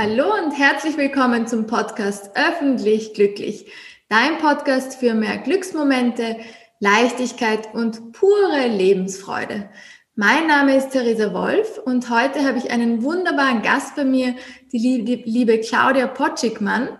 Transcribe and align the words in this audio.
Hallo 0.00 0.32
und 0.32 0.52
herzlich 0.52 0.96
willkommen 0.96 1.48
zum 1.48 1.66
Podcast 1.66 2.30
Öffentlich 2.36 3.14
Glücklich. 3.14 3.66
Dein 4.08 4.38
Podcast 4.38 4.94
für 4.94 5.12
mehr 5.12 5.38
Glücksmomente, 5.38 6.36
Leichtigkeit 6.78 7.74
und 7.74 8.12
pure 8.12 8.68
Lebensfreude. 8.68 9.68
Mein 10.14 10.46
Name 10.46 10.76
ist 10.76 10.90
Theresa 10.90 11.34
Wolf 11.34 11.78
und 11.84 12.10
heute 12.10 12.46
habe 12.46 12.58
ich 12.58 12.70
einen 12.70 13.02
wunderbaren 13.02 13.62
Gast 13.62 13.96
bei 13.96 14.04
mir, 14.04 14.36
die 14.72 14.78
liebe 15.24 15.58
Claudia 15.58 16.06
Potschigmann, 16.06 16.90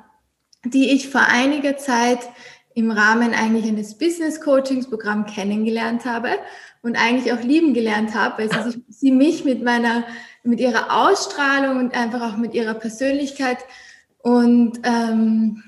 die 0.64 0.90
ich 0.90 1.08
vor 1.08 1.22
einiger 1.22 1.76
Zeit 1.76 2.28
im 2.74 2.90
Rahmen 2.90 3.32
eigentlich 3.32 3.68
eines 3.68 3.96
Business 3.96 4.40
Coachings 4.40 4.90
Programm 4.90 5.24
kennengelernt 5.24 6.04
habe 6.04 6.30
und 6.82 6.96
eigentlich 6.96 7.32
auch 7.32 7.42
lieben 7.45 7.74
gelernt 7.74 8.16
habe, 8.16 8.42
weil 8.42 8.51
sie, 8.51 8.70
sich, 8.73 8.82
sie 8.88 9.12
mich 9.12 9.45
mit 9.45 9.62
meiner, 9.62 10.02
mit 10.48 10.61
ihrer 10.61 11.09
Ausstrahlung 11.09 11.79
und 11.79 11.95
einfach 11.95 12.33
auch 12.33 12.37
mit 12.37 12.55
ihrer 12.55 12.75
Persönlichkeit 12.75 13.59
und 14.19 14.80
ähm, 14.83 15.62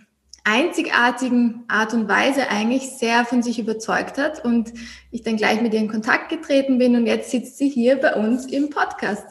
einzigartigen 0.45 1.65
Art 1.69 1.93
und 1.93 2.09
Weise 2.09 2.49
eigentlich 2.49 2.91
sehr 2.91 3.25
von 3.25 3.43
sich 3.43 3.59
überzeugt 3.59 4.19
hat 4.19 4.45
und 4.45 4.73
ich 5.11 5.23
dann 5.23 5.37
gleich 5.37 5.61
mit 5.61 5.75
ihr 5.75 5.81
in 5.81 5.91
Kontakt 5.91 6.31
getreten 6.31 6.79
bin 6.79 6.97
und 6.97 7.07
jetzt 7.07 7.31
sitzt 7.31 7.59
sie 7.59 7.69
hier 7.69 7.97
bei 7.97 8.15
uns 8.15 8.47
im 8.47 8.71
Podcast. 8.71 9.27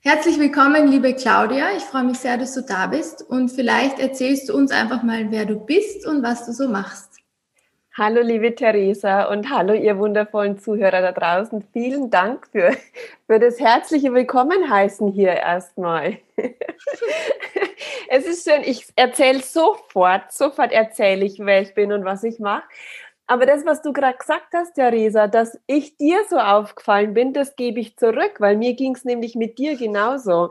Herzlich 0.00 0.38
willkommen, 0.38 0.88
liebe 0.88 1.14
Claudia. 1.14 1.76
Ich 1.76 1.82
freue 1.82 2.04
mich 2.04 2.18
sehr, 2.18 2.38
dass 2.38 2.54
du 2.54 2.62
da 2.62 2.86
bist 2.86 3.22
und 3.22 3.50
vielleicht 3.50 3.98
erzählst 3.98 4.48
du 4.48 4.56
uns 4.56 4.70
einfach 4.70 5.02
mal, 5.02 5.30
wer 5.30 5.44
du 5.44 5.56
bist 5.56 6.06
und 6.06 6.22
was 6.22 6.46
du 6.46 6.52
so 6.52 6.68
machst. 6.68 7.15
Hallo 7.98 8.20
liebe 8.20 8.54
Theresa 8.54 9.22
und 9.22 9.48
hallo 9.48 9.72
ihr 9.72 9.96
wundervollen 9.96 10.58
Zuhörer 10.58 11.00
da 11.00 11.12
draußen. 11.12 11.64
Vielen 11.72 12.10
Dank 12.10 12.46
für, 12.52 12.72
für 13.26 13.38
das 13.38 13.58
herzliche 13.58 14.12
Willkommen 14.12 14.68
heißen 14.68 15.12
hier 15.12 15.30
erstmal. 15.30 16.18
es 18.10 18.26
ist 18.26 18.46
schön, 18.46 18.60
ich 18.66 18.86
erzähle 18.96 19.40
sofort, 19.40 20.30
sofort 20.30 20.72
erzähle 20.72 21.24
ich, 21.24 21.38
wer 21.38 21.62
ich 21.62 21.72
bin 21.72 21.90
und 21.90 22.04
was 22.04 22.22
ich 22.22 22.38
mache. 22.38 22.64
Aber 23.28 23.44
das, 23.44 23.66
was 23.66 23.82
du 23.82 23.92
gerade 23.92 24.16
gesagt 24.16 24.54
hast, 24.54 24.74
Theresa, 24.74 25.26
dass 25.26 25.58
ich 25.66 25.96
dir 25.96 26.18
so 26.30 26.38
aufgefallen 26.38 27.12
bin, 27.12 27.32
das 27.32 27.56
gebe 27.56 27.80
ich 27.80 27.96
zurück, 27.96 28.36
weil 28.38 28.56
mir 28.56 28.74
ging 28.74 28.94
es 28.94 29.04
nämlich 29.04 29.34
mit 29.34 29.58
dir 29.58 29.76
genauso. 29.76 30.50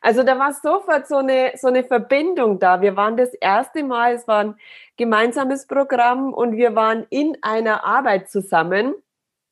Also 0.00 0.22
da 0.22 0.38
war 0.38 0.54
sofort 0.54 1.06
so 1.06 1.16
eine, 1.16 1.52
so 1.56 1.68
eine 1.68 1.84
Verbindung 1.84 2.58
da. 2.58 2.80
Wir 2.80 2.96
waren 2.96 3.18
das 3.18 3.34
erste 3.34 3.82
Mal, 3.82 4.14
es 4.14 4.26
war 4.26 4.40
ein 4.44 4.54
gemeinsames 4.96 5.66
Programm 5.66 6.32
und 6.32 6.56
wir 6.56 6.74
waren 6.74 7.06
in 7.10 7.36
einer 7.42 7.84
Arbeit 7.84 8.30
zusammen, 8.30 8.94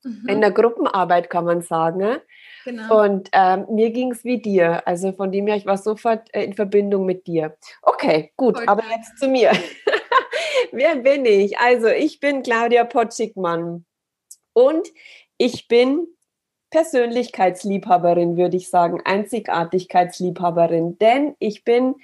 mhm. 0.03 0.29
in 0.29 0.41
der 0.41 0.51
Gruppenarbeit 0.51 1.29
kann 1.29 1.45
man 1.45 1.61
sagen. 1.61 2.19
Genau. 2.65 3.05
Und 3.05 3.29
ähm, 3.33 3.67
mir 3.71 3.91
ging 3.91 4.13
es 4.13 4.25
wie 4.25 4.41
dir. 4.41 4.87
Also 4.87 5.13
von 5.13 5.31
dem 5.31 5.47
her, 5.47 5.57
ich 5.57 5.67
war 5.67 5.77
sofort 5.77 6.33
äh, 6.33 6.45
in 6.45 6.55
Verbindung 6.55 7.05
mit 7.05 7.27
dir. 7.27 7.57
Okay, 7.83 8.33
gut, 8.37 8.57
Voll 8.57 8.69
aber 8.69 8.85
jetzt 8.97 9.19
zu 9.19 9.29
mir. 9.29 9.51
Wer 10.73 10.97
bin 10.97 11.27
ich? 11.27 11.59
Also, 11.59 11.89
ich 11.89 12.19
bin 12.19 12.43
Claudia 12.43 12.85
Potschigmann 12.85 13.85
und 14.55 14.89
ich 15.37 15.69
bin 15.69 16.07
Persönlichkeitsliebhaberin, 16.71 18.39
würde 18.39 18.57
ich 18.57 18.71
sagen, 18.71 19.03
Einzigartigkeitsliebhaberin, 19.05 20.99
denn 20.99 21.37
ich 21.39 21.65
bin 21.65 21.97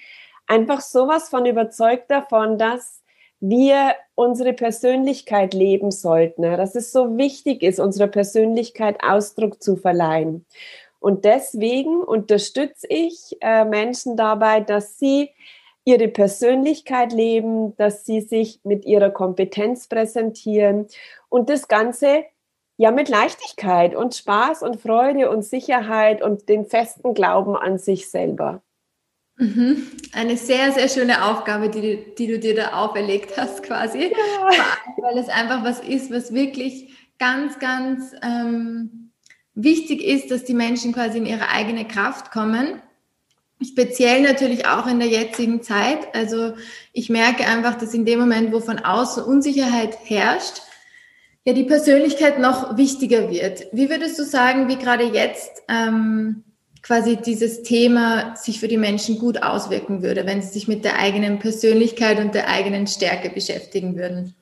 einfach 0.46 0.82
sowas 0.82 1.30
von 1.30 1.46
überzeugt 1.46 2.10
davon, 2.10 2.58
dass 2.58 3.02
wir 3.40 3.94
unsere 4.14 4.52
Persönlichkeit 4.52 5.54
leben 5.54 5.90
sollten, 5.90 6.42
dass 6.42 6.74
es 6.74 6.92
so 6.92 7.16
wichtig 7.16 7.62
ist, 7.62 7.80
unserer 7.80 8.08
Persönlichkeit 8.08 9.02
Ausdruck 9.02 9.62
zu 9.62 9.76
verleihen. 9.76 10.44
Und 11.00 11.24
deswegen 11.24 12.02
unterstütze 12.02 12.86
ich 12.90 13.36
äh, 13.40 13.64
Menschen 13.64 14.16
dabei, 14.16 14.60
dass 14.60 14.98
sie 14.98 15.30
ihre 15.88 16.08
Persönlichkeit 16.08 17.14
leben, 17.14 17.74
dass 17.76 18.04
sie 18.04 18.20
sich 18.20 18.60
mit 18.62 18.84
ihrer 18.84 19.08
Kompetenz 19.08 19.88
präsentieren 19.88 20.86
und 21.30 21.48
das 21.48 21.66
Ganze 21.66 22.24
ja 22.76 22.90
mit 22.90 23.08
Leichtigkeit 23.08 23.96
und 23.96 24.14
Spaß 24.14 24.62
und 24.62 24.82
Freude 24.82 25.30
und 25.30 25.46
Sicherheit 25.46 26.20
und 26.20 26.50
den 26.50 26.66
festen 26.66 27.14
Glauben 27.14 27.56
an 27.56 27.78
sich 27.78 28.10
selber. 28.10 28.62
Mhm. 29.36 29.86
Eine 30.12 30.36
sehr, 30.36 30.72
sehr 30.72 30.90
schöne 30.90 31.24
Aufgabe, 31.24 31.70
die, 31.70 32.14
die 32.18 32.26
du 32.26 32.38
dir 32.38 32.54
da 32.54 32.84
auferlegt 32.84 33.38
hast, 33.38 33.62
quasi. 33.62 34.10
Ja. 34.10 34.50
Weil 34.98 35.16
es 35.16 35.30
einfach 35.30 35.64
was 35.64 35.80
ist, 35.80 36.10
was 36.12 36.34
wirklich 36.34 36.92
ganz, 37.18 37.58
ganz 37.60 38.14
ähm, 38.22 39.12
wichtig 39.54 40.04
ist, 40.04 40.30
dass 40.30 40.44
die 40.44 40.54
Menschen 40.54 40.92
quasi 40.92 41.16
in 41.16 41.24
ihre 41.24 41.48
eigene 41.48 41.86
Kraft 41.86 42.30
kommen 42.30 42.82
Speziell 43.62 44.22
natürlich 44.22 44.66
auch 44.66 44.86
in 44.86 45.00
der 45.00 45.08
jetzigen 45.08 45.62
Zeit. 45.62 46.14
Also 46.14 46.52
ich 46.92 47.10
merke 47.10 47.44
einfach, 47.44 47.76
dass 47.76 47.92
in 47.92 48.04
dem 48.04 48.20
Moment, 48.20 48.52
wo 48.52 48.60
von 48.60 48.78
außen 48.78 49.24
Unsicherheit 49.24 49.98
herrscht, 50.04 50.62
ja 51.48 51.54
die 51.54 51.64
Persönlichkeit 51.64 52.38
noch 52.38 52.76
wichtiger 52.76 53.30
wird. 53.30 53.66
Wie 53.72 53.88
würdest 53.88 54.18
du 54.18 54.24
sagen, 54.24 54.68
wie 54.68 54.76
gerade 54.76 55.04
jetzt 55.04 55.62
ähm, 55.68 56.44
quasi 56.82 57.16
dieses 57.16 57.62
Thema 57.62 58.36
sich 58.36 58.60
für 58.60 58.68
die 58.68 58.76
Menschen 58.76 59.18
gut 59.18 59.42
auswirken 59.42 60.02
würde, 60.02 60.26
wenn 60.26 60.42
sie 60.42 60.48
sich 60.48 60.68
mit 60.68 60.84
der 60.84 60.98
eigenen 60.98 61.38
Persönlichkeit 61.38 62.20
und 62.20 62.34
der 62.34 62.48
eigenen 62.48 62.86
Stärke 62.86 63.30
beschäftigen 63.30 63.96
würden? 63.96 64.34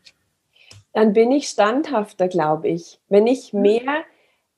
Dann 0.93 1.13
bin 1.13 1.31
ich 1.31 1.49
standhafter, 1.49 2.27
glaube 2.27 2.69
ich. 2.69 2.99
Wenn 3.09 3.27
ich 3.27 3.53
mhm. 3.53 3.63
mehr 3.63 4.05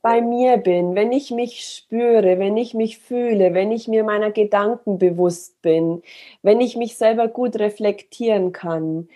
bei 0.03 0.21
mir 0.21 0.59
bin, 0.59 0.95
wenn 0.95 1.13
ich 1.13 1.31
mich 1.31 1.65
spüre, 1.65 2.39
wenn 2.39 2.57
ich 2.57 2.75
mich 2.75 2.99
fühle, 2.99 3.55
wenn 3.55 3.73
ich 3.73 3.89
mir 3.89 4.05
meiner 4.05 4.31
Gedanken 4.31 4.99
bewusst 4.99 5.61
bin, 5.63 6.03
wenn 6.43 6.61
ich 6.61 6.77
mich 6.77 6.97
selber 6.97 7.29
gut 7.29 7.57
reflektieren 7.59 8.53
kann, 8.53 9.09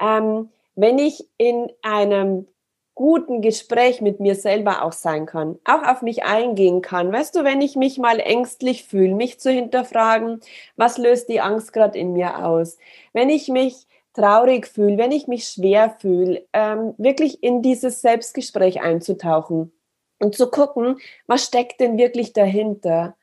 ähm, 0.00 0.50
wenn 0.76 0.98
ich 0.98 1.26
in 1.38 1.72
einem 1.82 2.46
guten 2.94 3.42
Gespräch 3.42 4.00
mit 4.00 4.20
mir 4.20 4.34
selber 4.34 4.82
auch 4.82 4.92
sein 4.92 5.26
kann, 5.26 5.58
auch 5.64 5.82
auf 5.84 6.02
mich 6.02 6.24
eingehen 6.24 6.82
kann. 6.82 7.12
Weißt 7.12 7.34
du, 7.36 7.44
wenn 7.44 7.60
ich 7.60 7.76
mich 7.76 7.98
mal 7.98 8.18
ängstlich 8.18 8.84
fühle, 8.84 9.14
mich 9.14 9.38
zu 9.38 9.50
hinterfragen, 9.50 10.40
was 10.76 10.98
löst 10.98 11.28
die 11.28 11.40
Angst 11.40 11.72
gerade 11.72 11.98
in 11.98 12.12
mir 12.12 12.44
aus? 12.44 12.78
Wenn 13.12 13.28
ich 13.28 13.48
mich 13.48 13.86
traurig 14.14 14.66
fühle, 14.66 14.98
wenn 14.98 15.12
ich 15.12 15.28
mich 15.28 15.46
schwer 15.46 15.90
fühle, 16.00 16.44
ähm, 16.52 16.94
wirklich 16.98 17.42
in 17.42 17.62
dieses 17.62 18.00
Selbstgespräch 18.00 18.80
einzutauchen 18.82 19.72
und 20.18 20.34
zu 20.34 20.50
gucken, 20.50 20.98
was 21.26 21.44
steckt 21.44 21.80
denn 21.80 21.98
wirklich 21.98 22.32
dahinter. 22.32 23.16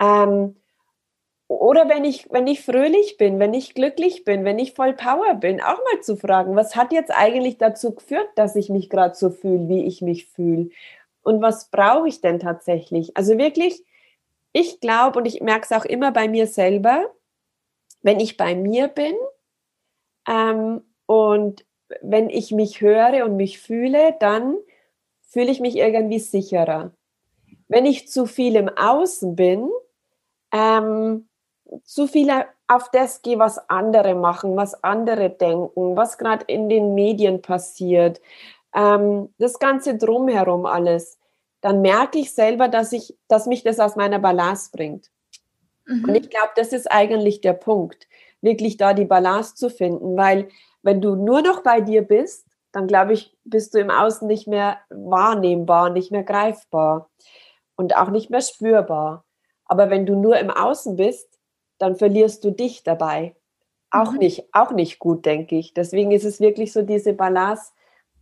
Ähm, 0.00 0.56
oder 1.48 1.88
wenn 1.88 2.04
ich, 2.04 2.26
wenn 2.30 2.46
ich 2.48 2.64
fröhlich 2.64 3.16
bin, 3.18 3.38
wenn 3.38 3.54
ich 3.54 3.74
glücklich 3.74 4.24
bin, 4.24 4.44
wenn 4.44 4.58
ich 4.58 4.74
voll 4.74 4.94
Power 4.94 5.34
bin, 5.34 5.60
auch 5.60 5.78
mal 5.78 6.00
zu 6.02 6.16
fragen, 6.16 6.56
was 6.56 6.74
hat 6.74 6.92
jetzt 6.92 7.10
eigentlich 7.10 7.56
dazu 7.56 7.94
geführt, 7.94 8.28
dass 8.34 8.56
ich 8.56 8.68
mich 8.68 8.90
gerade 8.90 9.14
so 9.14 9.30
fühle, 9.30 9.68
wie 9.68 9.84
ich 9.84 10.02
mich 10.02 10.26
fühle? 10.26 10.70
Und 11.22 11.42
was 11.42 11.70
brauche 11.70 12.08
ich 12.08 12.20
denn 12.20 12.40
tatsächlich? 12.40 13.16
Also 13.16 13.38
wirklich, 13.38 13.84
ich 14.52 14.80
glaube 14.80 15.18
und 15.18 15.26
ich 15.26 15.40
merke 15.40 15.66
es 15.70 15.72
auch 15.72 15.84
immer 15.84 16.10
bei 16.12 16.28
mir 16.28 16.46
selber, 16.46 17.12
wenn 18.02 18.20
ich 18.20 18.36
bei 18.36 18.54
mir 18.54 18.88
bin 18.88 19.14
ähm, 20.28 20.82
und 21.06 21.64
wenn 22.00 22.28
ich 22.28 22.50
mich 22.50 22.80
höre 22.80 23.24
und 23.24 23.36
mich 23.36 23.60
fühle, 23.60 24.16
dann 24.18 24.56
fühle 25.36 25.50
ich 25.50 25.60
mich 25.60 25.76
irgendwie 25.76 26.18
sicherer. 26.18 26.92
Wenn 27.68 27.84
ich 27.84 28.08
zu 28.08 28.24
viel 28.24 28.56
im 28.56 28.70
Außen 28.70 29.36
bin, 29.36 29.68
ähm, 30.50 31.28
zu 31.84 32.06
viel 32.06 32.30
auf 32.68 32.90
das 32.90 33.20
gehe, 33.20 33.38
was 33.38 33.58
andere 33.68 34.14
machen, 34.14 34.56
was 34.56 34.82
andere 34.82 35.28
denken, 35.28 35.94
was 35.94 36.16
gerade 36.16 36.46
in 36.46 36.70
den 36.70 36.94
Medien 36.94 37.42
passiert, 37.42 38.18
ähm, 38.74 39.28
das 39.36 39.58
Ganze 39.58 39.98
drumherum 39.98 40.64
alles, 40.64 41.18
dann 41.60 41.82
merke 41.82 42.18
ich 42.18 42.32
selber, 42.32 42.68
dass, 42.68 42.92
ich, 42.92 43.14
dass 43.28 43.44
mich 43.44 43.62
das 43.62 43.78
aus 43.78 43.94
meiner 43.94 44.18
Balance 44.18 44.70
bringt. 44.72 45.10
Mhm. 45.84 46.04
Und 46.08 46.14
ich 46.14 46.30
glaube, 46.30 46.52
das 46.56 46.72
ist 46.72 46.90
eigentlich 46.90 47.42
der 47.42 47.52
Punkt, 47.52 48.08
wirklich 48.40 48.78
da 48.78 48.94
die 48.94 49.04
Balance 49.04 49.54
zu 49.54 49.68
finden, 49.68 50.16
weil 50.16 50.48
wenn 50.80 51.02
du 51.02 51.14
nur 51.14 51.42
noch 51.42 51.62
bei 51.62 51.82
dir 51.82 52.00
bist, 52.00 52.45
dann 52.76 52.88
glaube 52.88 53.14
ich, 53.14 53.34
bist 53.44 53.72
du 53.72 53.78
im 53.78 53.88
Außen 53.88 54.28
nicht 54.28 54.46
mehr 54.46 54.76
wahrnehmbar, 54.90 55.88
nicht 55.88 56.12
mehr 56.12 56.24
greifbar 56.24 57.08
und 57.74 57.96
auch 57.96 58.10
nicht 58.10 58.28
mehr 58.28 58.42
spürbar. 58.42 59.24
Aber 59.64 59.88
wenn 59.88 60.04
du 60.04 60.14
nur 60.14 60.38
im 60.38 60.50
Außen 60.50 60.94
bist, 60.94 61.26
dann 61.78 61.96
verlierst 61.96 62.44
du 62.44 62.50
dich 62.50 62.82
dabei. 62.82 63.34
Auch 63.90 64.12
mhm. 64.12 64.18
nicht, 64.18 64.44
auch 64.52 64.72
nicht 64.72 64.98
gut, 64.98 65.24
denke 65.24 65.56
ich. 65.56 65.72
Deswegen 65.72 66.10
ist 66.10 66.26
es 66.26 66.38
wirklich 66.38 66.74
so, 66.74 66.82
diese 66.82 67.14
Balance 67.14 67.72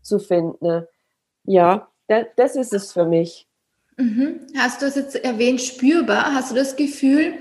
zu 0.02 0.20
finden. 0.20 0.86
Ja, 1.42 1.88
das 2.06 2.54
ist 2.54 2.72
es 2.72 2.92
für 2.92 3.06
mich. 3.06 3.48
Mhm. 3.96 4.46
Hast 4.56 4.82
du 4.82 4.86
es 4.86 4.94
jetzt 4.94 5.16
erwähnt, 5.16 5.62
spürbar? 5.62 6.32
Hast 6.32 6.52
du 6.52 6.54
das 6.54 6.76
Gefühl, 6.76 7.34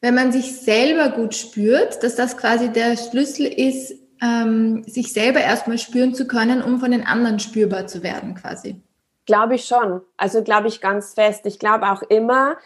wenn 0.00 0.14
man 0.14 0.30
sich 0.30 0.60
selber 0.60 1.08
gut 1.08 1.34
spürt, 1.34 2.04
dass 2.04 2.14
das 2.14 2.36
quasi 2.36 2.68
der 2.68 2.96
Schlüssel 2.96 3.46
ist, 3.46 4.01
ähm, 4.22 4.84
sich 4.84 5.12
selber 5.12 5.40
erstmal 5.40 5.78
spüren 5.78 6.14
zu 6.14 6.26
können, 6.26 6.62
um 6.62 6.78
von 6.78 6.92
den 6.92 7.04
anderen 7.04 7.40
spürbar 7.40 7.86
zu 7.86 8.02
werden 8.02 8.34
quasi. 8.34 8.80
Glaube 9.26 9.56
ich 9.56 9.64
schon. 9.64 10.00
Also 10.16 10.42
glaube 10.42 10.68
ich 10.68 10.80
ganz 10.80 11.14
fest. 11.14 11.44
Ich 11.46 11.58
glaube 11.58 11.90
auch 11.90 12.02
immer, 12.02 12.56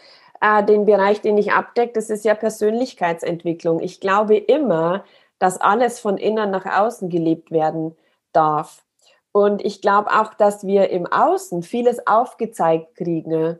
äh, 0.41 0.63
den 0.63 0.85
Bereich, 0.85 1.21
den 1.21 1.37
ich 1.37 1.51
abdecke, 1.51 1.93
das 1.93 2.09
ist 2.09 2.25
ja 2.25 2.35
Persönlichkeitsentwicklung. 2.35 3.79
Ich 3.81 3.99
glaube 3.99 4.37
immer, 4.37 5.03
dass 5.39 5.59
alles 5.59 5.99
von 5.99 6.17
innen 6.17 6.51
nach 6.51 6.65
außen 6.65 7.09
gelebt 7.09 7.51
werden 7.51 7.95
darf. 8.33 8.83
Und 9.31 9.63
ich 9.63 9.81
glaube 9.81 10.11
auch, 10.11 10.33
dass 10.33 10.65
wir 10.65 10.89
im 10.89 11.05
Außen 11.05 11.61
vieles 11.61 12.05
aufgezeigt 12.07 12.95
kriegen, 12.95 13.59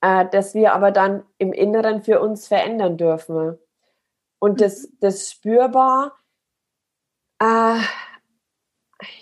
äh, 0.00 0.26
dass 0.30 0.54
wir 0.54 0.72
aber 0.72 0.90
dann 0.90 1.24
im 1.38 1.52
Inneren 1.52 2.02
für 2.02 2.20
uns 2.20 2.46
verändern 2.46 2.96
dürfen. 2.96 3.58
Und 4.38 4.60
das, 4.60 4.82
mhm. 4.84 4.96
das 5.00 5.30
spürbar, 5.30 6.12
äh, 7.40 7.80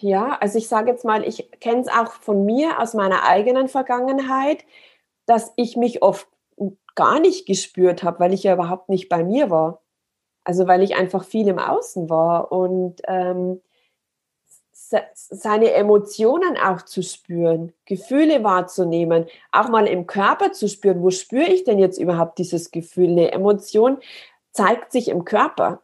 ja, 0.00 0.38
also 0.40 0.58
ich 0.58 0.69
sage 0.69 0.90
jetzt 0.90 1.05
mal, 1.05 1.26
ich 1.26 1.50
kenne 1.61 1.81
es 1.81 1.88
auch 1.88 2.12
von 2.12 2.44
mir 2.44 2.81
aus 2.81 2.94
meiner 2.94 3.25
eigenen 3.25 3.69
Vergangenheit, 3.69 4.64
dass 5.26 5.52
ich 5.56 5.76
mich 5.76 6.02
oft 6.02 6.28
gar 6.94 7.20
nicht 7.20 7.46
gespürt 7.46 8.02
habe, 8.02 8.20
weil 8.20 8.32
ich 8.32 8.44
ja 8.44 8.55
überhaupt 8.55 8.88
nicht 8.88 9.08
bei 9.08 9.25
mir 9.25 9.50
war. 9.50 9.82
Also 10.44 10.66
weil 10.66 10.82
ich 10.82 10.94
einfach 10.96 11.25
viel 11.25 11.49
im 11.49 11.58
Außen 11.58 12.11
war 12.11 12.52
und 12.52 13.00
ähm, 13.08 13.62
seine 15.14 15.72
Emotionen 15.72 16.56
auch 16.58 16.82
zu 16.82 17.02
spüren, 17.02 17.72
Gefühle 17.87 18.44
wahrzunehmen, 18.44 19.26
auch 19.50 19.69
mal 19.69 19.87
im 19.87 20.06
Körper 20.06 20.52
zu 20.52 20.69
spüren, 20.69 21.02
wo 21.02 21.11
spüre 21.11 21.50
ich 21.50 21.64
denn 21.64 21.78
jetzt 21.78 21.99
überhaupt 21.99 22.38
dieses 22.38 22.70
Gefühl? 22.70 23.11
Eine 23.11 23.32
Emotion 23.32 23.99
zeigt 24.52 24.93
sich 24.93 25.08
im 25.08 25.25
Körper. 25.25 25.83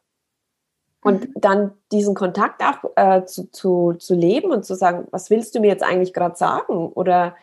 Und 1.02 1.28
mhm. 1.28 1.40
dann 1.40 1.72
diesen 1.92 2.14
Kontakt 2.14 2.62
auch 2.62 2.90
äh, 2.96 3.24
zu, 3.24 3.50
zu, 3.50 3.94
zu 3.94 4.14
leben 4.14 4.50
und 4.50 4.64
zu 4.64 4.74
sagen, 4.74 5.08
was 5.10 5.30
willst 5.30 5.54
du 5.54 5.60
mir 5.60 5.68
jetzt 5.68 5.82
eigentlich 5.82 6.12
gerade 6.12 6.36
sagen? 6.36 6.88
Oder 6.88 7.36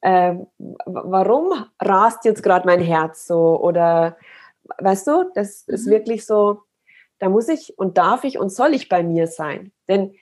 äh, 0.00 0.34
warum 0.84 1.64
rast 1.80 2.24
jetzt 2.24 2.42
gerade 2.42 2.66
mein 2.66 2.80
Herz 2.80 3.26
so? 3.26 3.58
Oder 3.60 4.16
weißt 4.78 5.06
du, 5.06 5.30
das 5.34 5.66
mhm. 5.66 5.74
ist 5.74 5.86
wirklich 5.86 6.26
so, 6.26 6.62
da 7.18 7.28
muss 7.28 7.48
ich 7.48 7.78
und 7.78 7.98
darf 7.98 8.24
ich 8.24 8.38
und 8.38 8.50
soll 8.50 8.74
ich 8.74 8.88
bei 8.88 9.02
mir 9.02 9.26
sein. 9.26 9.72
Denn 9.88 10.14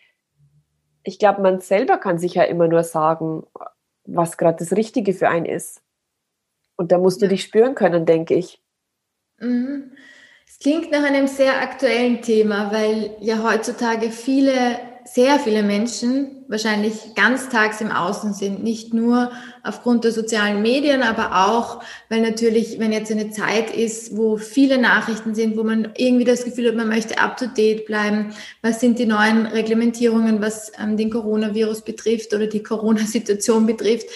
ich 1.03 1.19
glaube, 1.19 1.43
man 1.43 1.61
selber 1.61 1.99
kann 1.99 2.19
sich 2.19 2.35
ja 2.35 2.45
immer 2.45 2.69
nur 2.69 2.83
sagen, 2.83 3.45
was 4.05 4.37
gerade 4.37 4.59
das 4.59 4.77
Richtige 4.77 5.13
für 5.13 5.29
einen 5.29 5.47
ist. 5.47 5.83
Und 6.77 6.93
da 6.93 6.99
musst 6.99 7.23
du 7.23 7.29
dich 7.29 7.43
spüren 7.43 7.75
können, 7.75 8.07
denke 8.07 8.35
ich. 8.35 8.63
Mhm. 9.39 9.93
Klingt 10.61 10.91
nach 10.91 11.05
einem 11.05 11.27
sehr 11.27 11.61
aktuellen 11.61 12.23
Thema, 12.23 12.73
weil 12.73 13.15
ja 13.21 13.43
heutzutage 13.43 14.11
viele, 14.11 14.79
sehr 15.05 15.39
viele 15.39 15.63
Menschen 15.63 16.45
wahrscheinlich 16.49 17.15
ganztags 17.15 17.83
im 17.83 17.93
Außen 17.93 18.33
sind. 18.33 18.65
Nicht 18.65 18.95
nur 18.95 19.31
aufgrund 19.63 20.05
der 20.05 20.13
sozialen 20.13 20.63
Medien, 20.63 21.03
aber 21.03 21.47
auch, 21.47 21.83
weil 22.09 22.23
natürlich, 22.23 22.79
wenn 22.79 22.91
jetzt 22.91 23.13
eine 23.13 23.31
Zeit 23.31 23.71
ist, 23.71 24.17
wo 24.17 24.39
viele 24.39 24.79
Nachrichten 24.79 25.35
sind, 25.35 25.59
wo 25.59 25.63
man 25.63 25.93
irgendwie 25.97 26.25
das 26.25 26.45
Gefühl 26.45 26.69
hat, 26.69 26.77
man 26.77 26.89
möchte 26.89 27.19
up 27.19 27.37
to 27.37 27.47
date 27.47 27.85
bleiben. 27.85 28.33
Was 28.63 28.81
sind 28.81 28.99
die 28.99 29.07
neuen 29.07 29.45
Reglementierungen, 29.45 30.41
was 30.41 30.73
ähm, 30.83 30.97
den 30.97 31.11
Coronavirus 31.11 31.83
betrifft 31.83 32.33
oder 32.33 32.47
die 32.47 32.63
Corona-Situation 32.63 33.67
betrifft? 33.67 34.07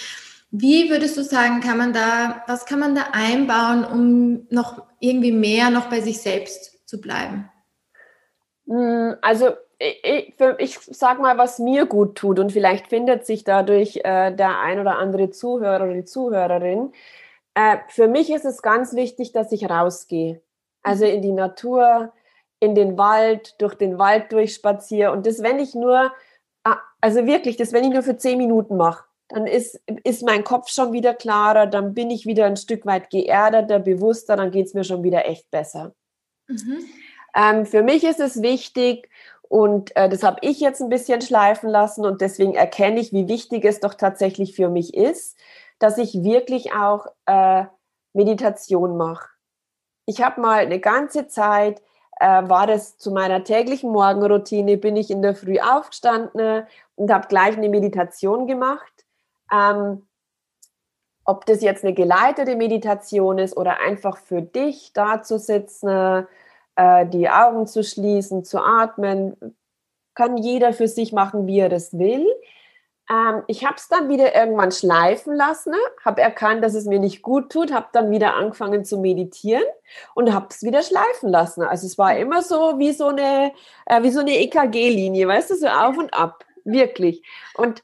Wie 0.50 0.90
würdest 0.90 1.16
du 1.16 1.22
sagen, 1.22 1.60
kann 1.60 1.78
man 1.78 1.92
da, 1.92 2.42
was 2.48 2.66
kann 2.66 2.80
man 2.80 2.94
da 2.94 3.08
einbauen, 3.12 3.84
um 3.84 4.46
noch 4.50 4.82
irgendwie 4.98 5.32
mehr 5.32 5.70
noch 5.70 5.88
bei 5.88 6.00
sich 6.00 6.20
selbst 6.20 6.88
zu 6.88 7.00
bleiben? 7.00 7.48
Hm, 8.66 9.14
also 9.22 9.50
ich, 9.78 10.34
ich 10.58 10.78
sag 10.80 11.20
mal, 11.20 11.38
was 11.38 11.58
mir 11.58 11.86
gut 11.86 12.16
tut 12.16 12.38
und 12.38 12.52
vielleicht 12.52 12.88
findet 12.88 13.24
sich 13.26 13.44
dadurch 13.44 13.98
äh, 13.98 14.34
der 14.34 14.58
ein 14.60 14.80
oder 14.80 14.98
andere 14.98 15.30
Zuhörer 15.30 15.84
oder 15.84 15.94
die 15.94 16.04
Zuhörerin. 16.04 16.92
Äh, 17.54 17.78
für 17.88 18.08
mich 18.08 18.30
ist 18.30 18.44
es 18.44 18.60
ganz 18.60 18.94
wichtig, 18.94 19.32
dass 19.32 19.52
ich 19.52 19.70
rausgehe. 19.70 20.42
Also 20.82 21.04
in 21.04 21.22
die 21.22 21.32
Natur, 21.32 22.12
in 22.58 22.74
den 22.74 22.98
Wald, 22.98 23.54
durch 23.62 23.74
den 23.74 23.98
Wald 23.98 24.32
durchspaziere. 24.32 25.12
Und 25.12 25.26
das, 25.26 25.42
wenn 25.42 25.58
ich 25.60 25.74
nur, 25.74 26.12
ah, 26.64 26.76
also 27.00 27.24
wirklich, 27.26 27.56
das, 27.56 27.72
wenn 27.72 27.84
ich 27.84 27.90
nur 27.90 28.02
für 28.02 28.16
zehn 28.16 28.36
Minuten 28.36 28.76
mache 28.76 29.04
dann 29.30 29.46
ist, 29.46 29.80
ist 30.04 30.22
mein 30.22 30.44
Kopf 30.44 30.68
schon 30.68 30.92
wieder 30.92 31.14
klarer, 31.14 31.66
dann 31.66 31.94
bin 31.94 32.10
ich 32.10 32.26
wieder 32.26 32.46
ein 32.46 32.56
Stück 32.56 32.84
weit 32.84 33.10
geerdeter, 33.10 33.78
bewusster, 33.78 34.36
dann 34.36 34.50
geht 34.50 34.66
es 34.66 34.74
mir 34.74 34.84
schon 34.84 35.02
wieder 35.02 35.26
echt 35.26 35.50
besser. 35.50 35.94
Mhm. 36.48 36.84
Ähm, 37.34 37.66
für 37.66 37.82
mich 37.82 38.04
ist 38.04 38.20
es 38.20 38.42
wichtig, 38.42 39.08
und 39.50 39.96
äh, 39.96 40.08
das 40.08 40.22
habe 40.22 40.38
ich 40.42 40.60
jetzt 40.60 40.80
ein 40.80 40.90
bisschen 40.90 41.20
schleifen 41.22 41.68
lassen 41.68 42.06
und 42.06 42.20
deswegen 42.20 42.54
erkenne 42.54 43.00
ich, 43.00 43.12
wie 43.12 43.26
wichtig 43.26 43.64
es 43.64 43.80
doch 43.80 43.94
tatsächlich 43.94 44.54
für 44.54 44.68
mich 44.68 44.94
ist, 44.94 45.36
dass 45.80 45.98
ich 45.98 46.22
wirklich 46.22 46.72
auch 46.72 47.06
äh, 47.26 47.64
Meditation 48.12 48.96
mache. 48.96 49.28
Ich 50.06 50.22
habe 50.22 50.40
mal 50.40 50.60
eine 50.60 50.78
ganze 50.78 51.26
Zeit, 51.26 51.82
äh, 52.20 52.48
war 52.48 52.68
das 52.68 52.96
zu 52.96 53.10
meiner 53.10 53.42
täglichen 53.42 53.90
Morgenroutine, 53.90 54.76
bin 54.76 54.94
ich 54.94 55.10
in 55.10 55.20
der 55.20 55.34
Früh 55.34 55.58
aufgestanden 55.58 56.64
und 56.94 57.12
habe 57.12 57.26
gleich 57.26 57.56
eine 57.56 57.68
Meditation 57.68 58.46
gemacht 58.46 58.89
ähm, 59.52 60.06
ob 61.24 61.46
das 61.46 61.62
jetzt 61.62 61.84
eine 61.84 61.94
geleitete 61.94 62.56
Meditation 62.56 63.38
ist 63.38 63.56
oder 63.56 63.80
einfach 63.80 64.18
für 64.18 64.42
dich 64.42 64.92
da 64.92 65.22
zu 65.22 65.38
sitzen, 65.38 66.26
äh, 66.76 67.06
die 67.06 67.28
Augen 67.28 67.66
zu 67.66 67.84
schließen, 67.84 68.44
zu 68.44 68.58
atmen, 68.58 69.36
kann 70.14 70.36
jeder 70.36 70.72
für 70.72 70.88
sich 70.88 71.12
machen, 71.12 71.46
wie 71.46 71.60
er 71.60 71.68
das 71.68 71.96
will. 71.98 72.26
Ähm, 73.10 73.42
ich 73.48 73.64
habe 73.64 73.76
es 73.76 73.88
dann 73.88 74.08
wieder 74.08 74.34
irgendwann 74.34 74.72
schleifen 74.72 75.34
lassen, 75.34 75.74
habe 76.04 76.22
erkannt, 76.22 76.64
dass 76.64 76.74
es 76.74 76.86
mir 76.86 76.98
nicht 76.98 77.22
gut 77.22 77.50
tut, 77.50 77.72
habe 77.72 77.88
dann 77.92 78.10
wieder 78.10 78.34
angefangen 78.34 78.84
zu 78.84 78.98
meditieren 78.98 79.64
und 80.14 80.32
habe 80.32 80.46
es 80.50 80.62
wieder 80.62 80.82
schleifen 80.82 81.28
lassen. 81.28 81.62
Also 81.62 81.86
es 81.86 81.98
war 81.98 82.16
immer 82.16 82.42
so 82.42 82.78
wie 82.78 82.92
so 82.92 83.08
eine, 83.08 83.52
äh, 83.86 84.02
wie 84.02 84.10
so 84.10 84.20
eine 84.20 84.38
EKG-Linie, 84.38 85.26
weißt 85.26 85.50
du, 85.50 85.56
so 85.56 85.66
auf 85.66 85.96
und 85.96 86.14
ab, 86.14 86.44
wirklich. 86.64 87.22
Und 87.54 87.82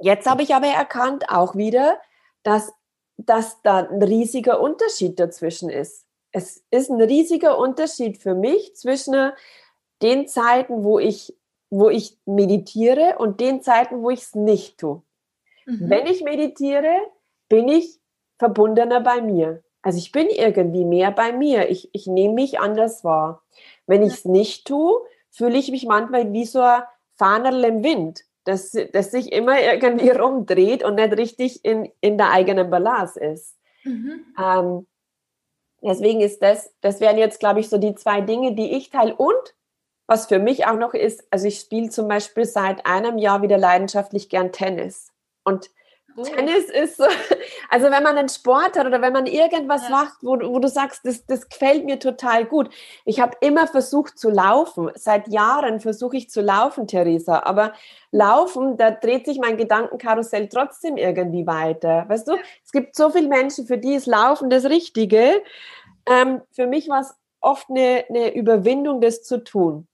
Jetzt 0.00 0.28
habe 0.28 0.42
ich 0.42 0.54
aber 0.54 0.68
erkannt 0.68 1.28
auch 1.28 1.54
wieder, 1.56 2.00
dass, 2.42 2.72
dass 3.16 3.60
da 3.62 3.78
ein 3.78 4.02
riesiger 4.02 4.60
Unterschied 4.60 5.18
dazwischen 5.18 5.70
ist. 5.70 6.06
Es 6.30 6.64
ist 6.70 6.90
ein 6.90 7.00
riesiger 7.00 7.58
Unterschied 7.58 8.18
für 8.18 8.34
mich 8.34 8.76
zwischen 8.76 9.32
den 10.02 10.28
Zeiten, 10.28 10.84
wo 10.84 10.98
ich, 10.98 11.36
wo 11.70 11.88
ich 11.88 12.18
meditiere 12.26 13.16
und 13.18 13.40
den 13.40 13.62
Zeiten, 13.62 14.02
wo 14.02 14.10
ich 14.10 14.20
es 14.20 14.34
nicht 14.34 14.78
tue. 14.78 15.02
Mhm. 15.66 15.90
Wenn 15.90 16.06
ich 16.06 16.22
meditiere, 16.22 16.94
bin 17.48 17.68
ich 17.68 17.98
verbundener 18.38 19.00
bei 19.00 19.20
mir. 19.20 19.62
Also 19.82 19.98
ich 19.98 20.12
bin 20.12 20.28
irgendwie 20.28 20.84
mehr 20.84 21.10
bei 21.10 21.32
mir. 21.32 21.70
Ich, 21.70 21.88
ich 21.92 22.06
nehme 22.06 22.34
mich 22.34 22.60
anders 22.60 23.04
wahr. 23.04 23.42
Wenn 23.86 24.02
ich 24.02 24.12
es 24.12 24.24
nicht 24.24 24.66
tue, 24.66 25.00
fühle 25.30 25.58
ich 25.58 25.70
mich 25.70 25.86
manchmal 25.86 26.32
wie 26.32 26.44
so 26.44 26.60
ein 26.60 26.82
Fahnerl 27.16 27.64
im 27.64 27.82
Wind 27.82 28.24
dass, 28.48 28.72
dass 28.92 29.10
sich 29.10 29.30
immer 29.30 29.60
irgendwie 29.60 30.08
rumdreht 30.08 30.82
und 30.82 30.94
nicht 30.94 31.16
richtig 31.18 31.64
in, 31.64 31.92
in 32.00 32.16
der 32.16 32.30
eigenen 32.30 32.70
Balance 32.70 33.20
ist. 33.20 33.56
Mhm. 33.84 34.24
Ähm, 34.42 34.86
deswegen 35.82 36.22
ist 36.22 36.42
das, 36.42 36.72
das 36.80 37.00
wären 37.00 37.18
jetzt, 37.18 37.40
glaube 37.40 37.60
ich, 37.60 37.68
so 37.68 37.76
die 37.76 37.94
zwei 37.94 38.22
Dinge, 38.22 38.54
die 38.54 38.72
ich 38.74 38.88
teile. 38.88 39.14
Und 39.14 39.54
was 40.06 40.26
für 40.26 40.38
mich 40.38 40.66
auch 40.66 40.78
noch 40.78 40.94
ist, 40.94 41.26
also 41.30 41.46
ich 41.46 41.60
spiele 41.60 41.90
zum 41.90 42.08
Beispiel 42.08 42.46
seit 42.46 42.86
einem 42.86 43.18
Jahr 43.18 43.42
wieder 43.42 43.58
leidenschaftlich 43.58 44.30
gern 44.30 44.50
Tennis. 44.50 45.12
Und 45.44 45.70
Tennis 46.22 46.64
ist 46.64 46.96
so, 46.96 47.04
also 47.70 47.90
wenn 47.90 48.02
man 48.02 48.16
einen 48.16 48.28
Sport 48.28 48.78
hat 48.78 48.86
oder 48.86 49.00
wenn 49.00 49.12
man 49.12 49.26
irgendwas 49.26 49.84
ja. 49.84 49.90
macht, 49.90 50.18
wo, 50.22 50.38
wo 50.38 50.58
du 50.58 50.68
sagst, 50.68 51.00
das, 51.04 51.24
das 51.26 51.48
gefällt 51.48 51.84
mir 51.84 51.98
total 51.98 52.44
gut. 52.44 52.70
Ich 53.04 53.20
habe 53.20 53.36
immer 53.40 53.66
versucht 53.66 54.18
zu 54.18 54.30
laufen. 54.30 54.90
Seit 54.94 55.28
Jahren 55.28 55.80
versuche 55.80 56.16
ich 56.16 56.30
zu 56.30 56.40
laufen, 56.40 56.86
Theresa. 56.86 57.42
Aber 57.44 57.72
laufen, 58.12 58.76
da 58.76 58.90
dreht 58.90 59.26
sich 59.26 59.38
mein 59.38 59.56
Gedankenkarussell 59.56 60.48
trotzdem 60.48 60.96
irgendwie 60.96 61.46
weiter. 61.46 62.04
Weißt 62.08 62.28
du, 62.28 62.36
es 62.64 62.72
gibt 62.72 62.94
so 62.94 63.10
viele 63.10 63.28
Menschen, 63.28 63.66
für 63.66 63.78
die 63.78 63.94
ist 63.94 64.06
Laufen 64.06 64.50
das 64.50 64.64
Richtige. 64.66 65.42
Ähm, 66.06 66.42
für 66.52 66.66
mich 66.66 66.88
war 66.88 67.00
es 67.00 67.14
oft 67.40 67.68
eine, 67.70 68.04
eine 68.08 68.34
Überwindung, 68.34 69.00
das 69.00 69.22
zu 69.22 69.42
tun. 69.42 69.87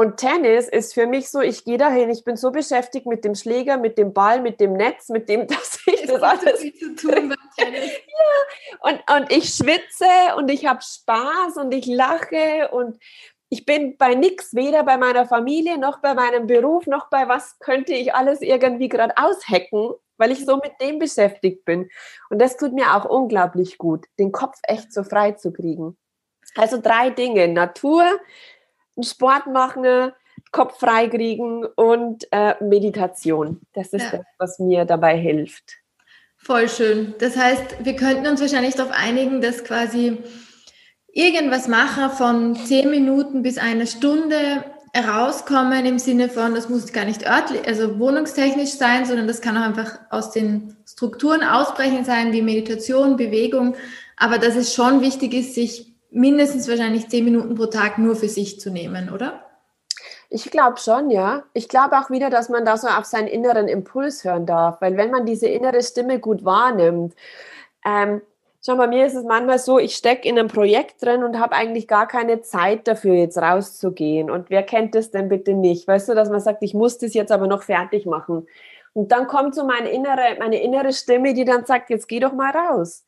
Und 0.00 0.16
Tennis 0.16 0.66
ist 0.66 0.94
für 0.94 1.06
mich 1.06 1.28
so, 1.28 1.42
ich 1.42 1.62
gehe 1.62 1.76
dahin, 1.76 2.08
ich 2.08 2.24
bin 2.24 2.34
so 2.34 2.50
beschäftigt 2.50 3.04
mit 3.04 3.22
dem 3.22 3.34
Schläger, 3.34 3.76
mit 3.76 3.98
dem 3.98 4.14
Ball, 4.14 4.40
mit 4.40 4.58
dem 4.58 4.72
Netz, 4.72 5.10
mit 5.10 5.28
dem, 5.28 5.46
dass 5.46 5.78
ich 5.84 6.06
das 6.06 6.22
alles. 6.22 6.60
Viel 6.60 6.74
zu 6.74 6.94
tun 6.94 7.28
beim 7.28 7.36
Tennis. 7.54 7.90
ja, 8.06 8.88
und, 8.88 9.02
und 9.14 9.30
ich 9.30 9.54
schwitze 9.54 10.06
und 10.38 10.50
ich 10.50 10.64
habe 10.64 10.80
Spaß 10.80 11.58
und 11.58 11.74
ich 11.74 11.84
lache 11.84 12.70
und 12.72 12.98
ich 13.50 13.66
bin 13.66 13.98
bei 13.98 14.14
nichts, 14.14 14.54
weder 14.54 14.84
bei 14.84 14.96
meiner 14.96 15.26
Familie 15.26 15.76
noch 15.76 16.00
bei 16.00 16.14
meinem 16.14 16.46
Beruf 16.46 16.86
noch 16.86 17.10
bei 17.10 17.28
was 17.28 17.58
könnte 17.58 17.92
ich 17.92 18.14
alles 18.14 18.40
irgendwie 18.40 18.88
gerade 18.88 19.12
aushacken, 19.18 19.92
weil 20.16 20.30
ich 20.32 20.46
so 20.46 20.56
mit 20.56 20.80
dem 20.80 20.98
beschäftigt 20.98 21.66
bin. 21.66 21.90
Und 22.30 22.40
das 22.40 22.56
tut 22.56 22.72
mir 22.72 22.96
auch 22.96 23.04
unglaublich 23.04 23.76
gut, 23.76 24.06
den 24.18 24.32
Kopf 24.32 24.56
echt 24.62 24.94
so 24.94 25.02
frei 25.02 25.32
zu 25.32 25.52
kriegen. 25.52 25.98
Also 26.54 26.80
drei 26.80 27.10
Dinge: 27.10 27.48
Natur, 27.48 28.06
Sport 29.02 29.46
machen, 29.46 30.12
Kopf 30.52 30.78
frei 30.80 31.08
kriegen 31.08 31.64
und 31.64 32.26
äh, 32.32 32.54
Meditation. 32.62 33.60
Das 33.72 33.88
ist 33.92 34.12
ja. 34.12 34.18
das, 34.18 34.26
was 34.38 34.58
mir 34.58 34.84
dabei 34.84 35.16
hilft. 35.16 35.76
Voll 36.36 36.68
schön. 36.68 37.14
Das 37.18 37.36
heißt, 37.36 37.84
wir 37.84 37.96
könnten 37.96 38.26
uns 38.26 38.40
wahrscheinlich 38.40 38.74
darauf 38.74 38.92
einigen, 38.92 39.40
dass 39.40 39.62
quasi 39.62 40.18
irgendwas 41.12 41.68
machen 41.68 42.10
von 42.10 42.56
zehn 42.56 42.90
Minuten 42.90 43.42
bis 43.42 43.58
eine 43.58 43.86
Stunde 43.86 44.64
rauskommen 44.96 45.86
im 45.86 45.98
Sinne 45.98 46.28
von, 46.28 46.54
das 46.54 46.68
muss 46.68 46.92
gar 46.92 47.04
nicht 47.04 47.24
örtlich, 47.28 47.66
also 47.66 47.98
wohnungstechnisch 47.98 48.70
sein, 48.70 49.04
sondern 49.04 49.28
das 49.28 49.40
kann 49.40 49.56
auch 49.56 49.62
einfach 49.62 50.00
aus 50.10 50.32
den 50.32 50.76
Strukturen 50.88 51.44
ausbrechen 51.44 52.04
sein, 52.04 52.32
wie 52.32 52.42
Meditation, 52.42 53.16
Bewegung. 53.16 53.76
Aber 54.16 54.38
dass 54.38 54.56
es 54.56 54.74
schon 54.74 55.00
wichtig 55.00 55.32
ist, 55.34 55.54
sich 55.54 55.89
mindestens 56.10 56.68
wahrscheinlich 56.68 57.08
zehn 57.08 57.24
Minuten 57.24 57.54
pro 57.54 57.66
Tag 57.66 57.98
nur 57.98 58.16
für 58.16 58.28
sich 58.28 58.60
zu 58.60 58.70
nehmen, 58.70 59.10
oder? 59.10 59.44
Ich 60.28 60.50
glaube 60.50 60.78
schon, 60.78 61.10
ja. 61.10 61.44
Ich 61.52 61.68
glaube 61.68 61.98
auch 61.98 62.10
wieder, 62.10 62.30
dass 62.30 62.48
man 62.48 62.64
da 62.64 62.76
so 62.76 62.88
auf 62.88 63.04
seinen 63.04 63.28
inneren 63.28 63.68
Impuls 63.68 64.24
hören 64.24 64.46
darf, 64.46 64.80
weil 64.80 64.96
wenn 64.96 65.10
man 65.10 65.26
diese 65.26 65.48
innere 65.48 65.82
Stimme 65.82 66.20
gut 66.20 66.44
wahrnimmt, 66.44 67.14
ähm, 67.84 68.22
Schau, 68.62 68.76
bei 68.76 68.86
mir 68.86 69.06
ist 69.06 69.14
es 69.14 69.24
manchmal 69.24 69.58
so, 69.58 69.78
ich 69.78 69.96
stecke 69.96 70.28
in 70.28 70.38
einem 70.38 70.48
Projekt 70.48 71.02
drin 71.02 71.24
und 71.24 71.40
habe 71.40 71.54
eigentlich 71.54 71.88
gar 71.88 72.06
keine 72.06 72.42
Zeit 72.42 72.86
dafür, 72.86 73.14
jetzt 73.14 73.38
rauszugehen. 73.38 74.30
Und 74.30 74.50
wer 74.50 74.62
kennt 74.62 74.94
das 74.94 75.10
denn 75.10 75.30
bitte 75.30 75.54
nicht? 75.54 75.88
Weißt 75.88 76.10
du, 76.10 76.14
dass 76.14 76.28
man 76.28 76.40
sagt, 76.40 76.62
ich 76.62 76.74
muss 76.74 76.98
das 76.98 77.14
jetzt 77.14 77.32
aber 77.32 77.46
noch 77.46 77.62
fertig 77.62 78.04
machen. 78.04 78.46
Und 78.92 79.12
dann 79.12 79.28
kommt 79.28 79.54
so 79.54 79.64
meine 79.64 79.88
innere, 79.88 80.36
meine 80.38 80.62
innere 80.62 80.92
Stimme, 80.92 81.32
die 81.32 81.46
dann 81.46 81.64
sagt, 81.64 81.88
jetzt 81.88 82.06
geh 82.06 82.20
doch 82.20 82.34
mal 82.34 82.50
raus. 82.50 83.06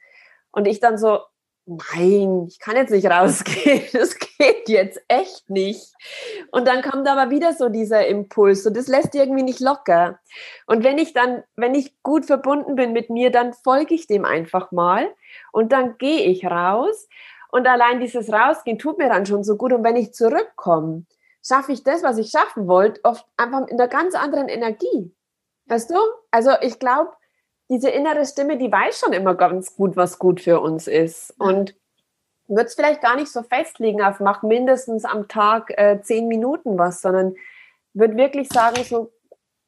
Und 0.53 0.67
ich 0.67 0.81
dann 0.81 0.97
so, 0.97 1.19
nein, 1.67 2.47
ich 2.49 2.59
kann 2.59 2.77
jetzt 2.77 2.91
nicht 2.91 3.09
rausgehen, 3.09 3.83
das 3.93 4.19
geht 4.19 4.69
jetzt 4.69 5.01
echt 5.09 5.49
nicht. 5.49 5.93
Und 6.51 6.67
dann 6.67 6.83
kommt 6.83 7.09
aber 7.09 7.31
wieder 7.31 7.53
so 7.53 7.69
dieser 7.69 8.07
Impuls 8.07 8.67
und 8.67 8.77
das 8.77 8.89
lässt 8.89 9.15
irgendwie 9.15 9.43
nicht 9.43 9.61
locker. 9.61 10.19
Und 10.67 10.85
wenn 10.85 10.99
ich 10.99 11.13
dann, 11.13 11.45
wenn 11.57 11.75
ich 11.75 12.03
gut 12.03 12.27
verbunden 12.27 12.75
bin 12.75 12.93
mit 12.93 13.11
mir, 13.11 13.31
dann 13.31 13.53
folge 13.53 13.95
ich 13.95 14.07
dem 14.07 14.25
einfach 14.25 14.73
mal 14.73 15.09
und 15.53 15.73
dann 15.73 15.99
gehe 15.99 16.25
ich 16.25 16.45
raus 16.45 17.09
und 17.51 17.67
allein 17.67 18.01
dieses 18.01 18.33
Rausgehen 18.33 18.79
tut 18.79 18.99
mir 18.99 19.09
dann 19.09 19.27
schon 19.27 19.45
so 19.45 19.57
gut. 19.57 19.73
Und 19.73 19.85
wenn 19.85 19.97
ich 19.97 20.15
zurückkomme, 20.15 21.05
schaffe 21.45 21.73
ich 21.73 21.85
das, 21.85 22.03
was 22.03 22.19
ich 22.19 22.31
schaffen 22.31 22.67
wollte, 22.67 23.01
oft 23.05 23.27
einfach 23.37 23.67
in 23.69 23.79
einer 23.79 23.89
ganz 23.89 24.15
anderen 24.15 24.49
Energie. 24.49 25.15
Weißt 25.67 25.91
du? 25.91 25.97
Also 26.31 26.51
ich 26.63 26.79
glaube, 26.79 27.13
diese 27.73 27.89
innere 27.89 28.27
Stimme, 28.27 28.59
die 28.59 28.71
weiß 28.71 29.01
schon 29.01 29.15
immer 29.15 29.35
ganz 29.35 29.75
gut, 29.75 29.97
was 29.97 30.19
gut 30.19 30.43
für 30.43 30.61
uns 30.61 30.87
ist. 30.87 31.35
Und 31.39 31.75
wird 32.47 32.67
es 32.67 32.75
vielleicht 32.75 33.01
gar 33.01 33.17
nicht 33.17 33.33
so 33.33 33.43
festlegen 33.43 34.03
auf 34.03 34.21
mach 34.21 34.43
mindestens 34.43 35.07
am 35.07 35.27
Tag 35.27 35.73
äh, 35.79 36.01
zehn 36.03 36.29
Minuten 36.29 36.79
was, 36.79 37.01
sondern 37.01 37.35
wird 37.95 38.17
wirklich 38.17 38.49
sagen, 38.49 38.85
so 38.85 39.11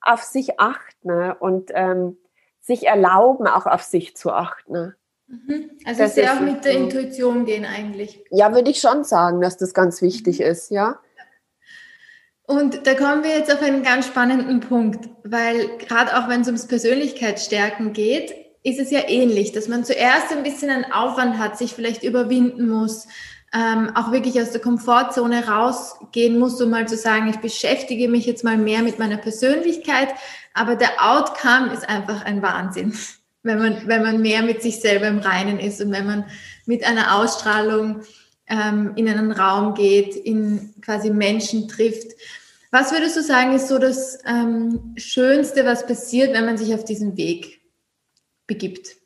auf 0.02 0.23
sich 0.23 0.61
achten 0.61 1.08
ne? 1.08 1.34
und 1.38 1.70
ähm, 1.75 2.18
sich 2.61 2.87
erlauben, 2.87 3.46
auch 3.46 3.64
auf 3.64 3.82
sich 3.82 4.16
zu 4.16 4.32
achten. 4.32 4.73
Ne? 4.73 4.96
Mhm. 5.26 5.70
Also 5.87 6.02
das 6.02 6.14
sehe 6.14 6.30
auch 6.30 6.40
mit 6.40 6.64
der 6.66 6.73
Intuition 6.73 7.46
gehen 7.46 7.64
eigentlich. 7.64 8.23
Ja, 8.30 8.54
würde 8.54 8.70
ich 8.70 8.80
schon 8.80 9.04
sagen, 9.04 9.40
dass 9.40 9.56
das 9.56 9.73
ganz 9.73 10.02
wichtig 10.02 10.40
mhm. 10.40 10.46
ist, 10.46 10.70
ja. 10.70 11.00
Und 12.46 12.86
da 12.86 12.94
kommen 12.94 13.24
wir 13.24 13.30
jetzt 13.30 13.52
auf 13.52 13.62
einen 13.62 13.82
ganz 13.82 14.06
spannenden 14.06 14.60
Punkt, 14.60 15.08
weil 15.24 15.78
gerade 15.78 16.16
auch 16.16 16.28
wenn 16.28 16.42
es 16.42 16.46
ums 16.46 16.66
Persönlichkeitsstärken 16.66 17.94
geht, 17.94 18.34
ist 18.62 18.78
es 18.78 18.90
ja 18.90 19.00
ähnlich, 19.08 19.52
dass 19.52 19.68
man 19.68 19.84
zuerst 19.84 20.30
ein 20.32 20.42
bisschen 20.42 20.70
einen 20.70 20.90
Aufwand 20.92 21.38
hat, 21.38 21.56
sich 21.56 21.72
vielleicht 21.72 22.02
überwinden 22.02 22.68
muss, 22.68 23.06
ähm, 23.54 23.92
auch 23.94 24.10
wirklich 24.10 24.40
aus 24.40 24.50
der 24.50 24.60
Komfortzone 24.60 25.46
rausgehen 25.46 26.38
muss, 26.38 26.60
um 26.60 26.70
mal 26.70 26.88
zu 26.88 26.96
sagen, 26.96 27.28
ich 27.28 27.36
beschäftige 27.36 28.08
mich 28.08 28.26
jetzt 28.26 28.42
mal 28.42 28.58
mehr 28.58 28.82
mit 28.82 28.98
meiner 28.98 29.18
Persönlichkeit, 29.18 30.08
aber 30.54 30.76
der 30.76 30.90
Outcome 30.98 31.72
ist 31.72 31.88
einfach 31.88 32.24
ein 32.24 32.42
Wahnsinn, 32.42 32.94
wenn 33.42 33.58
man, 33.58 33.86
wenn 33.86 34.02
man 34.02 34.20
mehr 34.20 34.42
mit 34.42 34.60
sich 34.60 34.80
selber 34.80 35.06
im 35.06 35.18
Reinen 35.18 35.60
ist 35.60 35.80
und 35.80 35.92
wenn 35.92 36.06
man 36.06 36.24
mit 36.66 36.84
einer 36.84 37.16
Ausstrahlung 37.16 38.00
ähm, 38.48 38.92
in 38.96 39.08
einen 39.08 39.32
Raum 39.32 39.74
geht, 39.74 40.16
in 40.16 40.74
quasi 40.80 41.10
Menschen 41.10 41.68
trifft. 41.68 42.12
Was 42.70 42.92
würdest 42.92 43.16
du 43.16 43.22
sagen, 43.22 43.54
ist 43.54 43.68
so 43.68 43.78
das 43.78 44.18
ähm, 44.26 44.94
Schönste, 44.96 45.64
was 45.64 45.86
passiert, 45.86 46.32
wenn 46.34 46.44
man 46.44 46.58
sich 46.58 46.74
auf 46.74 46.84
diesen 46.84 47.16
Weg 47.16 47.60
begibt? 48.46 48.96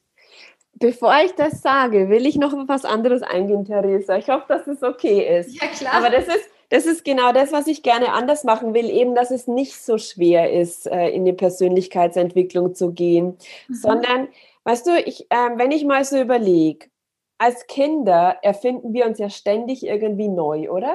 Bevor 0.75 1.15
ich 1.25 1.33
das 1.33 1.61
sage, 1.61 2.09
will 2.09 2.25
ich 2.27 2.37
noch 2.37 2.55
auf 2.55 2.69
was 2.69 2.85
anderes 2.85 3.23
eingehen, 3.23 3.65
Theresa. 3.65 4.17
Ich 4.17 4.29
hoffe, 4.29 4.45
dass 4.49 4.67
es 4.67 4.83
okay 4.83 5.39
ist. 5.39 5.61
Ja, 5.61 5.69
klar. 5.69 5.95
Aber 5.95 6.09
das 6.09 6.29
ist, 6.29 6.49
das 6.71 6.87
ist 6.87 7.05
genau 7.05 7.33
das, 7.33 7.51
was 7.51 7.67
ich 7.67 7.83
gerne 7.83 8.13
anders 8.13 8.45
machen 8.45 8.75
will, 8.75 8.89
eben, 8.91 9.15
dass 9.15 9.31
es 9.31 9.47
nicht 9.47 9.83
so 9.83 9.99
schwer 9.99 10.53
ist, 10.53 10.87
äh, 10.87 11.09
in 11.09 11.25
die 11.25 11.33
Persönlichkeitsentwicklung 11.33 12.75
zu 12.75 12.93
gehen, 12.93 13.39
mhm. 13.69 13.75
sondern, 13.75 14.29
weißt 14.65 14.87
du, 14.87 14.99
ich, 14.99 15.31
äh, 15.31 15.51
wenn 15.57 15.73
ich 15.73 15.85
mal 15.85 16.05
so 16.05 16.21
überlege, 16.21 16.87
als 17.39 17.67
Kinder 17.67 18.39
erfinden 18.43 18.93
wir 18.93 19.07
uns 19.07 19.19
ja 19.19 19.31
ständig 19.31 19.87
irgendwie 19.87 20.29
neu, 20.29 20.71
oder? 20.71 20.95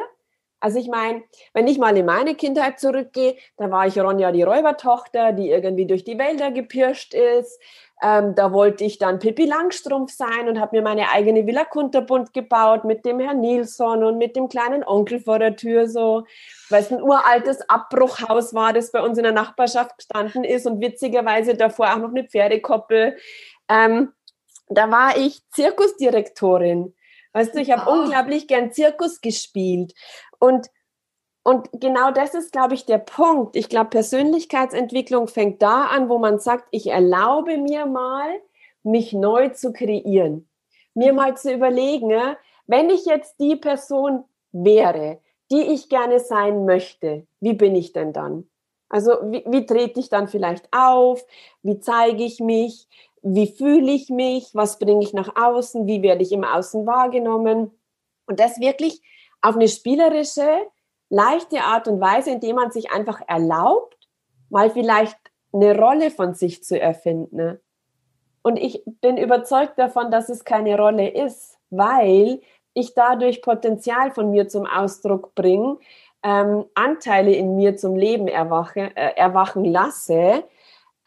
Also 0.64 0.80
ich 0.80 0.88
meine, 0.88 1.24
wenn 1.54 1.68
ich 1.68 1.78
mal 1.78 1.98
in 1.98 2.06
meine 2.06 2.36
Kindheit 2.36 2.80
zurückgehe, 2.80 3.36
da 3.58 3.70
war 3.70 3.86
ich 3.86 4.00
Ronja 4.00 4.32
die 4.32 4.44
Räubertochter, 4.44 5.34
die 5.34 5.50
irgendwie 5.50 5.86
durch 5.86 6.06
die 6.06 6.18
Wälder 6.18 6.52
gepirscht 6.52 7.14
ist. 7.14 7.60
Ähm, 8.02 8.34
da 8.36 8.54
wollte 8.54 8.86
ich 8.86 8.98
dann 8.98 9.20
Pippi 9.20 9.44
Langstrumpf 9.44 10.14
sein 10.14 10.48
und 10.48 10.62
habe 10.62 10.78
mir 10.78 10.82
meine 10.82 11.10
eigene 11.10 11.46
Villa 11.46 11.66
Kunterbunt 11.66 12.32
gebaut 12.32 12.86
mit 12.86 13.04
dem 13.04 13.20
Herrn 13.20 13.42
Nilsson 13.42 14.06
und 14.06 14.18
mit 14.18 14.38
dem 14.38 14.48
kleinen 14.48 14.86
Onkel 14.86 15.20
vor 15.20 15.38
der 15.38 15.58
Tür 15.58 15.90
so, 15.90 16.24
weil 16.70 16.82
es 16.82 16.92
ein 16.94 17.02
uraltes 17.02 17.70
Abbruchhaus 17.70 18.54
war, 18.54 18.72
das 18.72 18.94
bei 18.94 19.02
uns 19.02 19.18
in 19.18 19.26
der 19.26 19.34
Nachbarschaft 19.34 19.98
gestanden 19.98 20.46
ist 20.46 20.66
und 20.66 20.80
witzigerweise 20.80 21.56
davor 21.56 21.94
auch 21.94 21.98
noch 21.98 22.12
eine 22.12 22.24
Pferdekoppel. 22.24 23.18
Ähm, 23.68 24.14
da 24.76 24.92
war 24.92 25.18
ich 25.18 25.42
Zirkusdirektorin. 25.52 26.94
Weißt 27.34 27.56
du, 27.56 27.60
ich 27.60 27.72
habe 27.72 27.90
oh. 27.90 27.94
unglaublich 27.94 28.48
gern 28.48 28.72
Zirkus 28.72 29.22
gespielt. 29.22 29.94
Und, 30.40 30.68
und 31.44 31.70
genau 31.74 32.12
das 32.12 32.36
ist, 32.36 32.52
glaube 32.52 32.76
ich, 32.76 32.86
der 32.86 33.00
Punkt. 33.00 33.56
Ich 33.56 33.70
glaube, 33.70 33.90
Persönlichkeitsentwicklung 33.90 35.28
fängt 35.28 35.62
da 35.62 35.86
an, 35.86 36.10
wo 36.10 36.20
man 36.20 36.40
sagt, 36.40 36.68
ich 36.72 36.88
erlaube 36.88 37.58
mir 37.58 37.86
mal, 37.86 38.30
mich 38.84 39.14
neu 39.14 39.50
zu 39.50 39.74
kreieren. 39.74 40.48
Mir 40.94 41.14
mal 41.14 41.36
zu 41.36 41.52
überlegen, 41.52 42.14
wenn 42.68 42.90
ich 42.90 43.06
jetzt 43.06 43.40
die 43.40 43.56
Person 43.56 44.26
wäre, 44.52 45.20
die 45.52 45.62
ich 45.62 45.90
gerne 45.90 46.20
sein 46.20 46.66
möchte, 46.66 47.26
wie 47.40 47.54
bin 47.54 47.76
ich 47.76 47.94
denn 47.94 48.14
dann? 48.14 48.48
Also 48.90 49.14
wie, 49.24 49.44
wie 49.48 49.66
trete 49.66 50.00
ich 50.00 50.10
dann 50.10 50.28
vielleicht 50.28 50.68
auf? 50.72 51.26
Wie 51.64 51.80
zeige 51.80 52.24
ich 52.24 52.40
mich? 52.40 52.88
Wie 53.24 53.48
fühle 53.48 53.92
ich 53.92 54.10
mich, 54.10 54.50
was 54.54 54.78
bringe 54.80 55.04
ich 55.04 55.14
nach 55.14 55.36
außen, 55.36 55.88
wie 55.88 56.02
werde 56.02 56.22
ich 56.22 56.32
im 56.32 56.44
Außen 56.44 56.86
wahrgenommen. 56.86 57.72
Und 58.28 58.40
das 58.40 58.60
wirklich 58.60 59.02
auf 59.42 59.56
eine 59.56 59.70
spielerische, 59.70 60.48
leichte 61.10 61.62
Art 61.62 61.88
und 61.88 62.02
Weise, 62.02 62.32
indem 62.32 62.58
man 62.58 62.72
sich 62.72 62.92
einfach 62.92 63.22
erlaubt, 63.28 63.98
mal 64.50 64.70
vielleicht 64.70 65.18
eine 65.54 65.78
Rolle 65.78 66.12
von 66.12 66.34
sich 66.34 66.64
zu 66.64 66.80
erfinden. 66.80 67.60
Und 68.42 68.58
ich 68.58 68.84
bin 68.86 69.18
überzeugt 69.18 69.80
davon, 69.80 70.12
dass 70.12 70.28
es 70.28 70.44
keine 70.44 70.78
Rolle 70.78 71.08
ist, 71.10 71.58
weil 71.70 72.42
ich 72.74 72.94
dadurch 72.94 73.42
Potenzial 73.42 74.12
von 74.12 74.32
mir 74.32 74.50
zum 74.50 74.66
Ausdruck 74.66 75.34
bringe, 75.34 75.78
ähm, 76.24 76.66
Anteile 76.74 77.34
in 77.34 77.56
mir 77.56 77.78
zum 77.78 77.96
Leben 77.96 78.28
erwache, 78.28 78.92
äh, 78.96 79.16
erwachen 79.16 79.64
lasse, 79.64 80.44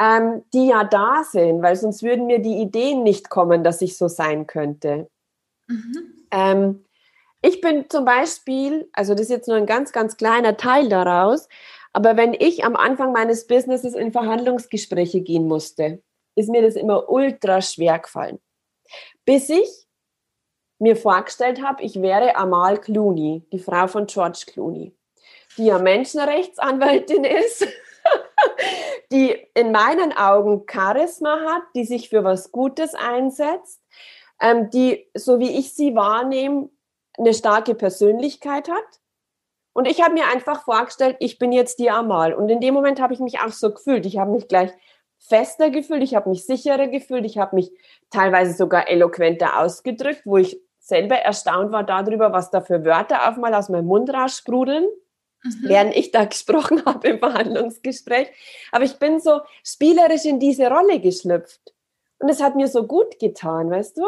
ähm, 0.01 0.43
die 0.53 0.69
ja 0.69 0.85
da 0.85 1.25
sind, 1.25 1.63
weil 1.63 1.77
sonst 1.77 2.03
würden 2.03 2.27
mir 2.27 2.41
die 2.41 2.61
Ideen 2.61 3.03
nicht 3.03 3.31
kommen, 3.31 3.65
dass 3.65 3.81
ich 3.83 3.97
so 3.97 4.09
sein 4.09 4.47
könnte. 4.47 5.09
Mhm. 5.69 6.27
Ähm, 6.31 6.85
ich 7.43 7.61
bin 7.61 7.89
zum 7.89 8.05
Beispiel, 8.05 8.89
also 8.93 9.15
das 9.15 9.23
ist 9.23 9.31
jetzt 9.31 9.49
nur 9.49 9.57
ein 9.57 9.67
ganz, 9.67 9.93
ganz 9.93 10.17
kleiner 10.17 10.57
Teil 10.57 10.89
daraus, 10.89 11.49
aber 11.93 12.17
wenn 12.17 12.35
ich 12.35 12.65
am 12.65 12.77
Anfang 12.77 13.13
meines 13.13 13.47
Businesses 13.47 13.95
in 13.95 14.13
Verhandlungsgespräche 14.13 15.23
gehen 15.23 15.49
musste, 15.49 16.03
ist 16.35 16.51
mir 16.51 16.61
das 16.61 16.77
immer 16.77 17.09
ultra 17.09 17.63
schwer 17.63 17.99
gefallen. 17.99 18.39
Bis 19.25 19.49
ich 19.49 19.87
mir 20.79 20.97
vorgestellt 20.97 21.63
habe, 21.63 21.83
ich 21.83 22.03
wäre 22.03 22.37
Amal 22.37 22.79
Clooney, 22.79 23.47
die 23.51 23.59
Frau 23.59 23.87
von 23.87 24.07
George 24.07 24.45
Clooney, 24.47 24.95
die 25.57 25.67
ja 25.67 25.79
Menschenrechtsanwältin 25.79 27.25
ist 27.25 27.67
die 29.13 29.37
in 29.55 29.73
meinen 29.73 30.13
Augen 30.13 30.65
Charisma 30.71 31.39
hat, 31.47 31.63
die 31.75 31.85
sich 31.85 32.09
für 32.09 32.25
was 32.25 32.53
Gutes 32.53 32.95
einsetzt, 32.95 33.81
ähm, 34.41 34.71
die, 34.71 35.09
so 35.15 35.39
wie 35.39 35.59
ich 35.59 35.75
sie 35.75 35.95
wahrnehme, 35.95 36.71
eine 37.19 37.35
starke 37.35 37.75
Persönlichkeit 37.75 38.69
hat. 38.69 39.01
Und 39.73 39.87
ich 39.87 40.03
habe 40.03 40.15
mir 40.15 40.27
einfach 40.29 40.65
vorgestellt, 40.65 41.17
ich 41.21 41.39
bin 41.39 41.53
jetzt 41.53 41.79
die 41.79 41.91
Amal. 41.91 42.35
Und 42.35 42.49
in 42.49 42.61
dem 42.61 42.75
Moment 42.75 43.01
habe 43.01 43.13
ich 43.15 43.21
mich 43.21 43.41
auch 43.41 43.53
so 43.53 43.73
gefühlt. 43.73 44.07
Ich 44.07 44.19
habe 44.19 44.31
mich 44.31 44.49
gleich 44.49 44.71
fester 45.19 45.71
gefühlt, 45.71 46.03
ich 46.03 46.15
habe 46.15 46.29
mich 46.29 46.45
sicherer 46.47 46.89
gefühlt, 46.89 47.25
ich 47.25 47.39
habe 47.39 47.57
mich 47.57 47.71
teilweise 48.11 48.53
sogar 48.53 48.89
eloquenter 48.89 49.59
ausgedrückt, 49.61 50.23
wo 50.25 50.37
ich 50.37 50.61
selber 50.79 51.17
erstaunt 51.17 51.73
war 51.73 51.85
darüber, 51.85 52.33
was 52.33 52.51
da 52.51 52.61
für 52.61 52.85
Wörter 52.85 53.29
auf 53.29 53.37
mal 53.39 53.55
aus 53.55 53.69
meinem 53.69 53.87
Mund 53.87 54.13
raussprudeln 54.13 54.87
mhm. 55.47 55.69
während 55.69 55.97
ich 55.97 56.11
da 56.11 56.25
gesprochen 56.27 56.85
habe 56.85 57.09
im 57.09 57.19
Verhandlungsgespräch. 57.19 58.29
Aber 58.73 58.85
ich 58.85 58.99
bin 58.99 59.21
so 59.21 59.41
spielerisch 59.65 60.25
in 60.25 60.41
diese 60.41 60.69
Rolle 60.69 61.01
geschlüpft. 61.01 61.61
Und 62.19 62.29
es 62.29 62.43
hat 62.43 62.57
mir 62.57 62.69
so 62.69 62.87
gut 62.87 63.19
getan, 63.19 63.71
weißt 63.71 63.99
du? 63.99 64.05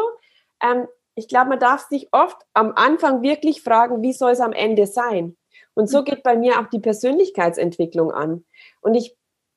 Ähm, 0.63 0.87
ich 1.15 1.27
glaube, 1.27 1.49
man 1.49 1.59
darf 1.59 1.87
sich 1.89 2.07
oft 2.11 2.37
am 2.53 2.73
Anfang 2.75 3.21
wirklich 3.21 3.61
fragen, 3.61 4.01
wie 4.01 4.13
soll 4.13 4.31
es 4.31 4.39
am 4.39 4.53
Ende 4.53 4.87
sein? 4.87 5.35
Und 5.73 5.89
so 5.89 6.01
mhm. 6.01 6.05
geht 6.05 6.23
bei 6.23 6.35
mir 6.35 6.59
auch 6.59 6.67
die 6.67 6.79
Persönlichkeitsentwicklung 6.79 8.11
an. 8.11 8.45
Und 8.81 8.95
ich 8.95 9.15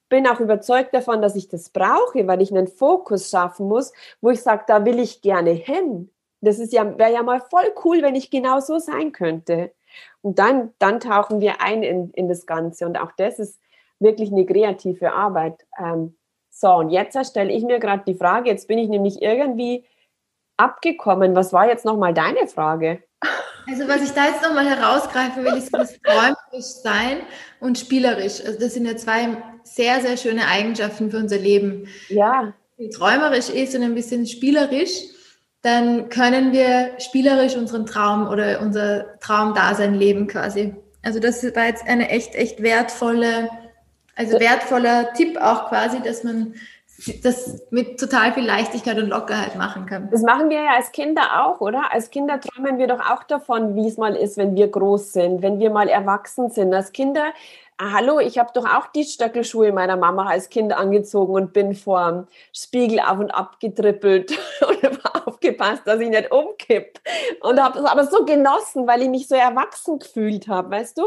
bin 0.09 0.27
auch 0.27 0.41
überzeugt 0.41 0.93
davon, 0.93 1.23
dass 1.23 1.37
ich 1.37 1.49
das 1.49 1.71
brauche, 1.71 2.27
weil 2.27 2.43
ich 2.43 2.51
einen 2.51 2.69
Fokus 2.69 3.31
schaffen 3.31 3.67
muss, 3.67 3.93
wo 4.21 4.31
ich 4.31 4.43
sage, 4.43 4.65
da 4.67 4.85
will 4.85 4.99
ich 4.99 5.23
gerne 5.23 5.53
hin. 5.53 6.11
Das 6.43 6.59
ist 6.59 6.73
ja, 6.73 6.99
wäre 6.99 7.13
ja 7.13 7.23
mal 7.23 7.41
voll 7.41 7.73
cool, 7.85 8.03
wenn 8.03 8.15
ich 8.15 8.31
genau 8.31 8.61
so 8.61 8.79
sein 8.79 9.13
könnte. 9.13 9.73
Und 10.21 10.39
dann, 10.39 10.73
dann 10.79 11.01
tauchen 11.01 11.41
wir 11.41 11.61
ein 11.61 11.83
in, 11.83 12.11
in 12.13 12.29
das 12.29 12.47
Ganze. 12.47 12.87
Und 12.87 12.99
auch 12.99 13.13
das 13.17 13.39
ist 13.39 13.61
wirklich 13.99 14.31
eine 14.31 14.47
kreative 14.47 15.13
Arbeit. 15.13 15.67
Ähm, 15.79 16.17
so, 16.51 16.69
und 16.75 16.91
jetzt 16.91 17.19
stelle 17.27 17.53
ich 17.53 17.65
mir 17.65 17.79
gerade 17.79 18.05
die 18.07 18.15
Frage, 18.15 18.51
jetzt 18.51 18.69
bin 18.69 18.79
ich 18.79 18.89
nämlich 18.89 19.23
irgendwie 19.23 19.85
abgekommen. 20.57 21.35
Was 21.35 21.53
war 21.53 21.67
jetzt 21.67 21.85
nochmal 21.85 22.15
deine 22.15 22.47
Frage? 22.47 23.03
Also 23.69 23.87
was 23.87 24.03
ich 24.03 24.11
da 24.11 24.27
jetzt 24.27 24.43
nochmal 24.43 24.69
herausgreifen 24.69 25.45
will, 25.45 25.55
ist 25.55 25.73
das 25.73 25.99
träumerisch 26.01 26.73
sein 26.83 27.19
und 27.61 27.79
spielerisch. 27.79 28.45
Also 28.45 28.59
das 28.59 28.75
sind 28.75 28.87
ja 28.87 28.97
zwei 28.97 29.37
sehr, 29.63 30.01
sehr 30.01 30.17
schöne 30.17 30.47
Eigenschaften 30.49 31.11
für 31.11 31.19
unser 31.19 31.39
Leben. 31.39 31.87
Ja. 32.09 32.55
Träumerisch 32.95 33.49
ist 33.49 33.77
und 33.77 33.83
ein 33.83 33.95
bisschen 33.95 34.27
spielerisch, 34.27 34.91
dann 35.63 36.09
können 36.09 36.53
wir 36.53 36.91
spielerisch 36.99 37.57
unseren 37.57 37.87
Traum 37.87 38.29
oder 38.29 38.61
unser 38.61 39.19
Traumdasein 39.21 39.95
leben 39.95 40.27
quasi. 40.27 40.75
Also 41.03 41.21
das 41.21 41.43
war 41.55 41.67
jetzt 41.67 41.87
eine 41.89 42.09
echt, 42.09 42.35
echt 42.35 42.63
wertvolle, 42.63 43.49
also 44.17 44.39
wertvoller 44.39 45.13
Tipp 45.15 45.41
auch 45.41 45.69
quasi, 45.69 46.01
dass 46.03 46.25
man 46.25 46.55
das 47.23 47.63
mit 47.71 47.99
total 47.99 48.33
viel 48.33 48.45
Leichtigkeit 48.45 48.99
und 48.99 49.09
Lockerheit 49.09 49.57
machen 49.57 49.87
kann. 49.87 50.09
Das 50.11 50.23
machen 50.23 50.51
wir 50.51 50.63
ja 50.63 50.75
als 50.77 50.93
Kinder 50.93 51.45
auch, 51.45 51.61
oder? 51.61 51.93
Als 51.93 52.11
Kinder 52.11 52.41
träumen 52.41 52.79
wir 52.79 52.87
doch 52.87 53.01
auch 53.01 53.25
davon, 53.25 53.75
wie 53.75 53.89
es 53.89 53.97
mal 53.97 54.15
ist, 54.15 54.37
wenn 54.37 54.55
wir 54.55 54.69
groß 54.69 55.13
sind, 55.13 55.43
wenn 55.43 55.59
wir 55.59 55.71
mal 55.71 55.89
erwachsen 55.89 56.51
sind. 56.51 56.73
Als 56.73 56.93
Kinder, 56.93 57.33
ah, 57.79 57.93
hallo, 57.93 58.21
ich 58.21 58.39
habe 58.39 58.51
doch 58.55 58.65
auch 58.65 58.87
die 58.89 59.05
Stöckelschuhe 59.05 59.73
meiner 59.73 59.97
Mama 59.97 60.27
als 60.27 60.49
Kind 60.49 60.73
angezogen 60.73 61.35
und 61.35 61.53
bin 61.53 61.75
vor 61.75 62.27
Spiegel 62.53 63.01
auf 63.01 63.19
und 63.19 63.31
ab 63.31 63.59
getrippelt 63.61 64.33
und 64.69 64.83
habe 64.83 65.27
aufgepasst, 65.27 65.83
dass 65.87 66.01
ich 66.01 66.09
nicht 66.09 66.31
umkipp. 66.31 67.01
Und 67.41 67.63
habe 67.63 67.79
es 67.79 67.85
aber 67.85 68.07
so 68.07 68.25
genossen, 68.25 68.87
weil 68.87 69.03
ich 69.03 69.09
mich 69.09 69.29
so 69.29 69.35
erwachsen 69.35 69.99
gefühlt 69.99 70.49
habe, 70.49 70.71
weißt 70.71 70.99
du? 70.99 71.05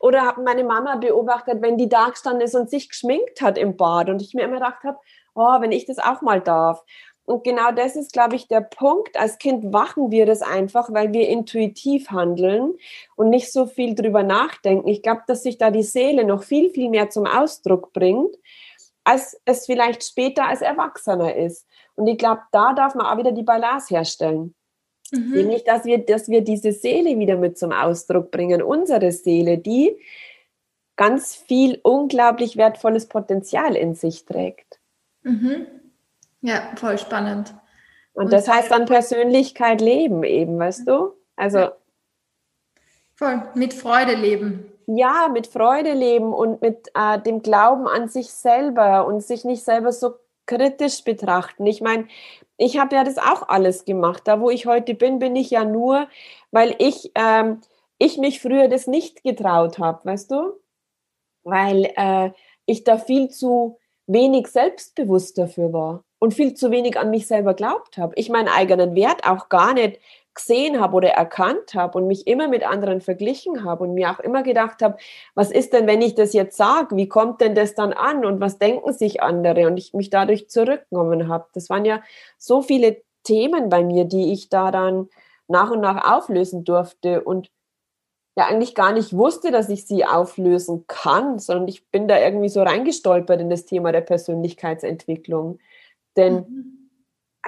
Oder 0.00 0.22
habe 0.22 0.42
meine 0.42 0.64
Mama 0.64 0.96
beobachtet, 0.96 1.62
wenn 1.62 1.78
die 1.78 1.88
da 1.88 2.08
gestanden 2.10 2.42
ist 2.42 2.54
und 2.54 2.70
sich 2.70 2.88
geschminkt 2.88 3.40
hat 3.40 3.58
im 3.58 3.76
Bad 3.76 4.10
und 4.10 4.20
ich 4.20 4.34
mir 4.34 4.42
immer 4.42 4.56
gedacht 4.56 4.84
habe, 4.84 4.98
oh, 5.34 5.60
wenn 5.60 5.72
ich 5.72 5.86
das 5.86 5.98
auch 5.98 6.22
mal 6.22 6.40
darf. 6.40 6.84
Und 7.26 7.42
genau 7.42 7.72
das 7.72 7.96
ist, 7.96 8.12
glaube 8.12 8.36
ich, 8.36 8.48
der 8.48 8.60
Punkt. 8.60 9.18
Als 9.18 9.38
Kind 9.38 9.72
wachen 9.72 10.10
wir 10.10 10.26
das 10.26 10.42
einfach, 10.42 10.92
weil 10.92 11.12
wir 11.12 11.28
intuitiv 11.28 12.10
handeln 12.10 12.74
und 13.16 13.30
nicht 13.30 13.52
so 13.52 13.66
viel 13.66 13.94
drüber 13.94 14.22
nachdenken. 14.22 14.88
Ich 14.88 15.02
glaube, 15.02 15.22
dass 15.26 15.42
sich 15.42 15.58
da 15.58 15.70
die 15.70 15.82
Seele 15.82 16.24
noch 16.24 16.44
viel, 16.44 16.70
viel 16.70 16.88
mehr 16.88 17.10
zum 17.10 17.26
Ausdruck 17.26 17.92
bringt, 17.92 18.34
als 19.04 19.40
es 19.44 19.66
vielleicht 19.66 20.04
später 20.04 20.46
als 20.46 20.62
Erwachsener 20.62 21.34
ist. 21.34 21.66
Und 21.96 22.06
ich 22.06 22.16
glaube, 22.16 22.42
da 22.52 22.72
darf 22.74 22.94
man 22.94 23.06
auch 23.06 23.18
wieder 23.18 23.32
die 23.32 23.42
Balance 23.42 23.92
herstellen. 23.92 24.54
Mhm. 25.10 25.32
Nämlich, 25.32 25.64
dass 25.64 25.84
wir, 25.84 25.98
dass 25.98 26.28
wir 26.28 26.42
diese 26.42 26.72
Seele 26.72 27.18
wieder 27.18 27.36
mit 27.36 27.58
zum 27.58 27.72
Ausdruck 27.72 28.30
bringen. 28.30 28.62
Unsere 28.62 29.10
Seele, 29.12 29.58
die 29.58 29.96
ganz 30.96 31.34
viel 31.34 31.78
unglaublich 31.82 32.56
wertvolles 32.56 33.06
Potenzial 33.06 33.76
in 33.76 33.94
sich 33.94 34.24
trägt. 34.24 34.80
Mhm. 35.22 35.66
Ja, 36.40 36.72
voll 36.76 36.98
spannend. 36.98 37.54
Und, 38.12 38.24
und 38.24 38.32
das 38.32 38.48
heißt 38.48 38.70
dann 38.70 38.86
Persönlichkeit 38.86 39.80
leben 39.80 40.24
eben, 40.24 40.58
weißt 40.58 40.88
du? 40.88 41.12
Also. 41.36 41.58
Ja. 41.58 41.76
Voll, 43.14 43.42
mit 43.54 43.74
Freude 43.74 44.14
leben. 44.14 44.72
Ja, 44.86 45.28
mit 45.32 45.46
Freude 45.46 45.92
leben 45.92 46.32
und 46.32 46.62
mit 46.62 46.88
äh, 46.94 47.18
dem 47.20 47.42
Glauben 47.42 47.88
an 47.88 48.08
sich 48.08 48.30
selber 48.30 49.06
und 49.06 49.22
sich 49.22 49.44
nicht 49.44 49.64
selber 49.64 49.92
so 49.92 50.14
kritisch 50.46 51.02
betrachten. 51.02 51.66
Ich 51.66 51.80
meine, 51.80 52.06
ich 52.56 52.78
habe 52.78 52.94
ja 52.94 53.04
das 53.04 53.18
auch 53.18 53.48
alles 53.48 53.84
gemacht. 53.84 54.22
Da, 54.26 54.40
wo 54.40 54.48
ich 54.48 54.66
heute 54.66 54.94
bin, 54.94 55.18
bin 55.18 55.34
ich 55.34 55.50
ja 55.50 55.64
nur, 55.64 56.08
weil 56.52 56.74
ich, 56.78 57.10
ähm, 57.16 57.60
ich 57.98 58.16
mich 58.16 58.40
früher 58.40 58.68
das 58.68 58.86
nicht 58.86 59.24
getraut 59.24 59.78
habe, 59.78 60.04
weißt 60.04 60.30
du? 60.30 60.52
Weil 61.42 61.92
äh, 61.96 62.30
ich 62.64 62.84
da 62.84 62.96
viel 62.96 63.28
zu 63.28 63.78
wenig 64.06 64.46
selbstbewusst 64.46 65.36
dafür 65.36 65.72
war 65.72 66.05
und 66.18 66.34
viel 66.34 66.54
zu 66.54 66.70
wenig 66.70 66.98
an 66.98 67.10
mich 67.10 67.26
selber 67.26 67.54
glaubt 67.54 67.98
habe. 67.98 68.14
Ich 68.16 68.30
meinen 68.30 68.48
eigenen 68.48 68.94
Wert 68.94 69.26
auch 69.26 69.48
gar 69.48 69.74
nicht 69.74 70.00
gesehen 70.34 70.80
habe 70.80 70.96
oder 70.96 71.08
erkannt 71.10 71.74
habe 71.74 71.98
und 71.98 72.06
mich 72.06 72.26
immer 72.26 72.46
mit 72.46 72.62
anderen 72.62 73.00
verglichen 73.00 73.64
habe 73.64 73.84
und 73.84 73.94
mir 73.94 74.10
auch 74.10 74.20
immer 74.20 74.42
gedacht 74.42 74.82
habe, 74.82 74.98
was 75.34 75.50
ist 75.50 75.72
denn, 75.72 75.86
wenn 75.86 76.02
ich 76.02 76.14
das 76.14 76.32
jetzt 76.32 76.56
sage? 76.56 76.96
Wie 76.96 77.08
kommt 77.08 77.40
denn 77.40 77.54
das 77.54 77.74
dann 77.74 77.92
an 77.92 78.24
und 78.24 78.40
was 78.40 78.58
denken 78.58 78.92
sich 78.92 79.22
andere? 79.22 79.66
Und 79.66 79.78
ich 79.78 79.94
mich 79.94 80.10
dadurch 80.10 80.48
zurückgenommen 80.48 81.28
habe. 81.28 81.46
Das 81.54 81.70
waren 81.70 81.84
ja 81.84 82.02
so 82.38 82.62
viele 82.62 83.02
Themen 83.24 83.68
bei 83.68 83.82
mir, 83.82 84.04
die 84.04 84.32
ich 84.32 84.48
da 84.48 84.70
dann 84.70 85.08
nach 85.48 85.70
und 85.70 85.80
nach 85.80 86.16
auflösen 86.16 86.64
durfte 86.64 87.22
und 87.22 87.50
ja 88.36 88.46
eigentlich 88.46 88.74
gar 88.74 88.92
nicht 88.92 89.16
wusste, 89.16 89.50
dass 89.50 89.68
ich 89.70 89.86
sie 89.86 90.04
auflösen 90.04 90.84
kann, 90.86 91.38
sondern 91.38 91.68
ich 91.68 91.88
bin 91.88 92.06
da 92.06 92.18
irgendwie 92.20 92.50
so 92.50 92.62
reingestolpert 92.62 93.40
in 93.40 93.48
das 93.48 93.64
Thema 93.64 93.92
der 93.92 94.02
Persönlichkeitsentwicklung. 94.02 95.58
Denn 96.16 96.34
mhm. 96.34 96.90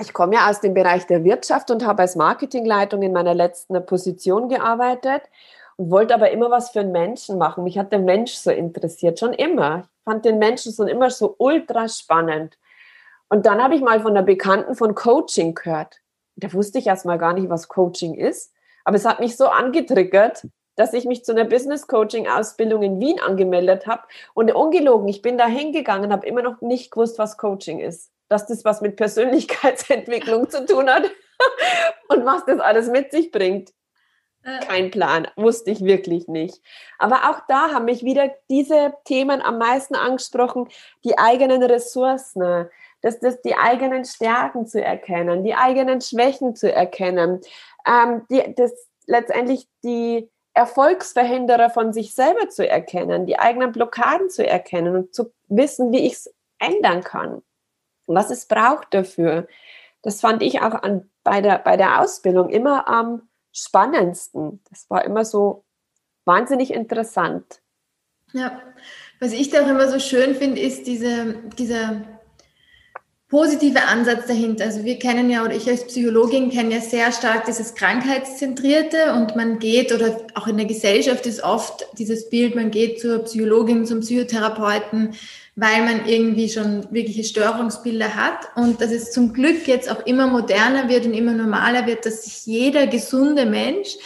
ich 0.01 0.13
komme 0.13 0.35
ja 0.35 0.51
aus 0.51 0.61
dem 0.61 0.75
Bereich 0.75 1.07
der 1.07 1.25
Wirtschaft 1.25 1.71
und 1.71 1.87
habe 1.87 2.03
als 2.03 2.17
Marketingleitung 2.17 3.03
in 3.03 3.13
meiner 3.13 3.35
letzten 3.35 3.85
Position 3.87 4.49
gearbeitet 4.49 5.23
und 5.77 5.91
wollte 5.91 6.15
aber 6.15 6.31
immer 6.31 6.51
was 6.51 6.71
für 6.71 6.81
einen 6.81 6.93
Menschen 6.93 7.39
machen. 7.39 7.65
Mich 7.65 7.79
hat 7.79 7.93
der 7.93 8.01
Mensch 8.01 8.33
so 8.33 8.51
interessiert, 8.51 9.19
schon 9.19 9.33
immer. 9.33 9.89
Ich 9.99 10.05
fand 10.05 10.25
den 10.25 10.39
Menschen 10.39 10.73
so 10.73 10.85
immer 10.85 11.11
so 11.11 11.35
ultra 11.39 11.89
spannend. 11.89 12.59
Und 13.29 13.47
dann 13.47 13.63
habe 13.63 13.75
ich 13.75 13.83
mal 13.83 14.01
von 14.01 14.13
einer 14.13 14.23
Bekannten 14.23 14.75
von 14.75 14.95
Coaching 14.95 15.55
gehört. 15.55 16.01
Da 16.37 16.53
wusste 16.53 16.79
ich 16.79 16.87
erst 16.87 17.05
mal 17.05 17.19
gar 17.19 17.35
nicht, 17.35 17.51
was 17.51 17.69
Coaching 17.69 18.15
ist. 18.15 18.53
Aber 18.85 18.97
es 18.97 19.05
hat 19.05 19.21
mich 19.21 19.37
so 19.37 19.49
angetriggert, 19.49 20.47
dass 20.77 20.93
ich 20.95 21.05
mich 21.05 21.25
zu 21.25 21.33
einer 21.33 21.45
Business 21.45 21.87
Coaching 21.89 22.29
Ausbildung 22.29 22.83
in 22.83 23.01
Wien 23.01 23.21
angemeldet 23.21 23.87
habe 23.87 24.03
und 24.33 24.53
ungelogen, 24.53 25.09
ich 25.09 25.23
bin 25.23 25.37
da 25.37 25.47
hingegangen, 25.47 26.13
habe 26.13 26.27
immer 26.27 26.43
noch 26.43 26.61
nicht 26.61 26.93
gewusst, 26.93 27.19
was 27.19 27.37
Coaching 27.37 27.81
ist, 27.81 28.13
dass 28.29 28.47
das 28.47 28.65
was 28.65 28.81
mit 28.81 28.97
Persönlichkeitsentwicklung 28.97 30.49
zu 30.51 30.65
tun 30.67 30.89
hat 30.89 31.05
und 32.09 32.25
was 32.25 32.45
das 32.45 32.61
alles 32.61 32.89
mit 32.89 33.13
sich 33.13 33.31
bringt. 33.31 33.73
Äh. 34.45 34.61
Kein 34.67 34.91
Plan, 34.91 35.29
wusste 35.37 35.71
ich 35.71 35.85
wirklich 35.85 36.29
nicht. 36.29 36.61
Aber 36.99 37.31
auch 37.31 37.41
da 37.49 37.73
haben 37.73 37.87
mich 37.87 38.05
wieder 38.05 38.31
diese 38.49 38.95
Themen 39.05 39.43
am 39.43 39.59
meisten 39.59 39.95
angesprochen, 39.95 40.69
die 41.05 41.19
eigenen 41.19 41.63
Ressourcen, 41.63 42.69
das, 43.03 43.21
das, 43.21 43.41
die 43.43 43.57
eigenen 43.57 44.05
Stärken 44.05 44.67
zu 44.67 44.83
erkennen, 44.83 45.45
die 45.45 45.55
eigenen 45.55 46.01
Schwächen 46.01 46.57
zu 46.57 46.73
erkennen, 46.73 47.41
ähm, 47.87 48.27
die, 48.31 48.55
das 48.55 48.73
letztendlich 49.07 49.69
die, 49.85 50.29
Erfolgsverhinderer 50.59 51.71
von 51.71 51.93
sich 51.93 52.17
selber 52.17 52.49
zu 52.49 52.69
erkennen, 52.69 53.27
die 53.27 53.39
eigenen 53.39 53.71
Blockaden 53.71 54.29
zu 54.29 54.45
erkennen 54.45 54.97
und 54.97 55.15
zu 55.15 55.33
wissen, 55.47 55.93
wie 55.93 56.05
ich 56.05 56.15
es 56.15 56.35
ändern 56.59 57.05
kann, 57.05 57.43
was 58.09 58.31
es 58.31 58.47
braucht 58.47 58.93
dafür. 58.93 59.47
Das 60.03 60.21
fand 60.21 60.43
ich 60.43 60.61
auch 60.61 60.75
an, 60.83 61.11
bei, 61.23 61.41
der, 61.41 61.59
bei 61.59 61.77
der 61.77 62.01
Ausbildung 62.01 62.49
immer 62.49 62.89
am 62.89 63.29
spannendsten. 63.53 64.63
Das 64.71 64.89
war 64.89 65.05
immer 65.05 65.25
so 65.25 65.65
wahnsinnig 66.25 66.73
interessant. 66.73 67.61
Ja, 68.33 68.61
was 69.21 69.33
ich 69.33 69.51
da 69.51 69.63
auch 69.63 69.69
immer 69.69 69.89
so 69.89 69.99
schön 69.99 70.35
finde, 70.35 70.61
ist 70.61 70.87
diese, 70.87 71.35
dieser 71.59 72.03
positive 73.29 73.87
Ansatz 73.87 74.27
dahinter. 74.27 74.65
Also 74.65 74.85
wir 74.85 74.99
kennen 74.99 75.29
ja, 75.29 75.45
oder 75.45 75.55
ich 75.55 75.69
als 75.69 75.87
Psychologin 75.87 76.51
kenne 76.51 76.75
ja 76.75 76.81
sehr 76.81 77.13
stark 77.13 77.45
dieses 77.45 77.75
Krankheitszentrierte 77.75 79.13
und 79.13 79.37
man 79.37 79.59
geht, 79.59 79.93
oder 79.93 80.17
auch 80.35 80.47
in 80.47 80.57
der 80.57 80.67
Gesellschaft 80.67 81.27
ist 81.27 81.43
oft 81.45 81.87
dieses 81.99 82.31
Bild, 82.31 82.55
man 82.55 82.71
geht 82.71 83.01
zur 83.01 83.19
Psychologin, 83.25 83.85
zum 83.85 84.01
Psychotherapeuten, 84.01 85.15
weil 85.57 85.85
man 85.85 86.07
irgendwie 86.07 86.49
schon 86.49 86.87
wirkliche 86.91 87.25
Störungsbilder 87.25 88.15
hat 88.15 88.49
und 88.57 88.81
dass 88.81 88.93
es 88.93 89.13
zum 89.13 89.35
Glück 89.35 89.69
jetzt 89.69 89.91
auch 89.91 90.07
immer 90.07 90.27
moderner 90.27 90.89
wird 90.89 91.05
und 91.05 91.13
immer 91.13 91.33
normaler 91.33 91.87
wird, 91.87 92.07
dass 92.07 92.25
sich 92.25 92.47
jeder 92.47 92.87
gesunde 92.87 93.45
Mensch 93.45 93.97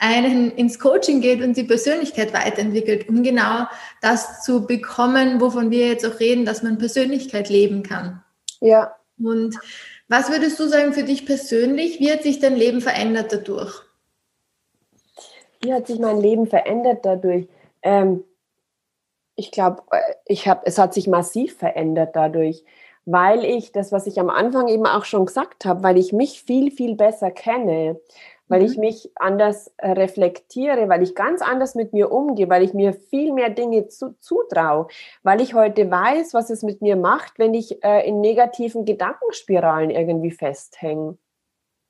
einen 0.00 0.50
ins 0.50 0.80
Coaching 0.80 1.20
geht 1.20 1.42
und 1.42 1.56
die 1.56 1.62
Persönlichkeit 1.62 2.32
weiterentwickelt, 2.32 3.08
um 3.08 3.22
genau 3.22 3.66
das 4.00 4.42
zu 4.42 4.66
bekommen, 4.66 5.40
wovon 5.40 5.70
wir 5.70 5.86
jetzt 5.86 6.04
auch 6.04 6.18
reden, 6.18 6.44
dass 6.44 6.64
man 6.64 6.78
Persönlichkeit 6.78 7.48
leben 7.48 7.84
kann. 7.84 8.21
Ja. 8.62 8.96
Und 9.18 9.58
was 10.08 10.30
würdest 10.30 10.58
du 10.58 10.66
sagen 10.68 10.92
für 10.92 11.02
dich 11.02 11.26
persönlich? 11.26 12.00
Wie 12.00 12.10
hat 12.10 12.22
sich 12.22 12.38
dein 12.38 12.56
Leben 12.56 12.80
verändert 12.80 13.32
dadurch? 13.32 13.82
Wie 15.60 15.72
hat 15.72 15.86
sich 15.86 15.98
mein 15.98 16.20
Leben 16.20 16.46
verändert 16.46 17.04
dadurch? 17.04 17.48
Ähm, 17.82 18.24
ich 19.36 19.50
glaube, 19.50 19.82
ich 20.26 20.48
hab, 20.48 20.66
es 20.66 20.78
hat 20.78 20.94
sich 20.94 21.08
massiv 21.08 21.56
verändert 21.56 22.14
dadurch, 22.14 22.64
weil 23.04 23.44
ich 23.44 23.72
das, 23.72 23.90
was 23.90 24.06
ich 24.06 24.20
am 24.20 24.30
Anfang 24.30 24.68
eben 24.68 24.86
auch 24.86 25.04
schon 25.04 25.26
gesagt 25.26 25.64
habe, 25.64 25.82
weil 25.82 25.98
ich 25.98 26.12
mich 26.12 26.42
viel, 26.42 26.70
viel 26.70 26.94
besser 26.94 27.30
kenne, 27.30 28.00
weil 28.52 28.64
ich 28.64 28.76
mhm. 28.76 28.80
mich 28.80 29.10
anders 29.14 29.72
äh, 29.78 29.92
reflektiere, 29.92 30.88
weil 30.90 31.02
ich 31.02 31.14
ganz 31.14 31.40
anders 31.40 31.74
mit 31.74 31.94
mir 31.94 32.12
umgehe, 32.12 32.50
weil 32.50 32.62
ich 32.62 32.74
mir 32.74 32.92
viel 32.92 33.32
mehr 33.32 33.48
Dinge 33.48 33.88
zu, 33.88 34.14
zutraue, 34.20 34.88
weil 35.22 35.40
ich 35.40 35.54
heute 35.54 35.90
weiß, 35.90 36.34
was 36.34 36.50
es 36.50 36.62
mit 36.62 36.82
mir 36.82 36.96
macht, 36.96 37.38
wenn 37.38 37.54
ich 37.54 37.82
äh, 37.82 38.06
in 38.06 38.20
negativen 38.20 38.84
Gedankenspiralen 38.84 39.88
irgendwie 39.88 40.32
festhänge, 40.32 41.16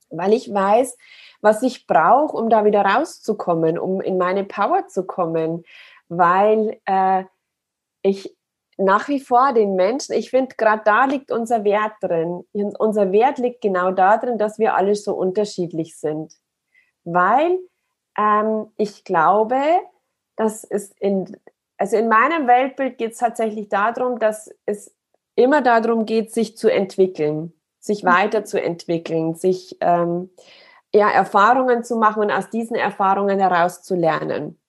weil 0.09 0.31
ich 0.31 0.53
weiß, 0.53 0.97
was 1.41 1.61
ich 1.63 1.85
brauche, 1.85 2.37
um 2.37 2.49
da 2.49 2.63
wieder 2.63 2.85
rauszukommen, 2.85 3.77
um 3.77 3.99
in 3.99 4.17
meine 4.17 4.45
Power 4.45 4.87
zu 4.87 5.05
kommen, 5.05 5.65
weil 6.07 6.79
äh, 6.85 7.25
ich 8.03 8.37
nach 8.77 9.09
wie 9.09 9.19
vor 9.19 9.53
den 9.53 9.75
Menschen, 9.75 10.15
ich 10.15 10.29
finde, 10.29 10.55
gerade 10.55 10.81
da 10.85 11.05
liegt 11.05 11.29
unser 11.29 11.65
Wert 11.65 11.93
drin. 12.01 12.45
Unser 12.79 13.11
Wert 13.11 13.37
liegt 13.37 13.61
genau 13.61 13.91
darin, 13.91 14.37
dass 14.37 14.57
wir 14.57 14.75
alle 14.75 14.95
so 14.95 15.13
unterschiedlich 15.13 15.97
sind. 15.97 16.33
Weil 17.03 17.59
ähm, 18.17 18.67
ich 18.77 19.03
glaube, 19.03 19.61
dass 20.35 20.63
es 20.63 20.91
in, 20.99 21.37
also 21.77 21.97
in 21.97 22.07
meinem 22.07 22.47
Weltbild 22.47 22.97
geht 22.97 23.13
es 23.13 23.17
tatsächlich 23.17 23.69
darum, 23.69 24.19
dass 24.19 24.49
es 24.65 24.95
immer 25.35 25.61
darum 25.61 26.05
geht, 26.05 26.31
sich 26.31 26.57
zu 26.57 26.69
entwickeln, 26.69 27.53
sich 27.79 28.03
mhm. 28.03 28.07
weiterzuentwickeln, 28.07 29.35
sich 29.35 29.77
ähm, 29.81 30.29
ja, 30.93 31.09
Erfahrungen 31.09 31.83
zu 31.83 31.95
machen 31.97 32.23
und 32.23 32.31
aus 32.31 32.49
diesen 32.49 32.75
Erfahrungen 32.75 33.39
heraus 33.39 33.81
zu 33.81 33.95
lernen. 33.95 34.59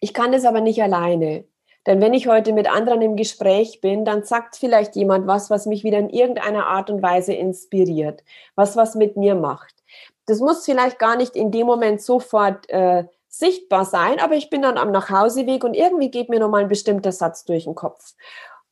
Ich 0.00 0.14
kann 0.14 0.32
das 0.32 0.44
aber 0.44 0.60
nicht 0.60 0.82
alleine. 0.82 1.44
Denn 1.86 2.00
wenn 2.00 2.14
ich 2.14 2.28
heute 2.28 2.54
mit 2.54 2.70
anderen 2.70 3.02
im 3.02 3.16
Gespräch 3.16 3.80
bin, 3.82 4.04
dann 4.06 4.24
sagt 4.24 4.56
vielleicht 4.56 4.96
jemand 4.96 5.26
was, 5.26 5.50
was 5.50 5.66
mich 5.66 5.84
wieder 5.84 5.98
in 5.98 6.08
irgendeiner 6.08 6.66
Art 6.66 6.88
und 6.88 7.02
Weise 7.02 7.34
inspiriert, 7.34 8.24
was 8.54 8.76
was 8.76 8.94
mit 8.94 9.16
mir 9.16 9.34
macht. 9.34 9.83
Das 10.26 10.40
muss 10.40 10.64
vielleicht 10.64 10.98
gar 10.98 11.16
nicht 11.16 11.36
in 11.36 11.50
dem 11.50 11.66
Moment 11.66 12.00
sofort 12.00 12.68
äh, 12.70 13.04
sichtbar 13.28 13.84
sein, 13.84 14.20
aber 14.20 14.34
ich 14.34 14.48
bin 14.48 14.62
dann 14.62 14.78
am 14.78 14.92
Nachhauseweg 14.92 15.64
und 15.64 15.74
irgendwie 15.74 16.10
geht 16.10 16.28
mir 16.28 16.40
nochmal 16.40 16.62
ein 16.62 16.68
bestimmter 16.68 17.12
Satz 17.12 17.44
durch 17.44 17.64
den 17.64 17.74
Kopf. 17.74 18.14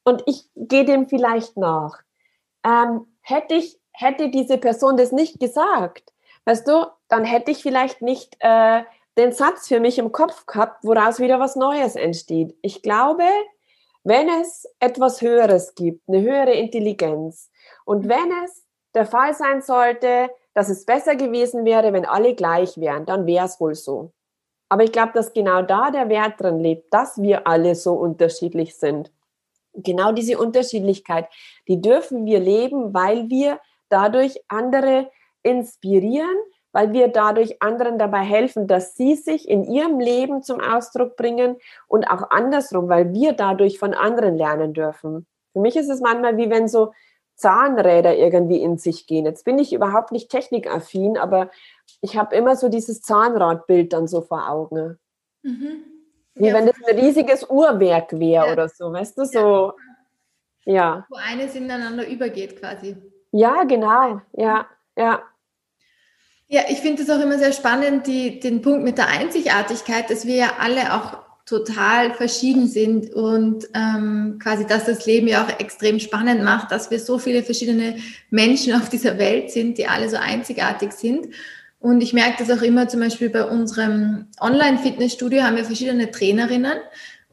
Und 0.04 0.22
ich 0.26 0.48
gehe 0.54 0.84
dem 0.84 1.08
vielleicht 1.08 1.56
nach. 1.56 2.00
Ähm, 2.64 3.06
hätte 3.20 3.54
ich, 3.54 3.78
hätte 3.92 4.30
diese 4.30 4.58
Person 4.58 4.96
das 4.96 5.12
nicht 5.12 5.40
gesagt, 5.40 6.12
weißt 6.44 6.66
du, 6.66 6.86
dann 7.08 7.24
hätte 7.24 7.50
ich 7.50 7.62
vielleicht 7.62 8.02
nicht 8.02 8.36
äh, 8.40 8.82
den 9.18 9.32
Satz 9.32 9.68
für 9.68 9.80
mich 9.80 9.98
im 9.98 10.12
Kopf 10.12 10.46
gehabt, 10.46 10.84
woraus 10.84 11.18
wieder 11.18 11.38
was 11.38 11.56
Neues 11.56 11.96
entsteht. 11.96 12.56
Ich 12.62 12.82
glaube, 12.82 13.24
wenn 14.04 14.28
es 14.28 14.66
etwas 14.80 15.20
Höheres 15.20 15.74
gibt, 15.74 16.08
eine 16.08 16.22
höhere 16.22 16.52
Intelligenz 16.52 17.50
und 17.84 18.08
wenn 18.08 18.32
es 18.44 18.64
der 18.94 19.06
Fall 19.06 19.34
sein 19.34 19.62
sollte, 19.62 20.30
dass 20.54 20.68
es 20.68 20.84
besser 20.84 21.16
gewesen 21.16 21.64
wäre, 21.64 21.92
wenn 21.92 22.04
alle 22.04 22.34
gleich 22.34 22.78
wären, 22.78 23.06
dann 23.06 23.26
wäre 23.26 23.46
es 23.46 23.60
wohl 23.60 23.74
so. 23.74 24.12
Aber 24.68 24.84
ich 24.84 24.92
glaube, 24.92 25.12
dass 25.12 25.32
genau 25.32 25.62
da 25.62 25.90
der 25.90 26.08
Wert 26.08 26.40
drin 26.40 26.58
lebt, 26.58 26.92
dass 26.94 27.20
wir 27.20 27.46
alle 27.46 27.74
so 27.74 27.92
unterschiedlich 27.92 28.76
sind. 28.76 29.12
Genau 29.74 30.12
diese 30.12 30.38
Unterschiedlichkeit, 30.38 31.28
die 31.68 31.80
dürfen 31.80 32.26
wir 32.26 32.40
leben, 32.40 32.94
weil 32.94 33.28
wir 33.28 33.60
dadurch 33.88 34.42
andere 34.48 35.10
inspirieren, 35.42 36.36
weil 36.72 36.92
wir 36.92 37.08
dadurch 37.08 37.60
anderen 37.60 37.98
dabei 37.98 38.20
helfen, 38.20 38.66
dass 38.66 38.96
sie 38.96 39.14
sich 39.14 39.48
in 39.48 39.64
ihrem 39.64 40.00
Leben 40.00 40.42
zum 40.42 40.60
Ausdruck 40.60 41.16
bringen 41.16 41.56
und 41.86 42.04
auch 42.04 42.30
andersrum, 42.30 42.88
weil 42.88 43.12
wir 43.12 43.34
dadurch 43.34 43.78
von 43.78 43.92
anderen 43.92 44.36
lernen 44.36 44.72
dürfen. 44.72 45.26
Für 45.52 45.60
mich 45.60 45.76
ist 45.76 45.90
es 45.90 46.00
manchmal 46.00 46.38
wie 46.38 46.48
wenn 46.48 46.66
so 46.66 46.92
Zahnräder 47.34 48.16
irgendwie 48.16 48.62
in 48.62 48.78
sich 48.78 49.06
gehen. 49.06 49.26
Jetzt 49.26 49.44
bin 49.44 49.58
ich 49.58 49.72
überhaupt 49.72 50.12
nicht 50.12 50.30
technikaffin, 50.30 51.18
aber 51.18 51.50
ich 52.00 52.16
habe 52.16 52.36
immer 52.36 52.56
so 52.56 52.68
dieses 52.68 53.02
Zahnradbild 53.02 53.92
dann 53.92 54.06
so 54.06 54.20
vor 54.20 54.48
Augen. 54.48 54.98
Mhm. 55.42 55.84
Wie 56.34 56.46
ja. 56.46 56.54
wenn 56.54 56.66
das 56.66 56.76
ein 56.86 56.98
riesiges 56.98 57.48
Uhrwerk 57.48 58.12
wäre 58.18 58.46
ja. 58.46 58.52
oder 58.52 58.68
so, 58.68 58.92
weißt 58.92 59.18
du, 59.18 59.24
so. 59.24 59.72
Ja. 60.64 60.72
ja. 60.72 61.06
Wo 61.10 61.16
eines 61.16 61.54
ineinander 61.54 62.08
übergeht 62.08 62.58
quasi. 62.58 62.96
Ja, 63.32 63.64
genau, 63.64 64.20
ja, 64.32 64.66
ja. 64.96 65.22
Ja, 66.48 66.62
ich 66.68 66.80
finde 66.80 67.02
es 67.02 67.08
auch 67.08 67.20
immer 67.20 67.38
sehr 67.38 67.52
spannend, 67.52 68.06
die, 68.06 68.38
den 68.38 68.60
Punkt 68.60 68.84
mit 68.84 68.98
der 68.98 69.08
Einzigartigkeit, 69.08 70.10
dass 70.10 70.26
wir 70.26 70.34
ja 70.36 70.52
alle 70.58 70.92
auch 70.92 71.21
total 71.46 72.14
verschieden 72.14 72.68
sind 72.68 73.12
und 73.12 73.68
ähm, 73.74 74.38
quasi, 74.40 74.66
dass 74.66 74.84
das 74.84 75.06
Leben 75.06 75.26
ja 75.26 75.44
auch 75.44 75.60
extrem 75.60 75.98
spannend 75.98 76.42
macht, 76.44 76.70
dass 76.70 76.90
wir 76.90 77.00
so 77.00 77.18
viele 77.18 77.42
verschiedene 77.42 77.96
Menschen 78.30 78.74
auf 78.74 78.88
dieser 78.88 79.18
Welt 79.18 79.50
sind, 79.50 79.78
die 79.78 79.86
alle 79.86 80.08
so 80.08 80.16
einzigartig 80.16 80.92
sind. 80.92 81.28
Und 81.80 82.00
ich 82.00 82.12
merke 82.12 82.44
das 82.44 82.56
auch 82.56 82.62
immer 82.62 82.88
zum 82.88 83.00
Beispiel 83.00 83.28
bei 83.28 83.44
unserem 83.44 84.26
Online-Fitnessstudio 84.40 85.42
haben 85.42 85.56
wir 85.56 85.64
verschiedene 85.64 86.10
Trainerinnen 86.12 86.78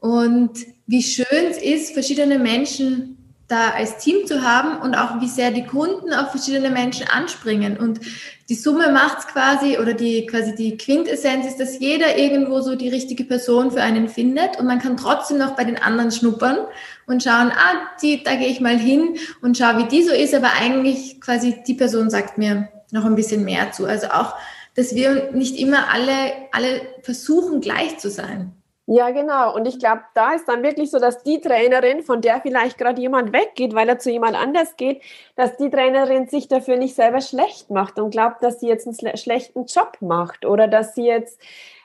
und 0.00 0.50
wie 0.86 1.02
schön 1.02 1.46
es 1.48 1.62
ist, 1.62 1.92
verschiedene 1.92 2.38
Menschen 2.38 3.19
da 3.50 3.70
als 3.70 3.98
Team 3.98 4.26
zu 4.26 4.42
haben 4.42 4.80
und 4.80 4.94
auch 4.94 5.20
wie 5.20 5.28
sehr 5.28 5.50
die 5.50 5.66
Kunden 5.66 6.12
auf 6.12 6.30
verschiedene 6.30 6.70
Menschen 6.70 7.08
anspringen. 7.08 7.76
Und 7.76 8.00
die 8.48 8.54
Summe 8.54 8.92
macht's 8.92 9.26
quasi 9.26 9.78
oder 9.78 9.94
die 9.94 10.26
quasi 10.26 10.54
die 10.54 10.76
Quintessenz 10.76 11.46
ist, 11.46 11.58
dass 11.58 11.78
jeder 11.78 12.16
irgendwo 12.16 12.60
so 12.60 12.76
die 12.76 12.88
richtige 12.88 13.24
Person 13.24 13.70
für 13.72 13.82
einen 13.82 14.08
findet 14.08 14.58
und 14.58 14.66
man 14.66 14.78
kann 14.78 14.96
trotzdem 14.96 15.38
noch 15.38 15.56
bei 15.56 15.64
den 15.64 15.76
anderen 15.76 16.12
schnuppern 16.12 16.58
und 17.06 17.22
schauen, 17.22 17.50
ah, 17.50 17.88
die, 18.02 18.22
da 18.22 18.36
gehe 18.36 18.48
ich 18.48 18.60
mal 18.60 18.78
hin 18.78 19.16
und 19.42 19.58
schau, 19.58 19.78
wie 19.78 19.88
die 19.88 20.04
so 20.04 20.12
ist, 20.12 20.34
aber 20.34 20.52
eigentlich 20.60 21.20
quasi 21.20 21.56
die 21.66 21.74
Person 21.74 22.08
sagt 22.08 22.38
mir 22.38 22.68
noch 22.92 23.04
ein 23.04 23.16
bisschen 23.16 23.44
mehr 23.44 23.72
zu. 23.72 23.86
Also 23.86 24.08
auch, 24.08 24.34
dass 24.76 24.94
wir 24.94 25.32
nicht 25.32 25.58
immer 25.58 25.92
alle, 25.92 26.32
alle 26.52 26.82
versuchen 27.02 27.60
gleich 27.60 27.98
zu 27.98 28.10
sein. 28.10 28.52
Ja, 28.92 29.10
genau. 29.10 29.54
Und 29.54 29.68
ich 29.68 29.78
glaube, 29.78 30.00
da 30.14 30.32
ist 30.32 30.48
dann 30.48 30.64
wirklich 30.64 30.90
so, 30.90 30.98
dass 30.98 31.22
die 31.22 31.40
Trainerin, 31.40 32.02
von 32.02 32.20
der 32.20 32.40
vielleicht 32.40 32.76
gerade 32.76 33.00
jemand 33.00 33.32
weggeht, 33.32 33.72
weil 33.72 33.88
er 33.88 34.00
zu 34.00 34.10
jemand 34.10 34.34
anders 34.34 34.76
geht, 34.76 35.00
dass 35.36 35.56
die 35.56 35.70
Trainerin 35.70 36.26
sich 36.26 36.48
dafür 36.48 36.76
nicht 36.76 36.96
selber 36.96 37.20
schlecht 37.20 37.70
macht 37.70 38.00
und 38.00 38.10
glaubt, 38.10 38.42
dass 38.42 38.58
sie 38.58 38.66
jetzt 38.66 38.88
einen 38.88 39.16
schlechten 39.16 39.66
Job 39.66 39.98
macht 40.00 40.44
oder 40.44 40.66
dass 40.66 40.96
sie 40.96 41.06
jetzt 41.06 41.40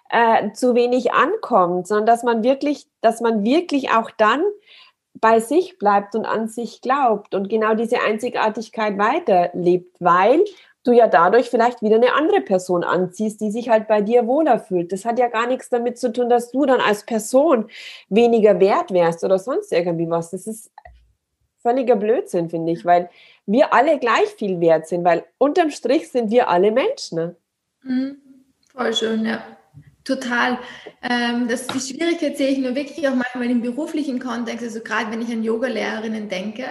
äh, 0.10 0.52
zu 0.54 0.74
wenig 0.74 1.14
ankommt, 1.14 1.86
sondern 1.88 2.08
dass 2.08 2.24
man 2.24 2.44
wirklich, 2.44 2.88
dass 3.02 3.22
man 3.22 3.44
wirklich 3.44 3.92
auch 3.92 4.10
dann 4.10 4.42
bei 5.14 5.40
sich 5.40 5.78
bleibt 5.78 6.16
und 6.16 6.26
an 6.26 6.48
sich 6.48 6.82
glaubt 6.82 7.36
und 7.36 7.50
genau 7.50 7.76
diese 7.76 8.02
Einzigartigkeit 8.02 8.98
weiterlebt, 8.98 9.96
weil 10.00 10.44
du 10.86 10.92
ja 10.92 11.08
dadurch 11.08 11.50
vielleicht 11.50 11.82
wieder 11.82 11.96
eine 11.96 12.14
andere 12.14 12.42
Person 12.42 12.84
anziehst, 12.84 13.42
die 13.42 13.52
sich 13.52 13.70
halt 13.70 13.88
bei 13.88 14.02
dir 14.02 14.28
wohler 14.28 14.60
fühlt. 14.60 14.92
Das 14.92 15.04
hat 15.04 15.20
ja 15.20 15.28
gar 15.28 15.48
nichts 15.48 15.70
damit 15.70 15.98
zu 15.98 16.14
tun, 16.14 16.30
dass 16.30 16.52
du 16.52 16.66
dann 16.66 16.80
als 16.80 17.06
Person 17.06 17.70
weniger 18.10 18.60
wert 18.60 18.92
wärst 18.92 19.24
oder 19.24 19.40
sonst 19.40 19.72
irgendwie 19.72 20.10
was. 20.10 20.32
Das 20.32 20.48
ist 20.48 20.72
völliger 21.62 21.96
Blödsinn, 21.96 22.50
finde 22.50 22.72
ich, 22.72 22.86
weil 22.86 23.10
wir 23.48 23.74
alle 23.74 23.98
gleich 23.98 24.30
viel 24.38 24.60
wert 24.60 24.88
sind, 24.88 25.04
weil 25.04 25.26
unterm 25.40 25.72
Strich 25.72 26.12
sind 26.12 26.30
wir 26.30 26.50
alle 26.50 26.72
Menschen. 26.72 27.18
Ne? 27.18 27.36
Mhm. 27.82 28.18
Voll 28.72 28.94
schön, 28.94 29.26
ja. 29.26 29.44
Total. 30.04 30.60
Ähm, 31.02 31.48
das, 31.48 31.66
die 31.66 31.80
Schwierigkeit 31.80 32.38
sehe 32.38 32.50
ich 32.50 32.60
nur 32.60 32.76
wirklich 32.76 33.08
auch 33.08 33.16
manchmal 33.16 33.50
im 33.50 33.62
beruflichen 33.62 34.20
Kontext, 34.20 34.64
also 34.64 34.82
gerade 34.82 35.12
wenn 35.12 35.22
ich 35.22 35.32
an 35.32 35.44
Yogalehrerinnen 35.44 36.30
denke, 36.30 36.66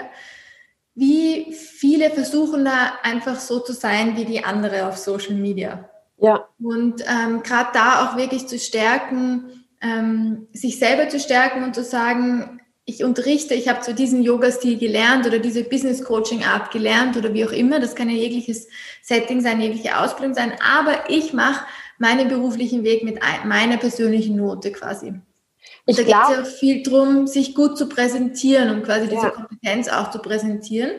wie 0.95 1.53
viele 1.53 2.11
versuchen 2.11 2.65
da 2.65 2.95
einfach 3.03 3.41
so 3.41 3.59
zu 3.61 3.73
sein 3.73 4.17
wie 4.17 4.25
die 4.25 4.45
andere 4.45 4.87
auf 4.87 4.97
Social 4.97 5.35
Media. 5.35 5.89
Ja. 6.19 6.49
Und 6.61 7.03
ähm, 7.03 7.43
gerade 7.43 7.71
da 7.75 8.07
auch 8.07 8.17
wirklich 8.17 8.47
zu 8.47 8.59
stärken, 8.59 9.65
ähm, 9.81 10.47
sich 10.53 10.79
selber 10.79 11.09
zu 11.09 11.19
stärken 11.19 11.65
und 11.65 11.75
zu 11.75 11.83
sagen, 11.83 12.61
ich 12.87 13.03
unterrichte, 13.03 13.55
ich 13.55 13.69
habe 13.69 13.81
zu 13.81 13.95
diesem 13.95 14.23
Yoga-Stil 14.23 14.79
gelernt 14.79 15.27
oder 15.27 15.39
diese 15.39 15.65
Business-Coaching-Art 15.65 16.71
gelernt 16.71 17.17
oder 17.17 17.33
wie 17.33 17.45
auch 17.45 17.53
immer. 17.53 17.81
Das 17.81 17.95
kann 17.95 18.11
ja 18.11 18.17
jegliches 18.17 18.69
Setting 19.03 19.41
sein, 19.41 19.61
jegliche 19.61 19.99
Ausbildung 19.99 20.35
sein. 20.35 20.53
Aber 20.61 21.09
ich 21.09 21.33
mache 21.33 21.65
meinen 21.99 22.29
beruflichen 22.29 22.85
Weg 22.85 23.03
mit 23.03 23.21
meiner 23.45 23.79
persönlichen 23.79 24.37
Note 24.37 24.71
quasi. 24.71 25.15
Ich 25.87 25.97
da 25.97 26.03
geht 26.03 26.15
es 26.15 26.37
ja 26.37 26.45
viel 26.45 26.83
darum, 26.83 27.27
sich 27.27 27.55
gut 27.55 27.77
zu 27.77 27.89
präsentieren 27.89 28.71
und 28.71 28.85
quasi 28.85 29.09
diese 29.09 29.23
ja. 29.23 29.31
Kompetenz 29.31 29.89
auch 29.89 30.11
zu 30.11 30.19
präsentieren. 30.19 30.93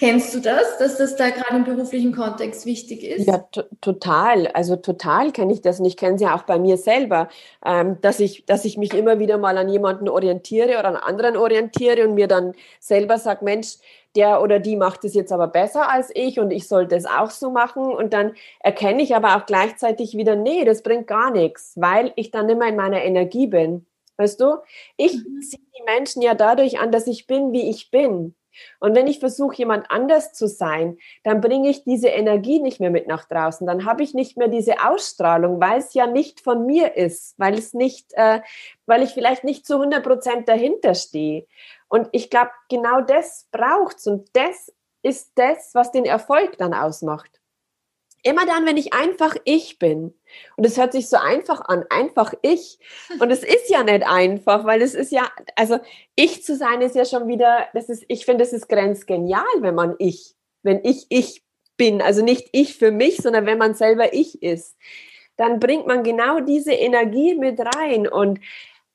Kennst 0.00 0.34
du 0.34 0.40
das, 0.40 0.78
dass 0.78 0.96
das 0.96 1.14
da 1.16 1.28
gerade 1.28 1.56
im 1.56 1.64
beruflichen 1.64 2.12
Kontext 2.16 2.64
wichtig 2.64 3.04
ist? 3.04 3.26
Ja, 3.26 3.44
total. 3.82 4.46
Also 4.48 4.76
total 4.76 5.30
kenne 5.30 5.52
ich 5.52 5.60
das 5.60 5.78
und 5.78 5.84
ich 5.84 5.98
kenne 5.98 6.14
es 6.14 6.22
ja 6.22 6.34
auch 6.34 6.44
bei 6.44 6.58
mir 6.58 6.78
selber, 6.78 7.28
ähm, 7.66 7.98
dass, 8.00 8.18
ich, 8.18 8.46
dass 8.46 8.64
ich 8.64 8.78
mich 8.78 8.94
immer 8.94 9.18
wieder 9.18 9.36
mal 9.36 9.58
an 9.58 9.68
jemanden 9.68 10.08
orientiere 10.08 10.78
oder 10.78 10.86
an 10.86 10.96
anderen 10.96 11.36
orientiere 11.36 12.08
und 12.08 12.14
mir 12.14 12.28
dann 12.28 12.54
selber 12.80 13.18
sage, 13.18 13.44
Mensch, 13.44 13.76
der 14.16 14.40
oder 14.40 14.58
die 14.58 14.76
macht 14.76 15.04
es 15.04 15.12
jetzt 15.12 15.32
aber 15.32 15.48
besser 15.48 15.90
als 15.90 16.10
ich 16.14 16.40
und 16.40 16.50
ich 16.50 16.66
sollte 16.66 16.96
es 16.96 17.04
auch 17.04 17.30
so 17.30 17.50
machen. 17.50 17.84
Und 17.84 18.14
dann 18.14 18.32
erkenne 18.60 19.02
ich 19.02 19.14
aber 19.14 19.36
auch 19.36 19.44
gleichzeitig 19.44 20.16
wieder, 20.16 20.34
nee, 20.34 20.64
das 20.64 20.82
bringt 20.82 21.08
gar 21.08 21.30
nichts, 21.30 21.74
weil 21.76 22.14
ich 22.16 22.30
dann 22.30 22.48
immer 22.48 22.66
in 22.66 22.76
meiner 22.76 23.02
Energie 23.02 23.48
bin. 23.48 23.84
Weißt 24.20 24.38
du, 24.38 24.58
ich 24.98 25.14
mhm. 25.14 25.40
ziehe 25.40 25.62
die 25.78 25.82
Menschen 25.82 26.20
ja 26.20 26.34
dadurch 26.34 26.78
an, 26.78 26.92
dass 26.92 27.06
ich 27.06 27.26
bin, 27.26 27.52
wie 27.52 27.70
ich 27.70 27.90
bin. 27.90 28.34
Und 28.78 28.94
wenn 28.94 29.06
ich 29.06 29.18
versuche, 29.18 29.56
jemand 29.56 29.90
anders 29.90 30.34
zu 30.34 30.46
sein, 30.46 30.98
dann 31.24 31.40
bringe 31.40 31.70
ich 31.70 31.84
diese 31.84 32.08
Energie 32.08 32.60
nicht 32.60 32.80
mehr 32.80 32.90
mit 32.90 33.06
nach 33.06 33.24
draußen. 33.24 33.66
Dann 33.66 33.86
habe 33.86 34.02
ich 34.02 34.12
nicht 34.12 34.36
mehr 34.36 34.48
diese 34.48 34.86
Ausstrahlung, 34.86 35.58
weil 35.58 35.78
es 35.78 35.94
ja 35.94 36.06
nicht 36.06 36.42
von 36.42 36.66
mir 36.66 36.98
ist, 36.98 37.34
weil 37.38 37.54
es 37.54 37.72
nicht, 37.72 38.12
äh, 38.12 38.42
weil 38.84 39.02
ich 39.02 39.12
vielleicht 39.12 39.42
nicht 39.42 39.64
zu 39.64 39.76
100 39.76 40.04
Prozent 40.04 40.46
dahinter 40.46 40.94
stehe. 40.94 41.46
Und 41.88 42.10
ich 42.12 42.28
glaube, 42.28 42.50
genau 42.68 43.00
das 43.00 43.48
braucht's 43.50 44.06
und 44.06 44.28
das 44.34 44.70
ist 45.00 45.32
das, 45.36 45.70
was 45.72 45.92
den 45.92 46.04
Erfolg 46.04 46.58
dann 46.58 46.74
ausmacht. 46.74 47.39
Immer 48.22 48.44
dann, 48.46 48.66
wenn 48.66 48.76
ich 48.76 48.92
einfach 48.92 49.34
ich 49.44 49.78
bin. 49.78 50.14
Und 50.56 50.66
es 50.66 50.76
hört 50.76 50.92
sich 50.92 51.08
so 51.08 51.16
einfach 51.16 51.62
an, 51.62 51.84
einfach 51.88 52.34
ich. 52.42 52.78
Und 53.18 53.30
es 53.30 53.42
ist 53.42 53.70
ja 53.70 53.82
nicht 53.82 54.06
einfach, 54.06 54.64
weil 54.64 54.82
es 54.82 54.94
ist 54.94 55.10
ja, 55.10 55.30
also 55.56 55.78
ich 56.16 56.44
zu 56.44 56.56
sein 56.56 56.82
ist 56.82 56.94
ja 56.94 57.04
schon 57.04 57.28
wieder, 57.28 57.68
das 57.72 57.88
ist, 57.88 58.04
ich 58.08 58.26
finde, 58.26 58.44
es 58.44 58.52
ist 58.52 58.68
grenzgenial, 58.68 59.44
wenn 59.60 59.74
man 59.74 59.94
ich, 59.98 60.34
wenn 60.62 60.80
ich 60.84 61.06
ich 61.08 61.42
bin. 61.76 62.02
Also 62.02 62.22
nicht 62.22 62.48
ich 62.52 62.76
für 62.76 62.90
mich, 62.90 63.16
sondern 63.18 63.46
wenn 63.46 63.58
man 63.58 63.74
selber 63.74 64.12
ich 64.12 64.42
ist. 64.42 64.76
Dann 65.36 65.58
bringt 65.58 65.86
man 65.86 66.02
genau 66.02 66.40
diese 66.40 66.72
Energie 66.72 67.34
mit 67.34 67.58
rein 67.58 68.06
und 68.06 68.40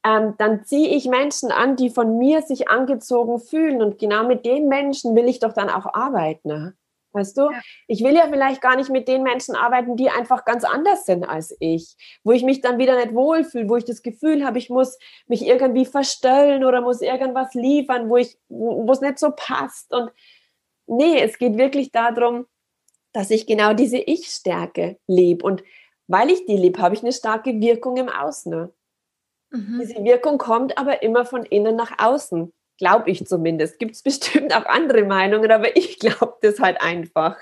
ähm, 0.06 0.36
dann 0.38 0.64
ziehe 0.66 0.96
ich 0.96 1.08
Menschen 1.08 1.52
an, 1.52 1.76
die 1.76 1.90
von 1.90 2.20
mir 2.20 2.44
sich 2.44 2.70
angezogen 2.70 3.40
fühlen. 3.40 3.82
Und 3.82 3.98
genau 3.98 4.28
mit 4.28 4.46
den 4.46 4.68
Menschen 4.68 5.16
will 5.16 5.28
ich 5.28 5.40
doch 5.40 5.54
dann 5.54 5.70
auch 5.70 5.92
arbeiten. 5.94 6.78
Weißt 7.16 7.38
du? 7.38 7.50
Ja. 7.50 7.62
Ich 7.88 8.04
will 8.04 8.14
ja 8.14 8.28
vielleicht 8.30 8.62
gar 8.62 8.76
nicht 8.76 8.90
mit 8.90 9.08
den 9.08 9.24
Menschen 9.24 9.56
arbeiten, 9.56 9.96
die 9.96 10.10
einfach 10.10 10.44
ganz 10.44 10.66
anders 10.66 11.06
sind 11.06 11.24
als 11.24 11.56
ich, 11.60 11.96
wo 12.26 12.34
ich 12.34 12.44
mich 12.44 12.60
dann 12.60 12.78
wieder 12.78 12.98
nicht 12.98 13.16
wohlfühle, 13.16 13.70
wo 13.70 13.78
ich 13.78 13.86
das 13.86 14.04
Gefühl 14.04 14.46
habe, 14.46 14.58
ich 14.58 14.70
muss 14.70 15.00
mich 15.28 15.48
irgendwie 15.48 15.86
verstellen 15.86 16.66
oder 16.66 16.82
muss 16.82 17.02
irgendwas 17.02 17.54
liefern, 17.54 18.10
wo 18.10 18.18
ich, 18.18 18.38
wo 18.50 18.92
es 18.92 19.00
nicht 19.00 19.18
so 19.18 19.32
passt. 19.34 19.94
Und 19.94 20.12
nee, 20.88 21.22
es 21.22 21.38
geht 21.38 21.58
wirklich 21.58 21.92
darum, 21.92 22.48
dass 23.14 23.32
ich 23.32 23.48
genau 23.48 23.74
diese 23.74 23.98
Ich-Stärke 23.98 25.00
lebe. 25.08 25.46
Und 25.46 25.64
weil 26.08 26.30
ich 26.30 26.46
die 26.46 26.58
lebe, 26.58 26.82
habe 26.82 26.96
ich 26.96 27.02
eine 27.02 27.14
starke 27.14 27.62
Wirkung 27.62 27.96
im 27.96 28.10
Außen. 28.10 28.70
Mhm. 29.52 29.80
Diese 29.80 30.04
Wirkung 30.04 30.38
kommt 30.38 30.78
aber 30.78 31.02
immer 31.02 31.26
von 31.26 31.46
innen 31.46 31.78
nach 31.78 31.98
außen. 31.98 32.52
Glaube 32.78 33.10
ich 33.10 33.26
zumindest. 33.26 33.80
Gibt 33.80 33.96
es 33.96 34.04
bestimmt 34.04 34.54
auch 34.54 34.66
andere 34.66 35.04
Meinungen, 35.04 35.52
aber 35.52 35.76
ich 35.76 36.00
glaube 36.00 36.36
das 36.42 36.60
halt 36.60 36.82
einfach. 36.82 37.38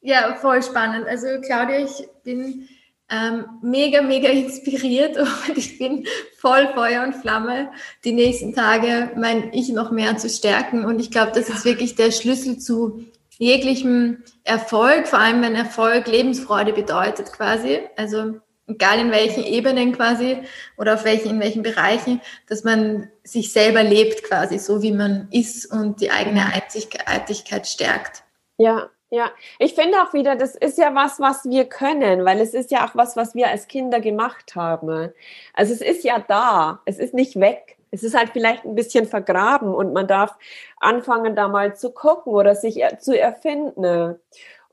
ja, 0.00 0.34
voll 0.34 0.62
spannend. 0.62 1.06
Also 1.06 1.26
Claudia, 1.40 1.78
ich 1.78 2.08
bin 2.24 2.68
ähm, 3.08 3.44
mega, 3.62 4.02
mega 4.02 4.28
inspiriert 4.28 5.16
und 5.48 5.56
ich 5.56 5.78
bin 5.78 6.06
voll 6.38 6.68
Feuer 6.74 7.04
und 7.04 7.14
Flamme, 7.14 7.70
die 8.04 8.12
nächsten 8.12 8.54
Tage 8.54 9.12
mein 9.16 9.52
Ich 9.52 9.68
noch 9.68 9.90
mehr 9.90 10.16
zu 10.16 10.28
stärken. 10.28 10.84
Und 10.84 11.00
ich 11.00 11.10
glaube, 11.10 11.32
das 11.34 11.48
ist 11.48 11.64
wirklich 11.64 11.94
der 11.94 12.10
Schlüssel 12.10 12.58
zu 12.58 13.04
jeglichem 13.38 14.22
Erfolg, 14.44 15.06
vor 15.06 15.18
allem 15.18 15.42
wenn 15.42 15.54
Erfolg 15.54 16.06
Lebensfreude 16.06 16.72
bedeutet 16.72 17.32
quasi. 17.32 17.80
Also 17.96 18.40
egal 18.68 18.98
in 18.98 19.10
welchen 19.10 19.44
Ebenen 19.44 19.92
quasi 19.92 20.38
oder 20.76 20.94
auf 20.94 21.04
welchen, 21.04 21.30
in 21.30 21.40
welchen 21.40 21.62
Bereichen, 21.62 22.20
dass 22.48 22.64
man 22.64 23.10
sich 23.22 23.52
selber 23.52 23.82
lebt 23.82 24.24
quasi, 24.24 24.58
so 24.58 24.82
wie 24.82 24.92
man 24.92 25.28
ist 25.30 25.70
und 25.70 26.00
die 26.00 26.10
eigene. 26.10 26.46
Einzigartigkeit 26.46 27.66
stärkt. 27.66 28.22
Ja, 28.58 28.90
ja. 29.10 29.30
Ich 29.58 29.74
finde 29.74 30.02
auch 30.02 30.12
wieder, 30.12 30.36
das 30.36 30.56
ist 30.56 30.78
ja 30.78 30.94
was, 30.94 31.20
was 31.20 31.44
wir 31.44 31.66
können, 31.66 32.24
weil 32.24 32.40
es 32.40 32.54
ist 32.54 32.70
ja 32.70 32.86
auch 32.86 32.94
was, 32.94 33.16
was 33.16 33.34
wir 33.34 33.48
als 33.48 33.68
Kinder 33.68 34.00
gemacht 34.00 34.54
haben. 34.56 35.12
Also 35.54 35.72
es 35.72 35.80
ist 35.80 36.04
ja 36.04 36.18
da, 36.18 36.80
es 36.84 36.98
ist 36.98 37.14
nicht 37.14 37.38
weg. 37.38 37.76
Es 37.92 38.02
ist 38.02 38.16
halt 38.16 38.30
vielleicht 38.32 38.64
ein 38.64 38.74
bisschen 38.74 39.06
vergraben 39.06 39.72
und 39.72 39.92
man 39.92 40.08
darf 40.08 40.36
anfangen, 40.80 41.36
da 41.36 41.48
mal 41.48 41.76
zu 41.76 41.92
gucken 41.92 42.32
oder 42.32 42.54
sich 42.54 42.82
zu 42.98 43.18
erfinden 43.18 44.18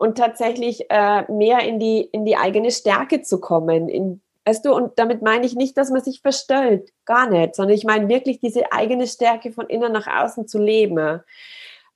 und 0.03 0.17
tatsächlich 0.17 0.87
äh, 0.89 1.31
mehr 1.31 1.61
in 1.61 1.79
die, 1.79 2.01
in 2.01 2.25
die 2.25 2.35
eigene 2.35 2.71
Stärke 2.71 3.21
zu 3.21 3.39
kommen. 3.39 3.87
In, 3.87 4.21
weißt 4.43 4.65
du, 4.65 4.75
und 4.75 4.99
damit 4.99 5.21
meine 5.21 5.45
ich 5.45 5.55
nicht, 5.55 5.77
dass 5.77 5.91
man 5.91 6.03
sich 6.03 6.19
verstellt, 6.19 6.91
gar 7.05 7.29
nicht, 7.29 7.55
sondern 7.55 7.73
ich 7.73 7.85
meine 7.85 8.09
wirklich 8.09 8.41
diese 8.41 8.73
eigene 8.73 9.07
Stärke 9.07 9.53
von 9.53 9.67
innen 9.67 9.93
nach 9.93 10.07
außen 10.07 10.45
zu 10.45 10.59
leben. 10.59 11.21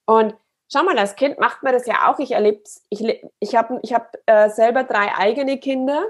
Und 0.05 0.35
schau 0.71 0.83
mal, 0.83 0.97
als 0.97 1.17
Kind 1.17 1.37
macht 1.37 1.63
man 1.63 1.73
das 1.73 1.85
ja 1.85 2.09
auch. 2.09 2.17
Ich 2.19 2.31
erlebe 2.31 2.61
ich, 2.87 3.03
ich 3.41 3.55
habe 3.57 3.77
ich 3.83 3.93
hab, 3.93 4.15
äh, 4.25 4.49
selber 4.51 4.85
drei 4.85 5.13
eigene 5.13 5.57
Kinder 5.57 6.05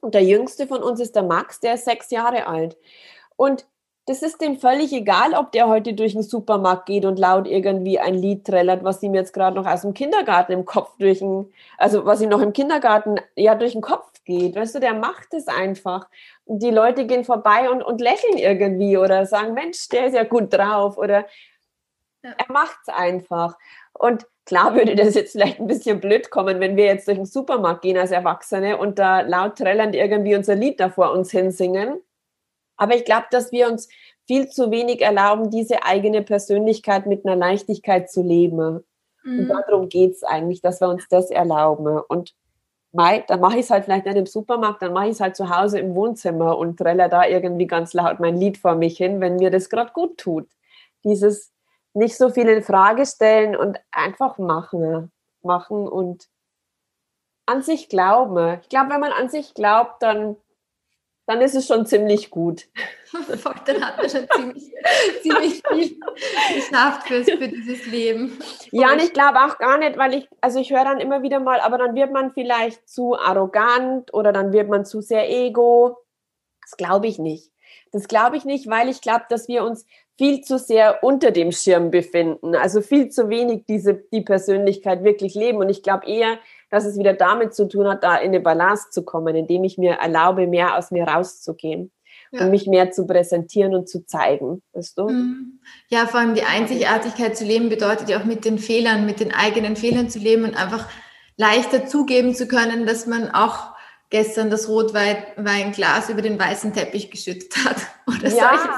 und 0.00 0.16
der 0.16 0.24
jüngste 0.24 0.66
von 0.66 0.82
uns 0.82 0.98
ist 0.98 1.14
der 1.14 1.22
Max, 1.22 1.60
der 1.60 1.74
ist 1.74 1.84
sechs 1.84 2.10
Jahre 2.10 2.48
alt. 2.48 2.76
Und 3.36 3.68
das 4.06 4.22
ist 4.22 4.40
dem 4.40 4.58
völlig 4.58 4.92
egal, 4.92 5.34
ob 5.34 5.52
der 5.52 5.68
heute 5.68 5.92
durch 5.92 6.14
den 6.14 6.22
Supermarkt 6.22 6.86
geht 6.86 7.04
und 7.04 7.18
laut 7.18 7.46
irgendwie 7.46 7.98
ein 7.98 8.14
Lied 8.14 8.44
trällert, 8.44 8.82
was 8.82 9.02
ihm 9.02 9.14
jetzt 9.14 9.32
gerade 9.32 9.56
noch 9.56 9.66
aus 9.66 9.82
dem 9.82 9.94
Kindergarten 9.94 10.52
im 10.52 10.64
Kopf 10.64 10.96
durch 10.98 11.18
den, 11.18 11.52
also 11.76 12.04
was 12.06 12.20
ihm 12.20 12.30
noch 12.30 12.40
im 12.40 12.52
Kindergarten 12.52 13.16
ja 13.36 13.54
durch 13.54 13.72
den 13.72 13.82
Kopf 13.82 14.10
geht. 14.24 14.56
Weißt 14.56 14.74
du, 14.74 14.80
der 14.80 14.94
macht 14.94 15.34
es 15.34 15.48
einfach. 15.48 16.08
Und 16.44 16.62
die 16.62 16.70
Leute 16.70 17.06
gehen 17.06 17.24
vorbei 17.24 17.70
und, 17.70 17.82
und 17.82 18.00
lächeln 18.00 18.38
irgendwie 18.38 18.96
oder 18.96 19.26
sagen, 19.26 19.54
Mensch, 19.54 19.88
der 19.90 20.06
ist 20.06 20.14
ja 20.14 20.24
gut 20.24 20.52
drauf 20.52 20.96
oder 20.96 21.26
ja. 22.22 22.30
er 22.36 22.52
macht 22.52 22.78
es 22.86 22.94
einfach. 22.94 23.56
Und 23.92 24.26
klar 24.46 24.74
würde 24.74 24.96
das 24.96 25.14
jetzt 25.14 25.32
vielleicht 25.32 25.60
ein 25.60 25.66
bisschen 25.66 26.00
blöd 26.00 26.30
kommen, 26.30 26.58
wenn 26.58 26.76
wir 26.76 26.86
jetzt 26.86 27.06
durch 27.06 27.18
den 27.18 27.26
Supermarkt 27.26 27.82
gehen 27.82 27.98
als 27.98 28.10
Erwachsene 28.10 28.78
und 28.78 28.98
da 28.98 29.20
laut 29.20 29.56
trällernd 29.56 29.94
irgendwie 29.94 30.34
unser 30.34 30.54
Lied 30.54 30.80
da 30.80 30.88
vor 30.88 31.12
uns 31.12 31.30
hinsingen 31.30 32.00
aber 32.80 32.96
ich 32.96 33.04
glaube, 33.04 33.26
dass 33.30 33.52
wir 33.52 33.68
uns 33.68 33.88
viel 34.26 34.48
zu 34.48 34.70
wenig 34.70 35.02
erlauben, 35.02 35.50
diese 35.50 35.82
eigene 35.84 36.22
Persönlichkeit 36.22 37.04
mit 37.04 37.26
einer 37.26 37.36
Leichtigkeit 37.36 38.10
zu 38.10 38.22
leben. 38.22 38.82
Mhm. 39.22 39.38
Und 39.38 39.48
darum 39.48 39.88
geht 39.90 40.12
es 40.12 40.22
eigentlich, 40.22 40.62
dass 40.62 40.80
wir 40.80 40.88
uns 40.88 41.06
das 41.10 41.30
erlauben. 41.30 42.00
Und 42.08 42.34
Mai, 42.92 43.22
dann 43.28 43.40
mache 43.40 43.58
ich 43.58 43.66
es 43.66 43.70
halt 43.70 43.84
vielleicht 43.84 44.06
nicht 44.06 44.16
im 44.16 44.24
Supermarkt, 44.24 44.80
dann 44.80 44.94
mache 44.94 45.08
ich 45.08 45.12
es 45.12 45.20
halt 45.20 45.36
zu 45.36 45.54
Hause 45.54 45.78
im 45.78 45.94
Wohnzimmer 45.94 46.56
und 46.56 46.78
trelle 46.78 47.10
da 47.10 47.26
irgendwie 47.26 47.66
ganz 47.66 47.92
laut 47.92 48.18
mein 48.18 48.38
Lied 48.38 48.56
vor 48.56 48.76
mich 48.76 48.96
hin, 48.96 49.20
wenn 49.20 49.36
mir 49.36 49.50
das 49.50 49.68
gerade 49.68 49.92
gut 49.92 50.16
tut. 50.16 50.48
Dieses 51.04 51.52
nicht 51.92 52.16
so 52.16 52.30
viel 52.30 52.48
in 52.48 52.62
Frage 52.62 53.04
stellen 53.04 53.56
und 53.56 53.78
einfach 53.92 54.38
machen. 54.38 55.12
Machen 55.42 55.86
und 55.86 56.28
an 57.44 57.60
sich 57.62 57.90
glauben. 57.90 58.58
Ich 58.62 58.70
glaube, 58.70 58.90
wenn 58.90 59.00
man 59.00 59.12
an 59.12 59.28
sich 59.28 59.52
glaubt, 59.52 60.02
dann 60.02 60.36
dann 61.30 61.42
ist 61.42 61.54
es 61.54 61.68
schon 61.68 61.86
ziemlich 61.86 62.28
gut. 62.28 62.66
dann 63.64 63.84
hat 63.84 63.98
man 63.98 64.10
schon 64.10 64.26
ziemlich, 64.34 64.72
ziemlich 65.22 65.62
viel 65.72 66.00
geschafft 66.56 67.06
für, 67.06 67.22
für 67.22 67.48
dieses 67.48 67.86
Leben. 67.86 68.36
Ja, 68.72 68.92
und 68.92 69.00
ich 69.00 69.12
glaube 69.12 69.38
auch 69.38 69.58
gar 69.58 69.78
nicht, 69.78 69.96
weil 69.96 70.14
ich, 70.14 70.28
also 70.40 70.58
ich 70.58 70.72
höre 70.72 70.82
dann 70.82 70.98
immer 70.98 71.22
wieder 71.22 71.38
mal, 71.38 71.60
aber 71.60 71.78
dann 71.78 71.94
wird 71.94 72.10
man 72.10 72.32
vielleicht 72.32 72.88
zu 72.88 73.16
arrogant 73.16 74.12
oder 74.12 74.32
dann 74.32 74.52
wird 74.52 74.68
man 74.68 74.84
zu 74.84 75.00
sehr 75.02 75.30
ego. 75.30 75.98
Das 76.62 76.76
glaube 76.76 77.06
ich 77.06 77.20
nicht. 77.20 77.52
Das 77.92 78.08
glaube 78.08 78.36
ich 78.36 78.44
nicht, 78.44 78.68
weil 78.68 78.88
ich 78.88 79.00
glaube, 79.00 79.26
dass 79.28 79.46
wir 79.46 79.62
uns 79.62 79.86
viel 80.18 80.40
zu 80.40 80.58
sehr 80.58 81.04
unter 81.04 81.30
dem 81.30 81.52
Schirm 81.52 81.92
befinden. 81.92 82.56
Also 82.56 82.80
viel 82.80 83.08
zu 83.08 83.28
wenig 83.28 83.66
diese, 83.68 83.94
die 83.94 84.22
Persönlichkeit 84.22 85.04
wirklich 85.04 85.34
leben. 85.34 85.58
Und 85.58 85.68
ich 85.68 85.84
glaube 85.84 86.06
eher, 86.06 86.38
dass 86.70 86.84
es 86.84 86.98
wieder 86.98 87.12
damit 87.12 87.54
zu 87.54 87.68
tun 87.68 87.88
hat, 87.88 88.02
da 88.02 88.16
in 88.16 88.28
eine 88.28 88.40
Balance 88.40 88.90
zu 88.90 89.04
kommen, 89.04 89.34
indem 89.36 89.64
ich 89.64 89.76
mir 89.76 89.94
erlaube, 89.94 90.46
mehr 90.46 90.76
aus 90.76 90.90
mir 90.90 91.04
rauszugehen. 91.04 91.92
Ja. 92.32 92.44
und 92.44 92.50
mich 92.50 92.68
mehr 92.68 92.92
zu 92.92 93.06
präsentieren 93.06 93.74
und 93.74 93.88
zu 93.88 94.06
zeigen, 94.06 94.62
weißt 94.72 94.98
du? 94.98 95.08
Mhm. 95.08 95.60
Ja, 95.88 96.06
vor 96.06 96.20
allem 96.20 96.34
die 96.34 96.44
Einzigartigkeit 96.44 97.36
zu 97.36 97.44
leben 97.44 97.68
bedeutet 97.70 98.08
ja 98.08 98.20
auch 98.20 98.24
mit 98.24 98.44
den 98.44 98.58
Fehlern, 98.58 99.04
mit 99.04 99.18
den 99.18 99.34
eigenen 99.34 99.74
Fehlern 99.74 100.08
zu 100.08 100.20
leben 100.20 100.44
und 100.44 100.56
einfach 100.56 100.88
leichter 101.36 101.86
zugeben 101.86 102.34
zu 102.34 102.46
können, 102.46 102.86
dass 102.86 103.06
man 103.06 103.30
auch 103.30 103.72
gestern 104.10 104.50
das 104.50 104.68
Rotweinglas 104.68 106.10
über 106.10 106.20
den 106.20 106.38
weißen 106.38 106.72
Teppich 106.72 107.10
geschüttet 107.10 107.54
hat 107.64 107.76
oder 108.06 108.28
ja. 108.28 108.50
solche. 108.50 108.68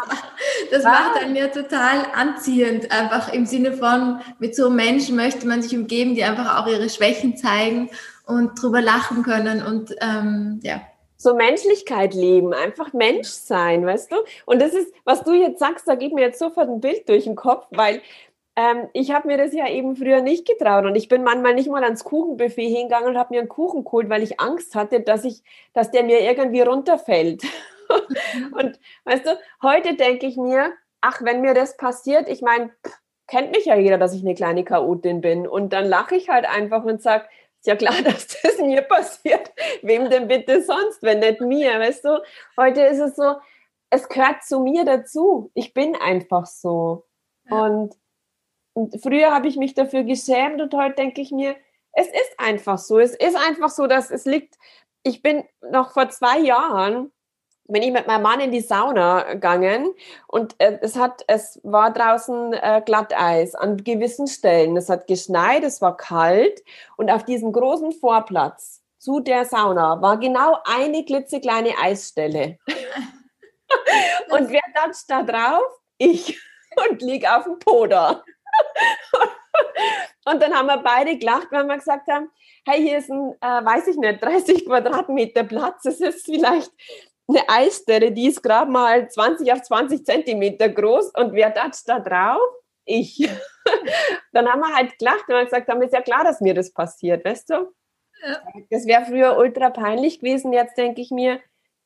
Das 0.70 0.84
macht 0.84 1.20
einen 1.20 1.34
ja 1.34 1.48
total 1.48 2.06
anziehend, 2.14 2.92
einfach 2.92 3.32
im 3.32 3.46
Sinne 3.46 3.72
von, 3.72 4.20
mit 4.38 4.54
so 4.54 4.70
Menschen 4.70 5.16
möchte 5.16 5.46
man 5.46 5.62
sich 5.62 5.76
umgeben, 5.76 6.14
die 6.14 6.24
einfach 6.24 6.58
auch 6.58 6.66
ihre 6.66 6.88
Schwächen 6.88 7.36
zeigen 7.36 7.90
und 8.26 8.60
drüber 8.60 8.80
lachen 8.80 9.22
können 9.22 9.62
und 9.62 9.94
ähm, 10.00 10.60
ja. 10.62 10.82
So 11.16 11.34
Menschlichkeit 11.34 12.14
leben, 12.14 12.52
einfach 12.52 12.92
Mensch 12.92 13.28
sein, 13.28 13.86
weißt 13.86 14.10
du? 14.10 14.16
Und 14.44 14.60
das 14.60 14.72
ist, 14.72 14.92
was 15.04 15.22
du 15.22 15.32
jetzt 15.32 15.60
sagst, 15.60 15.86
da 15.86 15.94
geht 15.94 16.12
mir 16.12 16.22
jetzt 16.22 16.40
sofort 16.40 16.68
ein 16.68 16.80
Bild 16.80 17.08
durch 17.08 17.24
den 17.24 17.36
Kopf, 17.36 17.66
weil 17.70 18.02
ähm, 18.56 18.88
ich 18.92 19.12
habe 19.12 19.28
mir 19.28 19.38
das 19.38 19.54
ja 19.54 19.68
eben 19.68 19.96
früher 19.96 20.20
nicht 20.20 20.46
getraut 20.46 20.84
und 20.84 20.94
ich 20.94 21.08
bin 21.08 21.22
manchmal 21.22 21.54
nicht 21.54 21.70
mal 21.70 21.84
ans 21.84 22.04
Kuchenbuffet 22.04 22.68
hingegangen 22.68 23.08
und 23.08 23.18
habe 23.18 23.34
mir 23.34 23.40
einen 23.40 23.48
Kuchen 23.48 23.84
geholt, 23.84 24.08
weil 24.10 24.22
ich 24.22 24.40
Angst 24.40 24.74
hatte, 24.74 25.00
dass 25.00 25.24
ich, 25.24 25.42
dass 25.72 25.90
der 25.90 26.02
mir 26.02 26.20
irgendwie 26.20 26.60
runterfällt. 26.60 27.42
Und 28.52 28.80
weißt 29.04 29.26
du, 29.26 29.38
heute 29.60 29.96
denke 29.96 30.26
ich 30.26 30.38
mir, 30.38 30.72
ach, 31.02 31.20
wenn 31.22 31.42
mir 31.42 31.52
das 31.52 31.76
passiert, 31.76 32.26
ich 32.26 32.40
meine, 32.40 32.70
kennt 33.26 33.50
mich 33.50 33.66
ja 33.66 33.76
jeder, 33.76 33.98
dass 33.98 34.14
ich 34.14 34.22
eine 34.22 34.34
kleine 34.34 34.64
Chaotin 34.64 35.20
bin 35.20 35.46
und 35.46 35.72
dann 35.72 35.84
lache 35.86 36.16
ich 36.16 36.28
halt 36.28 36.46
einfach 36.46 36.84
und 36.84 37.02
sage, 37.02 37.26
ist 37.60 37.66
ja 37.66 37.76
klar, 37.76 37.94
dass 38.04 38.28
das 38.42 38.58
mir 38.58 38.82
passiert. 38.82 39.52
Wem 39.82 40.10
denn 40.10 40.28
bitte 40.28 40.62
sonst, 40.62 41.02
wenn 41.02 41.20
nicht 41.20 41.40
mir, 41.40 41.78
weißt 41.78 42.04
du? 42.04 42.22
Heute 42.56 42.82
ist 42.82 42.98
es 42.98 43.16
so, 43.16 43.36
es 43.90 44.08
gehört 44.08 44.42
zu 44.42 44.60
mir 44.60 44.84
dazu. 44.84 45.50
Ich 45.54 45.74
bin 45.74 45.94
einfach 45.96 46.46
so. 46.46 47.04
Ja. 47.50 47.64
Und 47.64 47.94
Und 48.74 49.02
früher 49.02 49.32
habe 49.32 49.48
ich 49.48 49.56
mich 49.56 49.74
dafür 49.74 50.02
geschämt 50.02 50.60
und 50.60 50.74
heute 50.74 50.94
denke 50.94 51.20
ich 51.20 51.30
mir, 51.30 51.56
es 51.92 52.06
ist 52.06 52.38
einfach 52.38 52.78
so. 52.78 52.98
Es 52.98 53.14
ist 53.14 53.36
einfach 53.36 53.68
so, 53.68 53.86
dass 53.86 54.10
es 54.10 54.24
liegt. 54.24 54.56
Ich 55.02 55.22
bin 55.22 55.44
noch 55.70 55.92
vor 55.92 56.08
zwei 56.08 56.38
Jahren 56.38 57.12
bin 57.68 57.82
ich 57.82 57.92
mit 57.92 58.06
meinem 58.06 58.22
Mann 58.22 58.40
in 58.40 58.52
die 58.52 58.60
Sauna 58.60 59.22
gegangen 59.32 59.94
und 60.26 60.54
äh, 60.58 60.78
es 60.82 60.96
hat, 60.96 61.22
es 61.26 61.60
war 61.62 61.92
draußen 61.92 62.52
äh, 62.52 62.82
Glatteis 62.84 63.54
an 63.54 63.78
gewissen 63.78 64.26
Stellen. 64.26 64.76
Es 64.76 64.88
hat 64.88 65.06
geschneit, 65.06 65.64
es 65.64 65.80
war 65.80 65.96
kalt 65.96 66.62
und 66.96 67.10
auf 67.10 67.24
diesem 67.24 67.52
großen 67.52 67.92
Vorplatz 67.92 68.82
zu 68.98 69.20
der 69.20 69.44
Sauna 69.44 70.00
war 70.02 70.18
genau 70.18 70.58
eine 70.64 71.04
klitzekleine 71.04 71.72
Eisstelle. 71.80 72.58
und 74.30 74.50
wer 74.50 74.62
datscht 74.74 75.08
da 75.08 75.22
drauf? 75.22 75.62
Ich 75.98 76.38
und 76.88 77.02
lieg 77.02 77.28
auf 77.28 77.44
dem 77.44 77.58
Poder. 77.58 78.24
und 80.26 80.42
dann 80.42 80.54
haben 80.54 80.66
wir 80.66 80.78
beide 80.78 81.16
gelacht, 81.16 81.48
weil 81.50 81.64
wir 81.64 81.76
gesagt 81.76 82.08
haben, 82.08 82.30
hey, 82.66 82.82
hier 82.82 82.98
ist 82.98 83.10
ein, 83.10 83.34
äh, 83.40 83.64
weiß 83.64 83.88
ich 83.88 83.96
nicht, 83.96 84.22
30 84.22 84.66
Quadratmeter 84.66 85.44
Platz. 85.44 85.84
Es 85.84 86.00
ist 86.00 86.24
vielleicht 86.24 86.70
eine 87.28 87.48
Eisstelle, 87.48 88.12
die 88.12 88.28
ist 88.28 88.42
gerade 88.42 88.70
mal 88.70 89.08
20 89.08 89.52
auf 89.52 89.62
20 89.62 90.04
Zentimeter 90.04 90.68
groß 90.68 91.12
und 91.16 91.32
wer 91.32 91.50
datscht 91.50 91.88
da 91.88 92.00
drauf? 92.00 92.40
Ich. 92.84 93.28
Dann 94.32 94.48
haben 94.48 94.60
wir 94.60 94.74
halt 94.74 94.98
gelacht 94.98 95.28
und 95.28 95.44
gesagt, 95.44 95.68
dann 95.68 95.80
ist 95.82 95.92
ja 95.92 96.00
klar, 96.00 96.24
dass 96.24 96.40
mir 96.40 96.52
das 96.52 96.72
passiert, 96.72 97.24
weißt 97.24 97.50
du? 97.50 97.54
Ja. 98.24 98.42
Das 98.70 98.86
wäre 98.86 99.04
früher 99.04 99.36
ultra 99.36 99.70
peinlich 99.70 100.18
gewesen. 100.18 100.52
Jetzt 100.52 100.76
denke 100.76 101.00
ich 101.00 101.10
mir, 101.10 101.40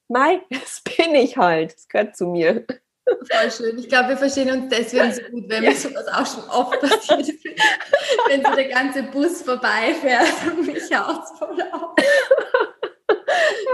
Mei, 0.09 0.41
das 0.51 0.83
bin 0.83 1.15
ich 1.15 1.37
halt. 1.37 1.75
Das 1.75 1.89
gehört 1.89 2.17
zu 2.17 2.27
mir. 2.27 2.67
Voll 3.07 3.51
schön. 3.51 3.79
Ich 3.79 3.89
glaube, 3.89 4.11
wir 4.11 4.17
verstehen 4.17 4.51
uns 4.51 4.75
deswegen 4.75 5.13
so 5.13 5.23
gut, 5.31 5.45
wenn 5.49 5.63
ja. 5.63 5.71
mir 5.71 5.77
sowas 5.77 6.09
auch 6.09 6.27
schon 6.27 6.51
oft 6.51 6.81
passiert 6.81 7.29
ist. 7.29 7.45
wenn 8.29 8.45
so 8.45 8.55
der 8.55 8.69
ganze 8.69 9.05
Bus 9.05 9.43
vorbeifährt 9.43 10.33
und 10.47 10.67
mich 10.67 10.83
haut 10.93 11.23
voll 11.39 11.63
auf. 11.73 11.95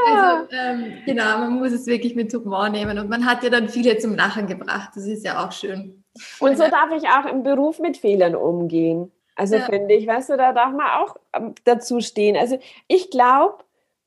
Also, 0.07 0.49
ähm, 0.51 1.03
genau, 1.07 1.39
man 1.39 1.59
muss 1.59 1.73
es 1.73 1.87
wirklich 1.87 2.15
mit 2.15 2.33
Humor 2.35 2.69
nehmen 2.69 2.99
und 2.99 3.09
man 3.09 3.25
hat 3.25 3.43
ja 3.43 3.51
dann 3.51 3.69
viele 3.69 3.97
zum 3.99 4.17
Lachen 4.17 4.47
gebracht. 4.47 4.91
Das 4.95 5.07
ist 5.07 5.25
ja 5.25 5.45
auch 5.45 5.53
schön. 5.53 6.05
Und 6.41 6.59
so 6.59 6.65
darf 6.69 6.91
ich 6.95 7.09
auch 7.09 7.25
im 7.27 7.43
Beruf 7.43 7.79
mit 7.79 7.97
Fehlern 7.97 8.35
umgehen. 8.35 9.11
Also 9.35 9.57
ja. 9.57 9.65
finde 9.65 9.95
ich, 9.95 10.07
weißt 10.07 10.31
du, 10.31 10.37
da 10.37 10.53
darf 10.53 10.73
man 10.73 10.87
auch 10.87 11.17
ähm, 11.35 11.55
dazu 11.65 12.01
stehen. 12.01 12.37
Also 12.37 12.59
ich 12.87 13.11
glaube, 13.11 13.65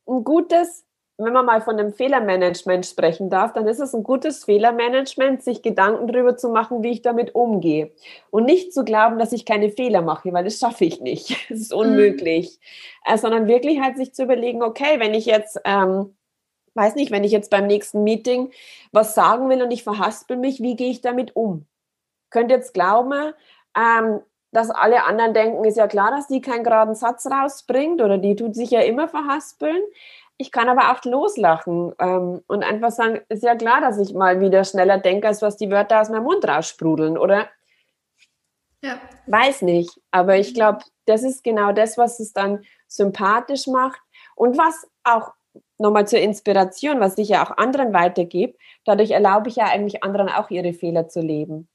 ein 0.08 0.24
gutes 0.24 0.85
wenn 1.18 1.32
man 1.32 1.46
mal 1.46 1.62
von 1.62 1.80
einem 1.80 1.94
Fehlermanagement 1.94 2.86
sprechen 2.86 3.30
darf, 3.30 3.54
dann 3.54 3.68
ist 3.68 3.80
es 3.80 3.94
ein 3.94 4.04
gutes 4.04 4.44
Fehlermanagement, 4.44 5.44
sich 5.44 5.62
Gedanken 5.62 6.08
darüber 6.08 6.36
zu 6.36 6.50
machen, 6.50 6.84
wie 6.84 6.92
ich 6.92 7.02
damit 7.02 7.36
umgehe. 7.36 7.92
Und 8.32 8.46
nicht 8.46 8.74
zu 8.74 8.84
glauben, 8.84 9.18
dass 9.18 9.32
ich 9.32 9.46
keine 9.46 9.70
Fehler 9.70 10.02
mache, 10.02 10.34
weil 10.34 10.44
das 10.44 10.60
schaffe 10.60 10.84
ich 10.84 11.00
nicht. 11.00 11.50
Es 11.50 11.62
ist 11.62 11.74
unmöglich. 11.74 12.60
Mhm. 13.08 13.18
Sondern 13.18 13.48
wirklich 13.48 13.80
halt 13.80 13.98
sich 13.98 14.14
zu 14.14 14.24
überlegen, 14.24 14.62
okay, 14.62 15.00
wenn 15.00 15.14
ich 15.14 15.26
jetzt, 15.26 15.60
ähm, 15.64 16.18
weiß 16.74 16.96
nicht, 16.96 17.12
wenn 17.12 17.24
ich 17.24 17.32
jetzt 17.32 17.50
beim 17.50 17.68
nächsten 17.68 18.04
Meeting 18.04 18.52
was 18.92 19.16
sagen 19.16 19.50
will 19.50 19.64
und 19.64 19.72
ich 19.72 19.84
verhaspel 19.84 20.36
mich, 20.36 20.62
wie 20.62 20.76
gehe 20.76 20.92
ich 20.92 21.00
damit 21.00 21.36
um? 21.36 21.66
Könnt 22.30 22.52
jetzt 22.52 22.74
glauben, 22.74 23.34
ähm, 23.78 24.20
dass 24.52 24.70
alle 24.70 25.04
anderen 25.04 25.34
denken, 25.34 25.64
ist 25.66 25.78
ja 25.78 25.88
klar, 25.88 26.12
dass 26.12 26.28
die 26.28 26.42
keinen 26.42 26.64
geraden 26.64 26.96
Satz 26.96 27.26
rausbringt 27.26 28.02
oder 28.02 28.18
die 28.18 28.36
tut 28.36 28.56
sich 28.56 28.72
ja 28.72 28.82
immer 28.82 29.08
verhaspeln. 29.08 29.82
Ich 30.38 30.52
kann 30.52 30.68
aber 30.68 30.92
auch 30.92 31.04
loslachen 31.06 31.94
ähm, 32.00 32.42
und 32.48 32.64
einfach 32.64 32.92
sagen, 32.92 33.22
ist 33.30 33.44
ja 33.44 33.56
klar, 33.56 33.80
dass 33.80 33.98
ich 33.98 34.14
mal 34.14 34.42
wieder 34.42 34.64
schneller 34.66 34.98
denke, 34.98 35.28
als 35.28 35.42
was 35.42 35.56
die 35.56 35.72
Wörter 35.72 36.02
aus 36.02 36.10
meinem 36.10 36.24
Mund 36.24 36.46
raussprudeln, 36.46 37.18
oder? 37.18 37.48
Ja. 38.82 39.00
Weiß 39.28 39.62
nicht, 39.62 40.00
aber 40.12 40.38
ich 40.38 40.54
glaube, 40.54 40.80
das 41.06 41.24
ist 41.24 41.44
genau 41.44 41.72
das, 41.72 41.98
was 41.98 42.20
es 42.20 42.34
dann 42.34 42.64
sympathisch 42.88 43.68
macht 43.68 44.00
und 44.36 44.58
was 44.58 44.88
auch 45.04 45.34
nochmal 45.78 46.08
zur 46.08 46.20
Inspiration, 46.20 47.00
was 47.00 47.18
ich 47.18 47.30
ja 47.30 47.46
auch 47.46 47.58
anderen 47.58 47.94
weitergebe, 47.94 48.58
dadurch 48.84 49.12
erlaube 49.12 49.50
ich 49.50 49.56
ja 49.56 49.66
eigentlich 49.66 50.04
anderen 50.04 50.30
auch 50.30 50.50
ihre 50.50 50.74
Fehler 50.74 51.08
zu 51.08 51.22
leben. 51.22 51.68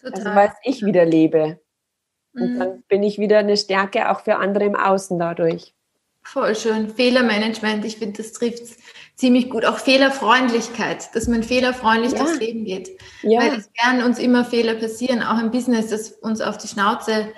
Total. 0.00 0.12
Also 0.14 0.34
weil 0.34 0.52
ich 0.62 0.84
wieder 0.84 1.04
lebe. 1.04 1.60
Und 2.32 2.54
mhm. 2.54 2.58
dann 2.58 2.82
bin 2.82 3.02
ich 3.02 3.18
wieder 3.18 3.38
eine 3.38 3.56
Stärke 3.56 4.10
auch 4.10 4.20
für 4.20 4.36
andere 4.36 4.64
im 4.64 4.76
Außen 4.76 5.18
dadurch. 5.18 5.74
Voll 6.32 6.54
schön. 6.54 6.90
Fehlermanagement, 6.90 7.84
ich 7.84 7.96
finde, 7.96 8.22
das 8.22 8.32
trifft 8.32 8.62
ziemlich 9.16 9.50
gut. 9.50 9.64
Auch 9.64 9.78
Fehlerfreundlichkeit, 9.78 11.12
dass 11.16 11.26
man 11.26 11.42
fehlerfreundlich 11.42 12.12
ja. 12.12 12.18
durchs 12.18 12.38
Leben 12.38 12.64
geht. 12.64 12.88
Ja. 13.22 13.40
Weil 13.40 13.58
es 13.58 13.68
werden 13.82 14.04
uns 14.04 14.20
immer 14.20 14.44
Fehler 14.44 14.74
passieren, 14.74 15.24
auch 15.24 15.40
im 15.40 15.50
Business, 15.50 15.88
dass 15.88 16.12
uns 16.12 16.40
auf 16.40 16.56
die 16.56 16.68
Schnauze, 16.68 17.32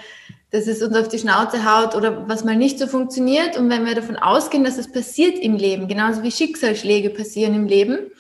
dass 0.51 0.67
es 0.67 0.83
uns 0.83 0.95
auf 0.95 1.09
die 1.09 1.19
Schnauze 1.19 1.65
haut 1.65 1.95
oder 1.95 2.29
was 2.29 2.45
mal 2.45 2.55
nicht 2.55 2.79
so 2.79 2.87
funktioniert. 2.87 3.57
Und 3.57 3.71
wenn 3.71 3.87
wir 3.87 3.95
davon 3.95 4.17
ausgehen, 4.17 4.63
dass 4.63 4.77
es 4.77 4.93
passiert 4.93 5.39
im 5.39 5.57
Leben, 5.57 5.89
genauso 5.89 6.23
wie 6.23 6.31
Schicksalsschläge 6.31 7.09
passieren 7.09 7.55
im 7.55 7.65
Leben, 7.65 8.11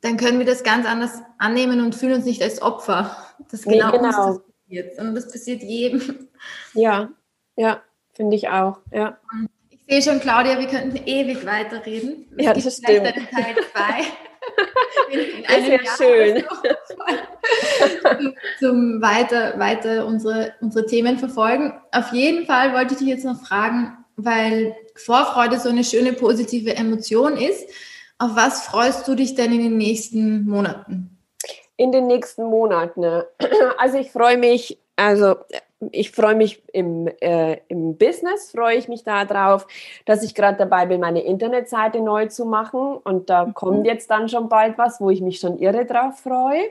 dann 0.00 0.16
können 0.16 0.40
wir 0.40 0.46
das 0.46 0.64
ganz 0.64 0.88
anders 0.88 1.22
annehmen 1.38 1.80
und 1.80 1.94
fühlen 1.94 2.14
uns 2.14 2.24
nicht 2.24 2.42
als 2.42 2.60
Opfer. 2.60 3.16
Das 3.52 3.62
genau, 3.62 3.92
nee, 3.92 3.98
genau. 3.98 4.08
uns 4.08 4.16
das 4.16 4.40
passiert. 4.40 4.98
Und 4.98 5.14
das 5.14 5.30
passiert 5.30 5.62
jedem. 5.62 6.28
Ja, 6.74 7.10
ja, 7.54 7.80
finde 8.12 8.34
ich 8.34 8.48
auch. 8.48 8.78
Ja. 8.90 9.18
Und 9.32 9.48
sehe 9.88 10.02
schon, 10.02 10.20
Claudia, 10.20 10.58
wir 10.58 10.66
könnten 10.66 10.96
ewig 11.06 11.44
weiterreden. 11.46 12.26
Es 12.36 12.44
ja, 12.44 12.52
das 12.52 12.76
stimmt. 12.76 13.14
Teil 13.30 13.54
2. 13.72 14.04
das 15.48 15.66
wäre 15.66 15.84
schön. 15.96 16.44
zum, 18.02 18.34
zum 18.58 19.02
weiter, 19.02 19.58
weiter 19.58 20.06
unsere, 20.06 20.54
unsere 20.60 20.86
Themen 20.86 21.18
verfolgen. 21.18 21.74
Auf 21.92 22.12
jeden 22.12 22.46
Fall 22.46 22.72
wollte 22.72 22.94
ich 22.94 22.98
dich 22.98 23.08
jetzt 23.08 23.24
noch 23.24 23.40
fragen, 23.40 23.96
weil 24.16 24.74
Vorfreude 24.94 25.60
so 25.60 25.68
eine 25.68 25.84
schöne 25.84 26.12
positive 26.12 26.74
Emotion 26.74 27.36
ist. 27.36 27.68
Auf 28.18 28.34
was 28.34 28.64
freust 28.64 29.06
du 29.08 29.14
dich 29.14 29.34
denn 29.34 29.52
in 29.52 29.62
den 29.62 29.76
nächsten 29.76 30.44
Monaten? 30.46 31.10
In 31.76 31.92
den 31.92 32.06
nächsten 32.06 32.44
Monaten. 32.44 33.22
Also 33.78 33.98
ich 33.98 34.10
freue 34.10 34.38
mich, 34.38 34.78
also 34.96 35.36
ich 35.90 36.10
freue 36.10 36.34
mich 36.34 36.62
im, 36.72 37.06
äh, 37.20 37.58
im 37.68 37.98
Business, 37.98 38.50
freue 38.50 38.76
ich 38.76 38.88
mich 38.88 39.04
darauf, 39.04 39.66
dass 40.06 40.22
ich 40.22 40.34
gerade 40.34 40.56
dabei 40.56 40.86
bin, 40.86 41.00
meine 41.00 41.22
Internetseite 41.22 42.00
neu 42.00 42.26
zu 42.26 42.46
machen. 42.46 42.96
Und 43.04 43.28
da 43.28 43.46
mhm. 43.46 43.54
kommt 43.54 43.86
jetzt 43.86 44.10
dann 44.10 44.28
schon 44.28 44.48
bald 44.48 44.78
was, 44.78 45.00
wo 45.00 45.10
ich 45.10 45.20
mich 45.20 45.38
schon 45.38 45.58
irre 45.58 45.84
drauf 45.84 46.20
freue. 46.20 46.62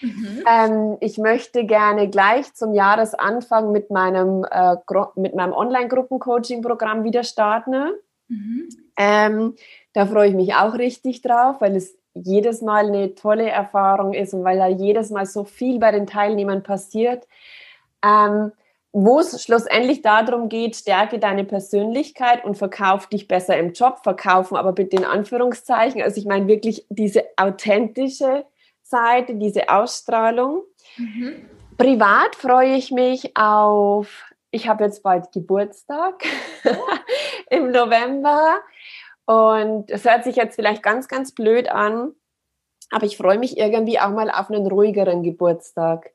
Mhm. 0.00 0.44
Ähm, 0.48 0.96
ich 1.00 1.18
möchte 1.18 1.64
gerne 1.64 2.08
gleich 2.08 2.52
zum 2.54 2.74
Jahresanfang 2.74 3.70
mit 3.70 3.90
meinem, 3.90 4.44
äh, 4.50 4.76
mit 5.14 5.34
meinem 5.34 5.52
Online-Gruppen-Coaching-Programm 5.52 7.04
wieder 7.04 7.22
starten. 7.22 7.92
Mhm. 8.28 8.68
Ähm, 8.96 9.54
da 9.92 10.06
freue 10.06 10.30
ich 10.30 10.34
mich 10.34 10.54
auch 10.54 10.74
richtig 10.74 11.22
drauf, 11.22 11.56
weil 11.60 11.76
es 11.76 11.96
jedes 12.14 12.62
Mal 12.62 12.88
eine 12.88 13.14
tolle 13.14 13.48
Erfahrung 13.48 14.12
ist 14.14 14.34
und 14.34 14.42
weil 14.42 14.58
da 14.58 14.66
jedes 14.66 15.10
Mal 15.10 15.26
so 15.26 15.44
viel 15.44 15.78
bei 15.78 15.92
den 15.92 16.08
Teilnehmern 16.08 16.64
passiert 16.64 17.26
ähm, 18.04 18.52
wo 18.92 19.20
es 19.20 19.42
schlussendlich 19.42 20.02
darum 20.02 20.48
geht, 20.48 20.76
stärke 20.76 21.18
deine 21.18 21.44
Persönlichkeit 21.44 22.44
und 22.44 22.56
verkauf 22.56 23.06
dich 23.06 23.28
besser 23.28 23.56
im 23.58 23.72
Job, 23.72 24.00
verkaufen 24.02 24.56
aber 24.56 24.72
bitte 24.72 24.96
in 24.96 25.04
Anführungszeichen. 25.04 26.02
Also 26.02 26.18
ich 26.20 26.26
meine 26.26 26.48
wirklich 26.48 26.86
diese 26.88 27.24
authentische 27.36 28.46
Seite, 28.82 29.34
diese 29.34 29.68
Ausstrahlung. 29.68 30.62
Mhm. 30.96 31.44
Privat 31.76 32.34
freue 32.34 32.74
ich 32.74 32.90
mich 32.90 33.36
auf, 33.36 34.24
ich 34.50 34.66
habe 34.66 34.84
jetzt 34.84 35.02
bald 35.02 35.30
Geburtstag 35.32 36.24
im 37.50 37.70
November 37.70 38.60
und 39.26 39.90
es 39.90 40.04
hört 40.04 40.24
sich 40.24 40.36
jetzt 40.36 40.56
vielleicht 40.56 40.82
ganz, 40.82 41.06
ganz 41.06 41.32
blöd 41.32 41.68
an, 41.68 42.14
aber 42.90 43.04
ich 43.04 43.18
freue 43.18 43.38
mich 43.38 43.58
irgendwie 43.58 44.00
auch 44.00 44.10
mal 44.10 44.30
auf 44.30 44.50
einen 44.50 44.66
ruhigeren 44.66 45.22
Geburtstag 45.22 46.10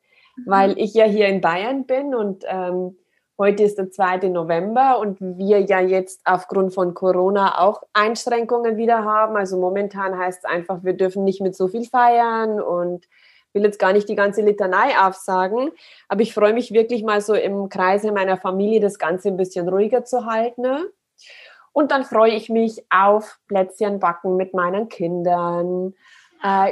weil 0.46 0.72
mhm. 0.72 0.78
ich 0.78 0.94
ja 0.94 1.06
hier 1.06 1.28
in 1.28 1.42
Bayern 1.42 1.86
bin 1.86 2.16
und 2.16 2.44
ähm, 2.48 2.98
heute 3.38 3.64
ist 3.64 3.78
der 3.78 3.92
2. 3.92 4.30
November 4.30 5.00
und 5.00 5.18
wir 5.20 5.60
ja 5.62 5.80
jetzt 5.80 6.22
aufgrund 6.26 6.74
von 6.74 6.94
Corona 6.94 7.60
auch 7.60 7.84
Einschränkungen 7.94 8.78
wieder 8.78 9.04
haben. 9.04 9.36
Also 9.36 9.58
momentan 9.58 10.18
heißt 10.18 10.44
es 10.44 10.50
einfach, 10.50 10.84
wir 10.84 10.94
dürfen 10.94 11.24
nicht 11.24 11.42
mit 11.42 11.56
so 11.56 11.68
viel 11.68 11.86
feiern 11.86 12.62
und 12.62 13.08
will 13.54 13.64
jetzt 13.64 13.80
gar 13.80 13.94
nicht 13.94 14.10
die 14.10 14.16
ganze 14.16 14.42
Litanei 14.42 14.98
aufsagen, 15.00 15.72
aber 16.08 16.22
ich 16.22 16.34
freue 16.34 16.54
mich 16.54 16.74
wirklich 16.74 17.04
mal 17.04 17.22
so 17.22 17.34
im 17.34 17.70
Kreise 17.70 18.12
meiner 18.12 18.38
Familie 18.38 18.80
das 18.80 18.98
Ganze 18.98 19.30
ein 19.30 19.38
bisschen 19.38 19.70
ruhiger 19.70 20.04
zu 20.04 20.26
halten. 20.26 20.66
Und 21.72 21.92
dann 21.92 22.04
freue 22.04 22.32
ich 22.32 22.50
mich 22.50 22.84
auf 22.90 23.40
Plätzchen 23.48 24.00
backen 24.00 24.38
mit 24.38 24.54
meinen 24.54 24.90
Kindern, 24.90 25.94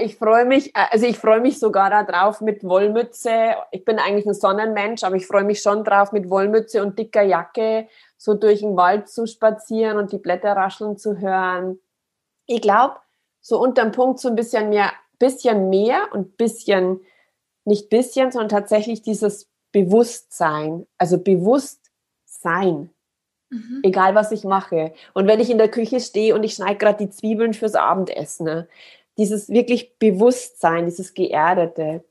ich 0.03 0.17
freue 0.17 0.45
mich, 0.45 0.75
äh, 0.75 0.87
also 0.91 1.05
ich 1.05 1.17
freue 1.17 1.39
mich 1.39 1.59
sogar 1.59 1.89
darauf 1.89 2.41
mit 2.41 2.63
Wollmütze. 2.63 3.55
Ich 3.71 3.85
bin 3.85 3.99
eigentlich 3.99 4.25
ein 4.25 4.33
Sonnenmensch, 4.33 5.03
aber 5.03 5.15
ich 5.15 5.25
freue 5.25 5.45
mich 5.45 5.61
schon 5.61 5.83
drauf, 5.83 6.11
mit 6.11 6.29
Wollmütze 6.29 6.83
und 6.83 6.99
dicker 6.99 7.21
Jacke 7.21 7.87
so 8.17 8.33
durch 8.33 8.59
den 8.59 8.75
Wald 8.75 9.09
zu 9.09 9.25
spazieren 9.25 9.97
und 9.97 10.11
die 10.11 10.17
Blätter 10.17 10.53
rascheln 10.53 10.97
zu 10.97 11.19
hören. 11.19 11.79
Ich 12.45 12.61
glaube, 12.61 12.97
so 13.39 13.59
unterm 13.59 13.91
Punkt 13.91 14.19
so 14.19 14.29
ein 14.29 14.35
bisschen 14.35 14.69
mehr, 14.69 14.91
bisschen 15.17 15.69
mehr 15.69 16.09
und 16.11 16.37
bisschen, 16.37 16.99
nicht 17.63 17.89
bisschen, 17.89 18.31
sondern 18.31 18.49
tatsächlich 18.49 19.01
dieses 19.01 19.49
Bewusstsein, 19.71 20.85
also 20.97 21.17
Bewusstsein. 21.17 22.89
Mhm. 23.49 23.81
Egal 23.83 24.15
was 24.15 24.31
ich 24.31 24.43
mache. 24.43 24.93
Und 25.13 25.27
wenn 25.27 25.39
ich 25.39 25.49
in 25.49 25.57
der 25.57 25.69
Küche 25.69 25.99
stehe 25.99 26.35
und 26.35 26.43
ich 26.43 26.53
schneide 26.53 26.77
gerade 26.77 27.05
die 27.05 27.09
Zwiebeln 27.09 27.53
fürs 27.53 27.75
Abendessen, 27.75 28.45
ne? 28.45 28.67
Dieses 29.17 29.49
wirklich 29.49 29.97
Bewusstsein, 29.97 30.85
dieses 30.85 31.13
Geerdete. 31.13 32.03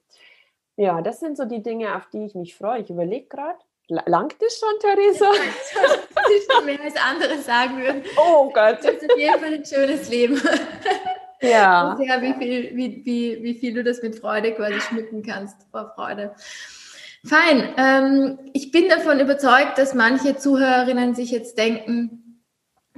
Ja, 0.77 1.01
das 1.03 1.21
sind 1.21 1.37
so 1.37 1.45
die 1.45 1.63
Dinge, 1.63 1.97
auf 1.97 2.09
die 2.13 2.25
ich 2.25 2.35
mich 2.35 2.55
freue. 2.55 2.81
Ich 2.81 2.91
überlege 2.91 3.27
gerade, 3.27 3.59
langt 3.89 4.37
das 4.41 4.59
schon, 4.59 4.79
Theresa? 4.81 5.31
ist 6.37 6.53
schon 6.53 6.65
mehr 6.65 6.81
als 6.81 6.95
andere 6.97 7.39
sagen 7.39 7.79
würden. 7.79 8.03
Oh 8.17 8.51
Gott. 8.51 8.79
Das 8.83 8.95
ist 8.95 9.11
auf 9.11 9.19
jeden 9.19 9.41
Fall 9.41 9.55
ein 9.55 9.65
schönes 9.65 10.09
Leben. 10.09 10.41
Ja. 11.43 11.97
Sehr, 11.99 12.21
wie 12.23 12.35
viel, 12.35 12.77
wie, 12.77 13.03
wie, 13.05 13.43
wie 13.43 13.55
viel 13.55 13.75
du 13.75 13.83
das 13.83 14.03
mit 14.03 14.17
Freude 14.17 14.53
quasi 14.53 14.81
schmücken 14.81 15.23
kannst, 15.23 15.57
vor 15.71 15.93
Freude. 15.95 16.35
Fein. 17.25 17.75
Ähm, 17.77 18.39
ich 18.53 18.71
bin 18.71 18.89
davon 18.89 19.21
überzeugt, 19.21 19.79
dass 19.79 19.95
manche 19.95 20.37
Zuhörerinnen 20.37 21.15
sich 21.15 21.31
jetzt 21.31 21.59
denken, 21.59 22.43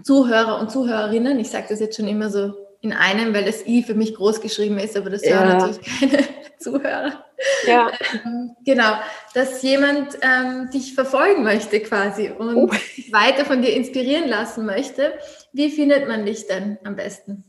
Zuhörer 0.02 0.60
und 0.60 0.70
Zuhörerinnen, 0.70 1.38
ich 1.38 1.50
sage 1.50 1.66
das 1.68 1.80
jetzt 1.80 1.96
schon 1.96 2.08
immer 2.08 2.30
so 2.30 2.54
in 2.82 2.92
einem, 2.92 3.32
weil 3.32 3.44
das 3.44 3.66
I 3.66 3.82
für 3.82 3.94
mich 3.94 4.14
groß 4.14 4.40
geschrieben 4.40 4.78
ist, 4.78 4.96
aber 4.96 5.08
das 5.08 5.24
ja. 5.24 5.38
hören 5.38 5.56
natürlich 5.56 6.00
keine 6.00 6.18
Zuhörer. 6.58 7.24
Ja. 7.66 7.90
Ähm, 8.24 8.56
genau, 8.64 8.94
dass 9.34 9.62
jemand 9.62 10.18
ähm, 10.20 10.68
dich 10.70 10.94
verfolgen 10.94 11.44
möchte 11.44 11.80
quasi 11.80 12.30
und 12.30 12.56
oh. 12.56 12.68
weiter 13.12 13.44
von 13.44 13.62
dir 13.62 13.72
inspirieren 13.74 14.28
lassen 14.28 14.66
möchte. 14.66 15.12
Wie 15.52 15.70
findet 15.70 16.08
man 16.08 16.26
dich 16.26 16.48
denn 16.48 16.78
am 16.84 16.96
besten? 16.96 17.44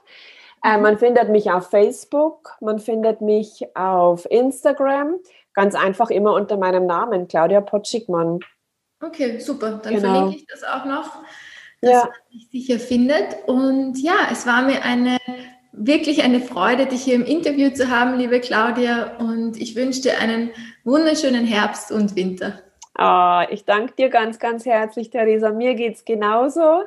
Äh, 0.65 0.79
man 0.79 0.99
findet 0.99 1.29
mich 1.29 1.51
auf 1.51 1.71
Facebook, 1.71 2.57
man 2.61 2.79
findet 2.79 3.21
mich 3.21 3.67
auf 3.75 4.31
Instagram, 4.31 5.17
ganz 5.55 5.75
einfach 5.75 6.11
immer 6.11 6.35
unter 6.35 6.57
meinem 6.57 6.87
Namen, 6.87 7.29
Claudia 7.29 7.61
Potschigmann. 7.61 8.41
Okay, 9.03 9.39
super. 9.41 9.81
Dann 9.83 9.95
genau. 9.95 10.15
verlinke 10.15 10.37
ich 10.37 10.47
das 10.47 10.63
auch 10.63 10.85
noch, 10.85 11.23
dass 11.81 11.91
ja. 11.91 11.99
man 12.05 12.13
mich 12.33 12.49
sicher 12.51 12.79
findet. 12.79 13.37
Und 13.47 13.99
ja, 13.99 14.29
es 14.31 14.47
war 14.47 14.63
mir 14.63 14.83
eine 14.85 15.19
wirklich 15.73 16.23
eine 16.23 16.41
Freude, 16.41 16.87
dich 16.87 17.03
hier 17.03 17.15
im 17.15 17.25
Interview 17.25 17.71
zu 17.71 17.91
haben, 17.91 18.19
liebe 18.19 18.41
Claudia. 18.41 19.17
Und 19.19 19.61
ich 19.61 19.75
wünsche 19.75 20.03
dir 20.03 20.21
einen 20.21 20.51
wunderschönen 20.85 21.45
Herbst 21.45 21.91
und 21.91 22.15
Winter. 22.15 22.61
Oh, 22.99 23.41
ich 23.51 23.65
danke 23.65 23.95
dir 23.95 24.11
ganz, 24.11 24.39
ganz 24.39 24.67
herzlich, 24.67 25.11
Theresa. 25.11 25.51
Mir 25.51 25.75
geht 25.75 25.97
es 25.97 26.05
genauso. 26.05 26.83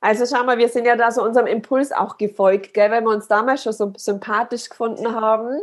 Also 0.00 0.24
schau 0.26 0.44
mal, 0.44 0.58
wir 0.58 0.68
sind 0.68 0.86
ja 0.86 0.96
da 0.96 1.10
so 1.10 1.22
unserem 1.22 1.46
Impuls 1.46 1.92
auch 1.92 2.18
gefolgt, 2.18 2.74
gell? 2.74 2.90
weil 2.90 3.02
wir 3.02 3.10
uns 3.10 3.26
damals 3.26 3.64
schon 3.64 3.72
so 3.72 3.92
sympathisch 3.96 4.68
gefunden 4.68 5.14
haben, 5.14 5.60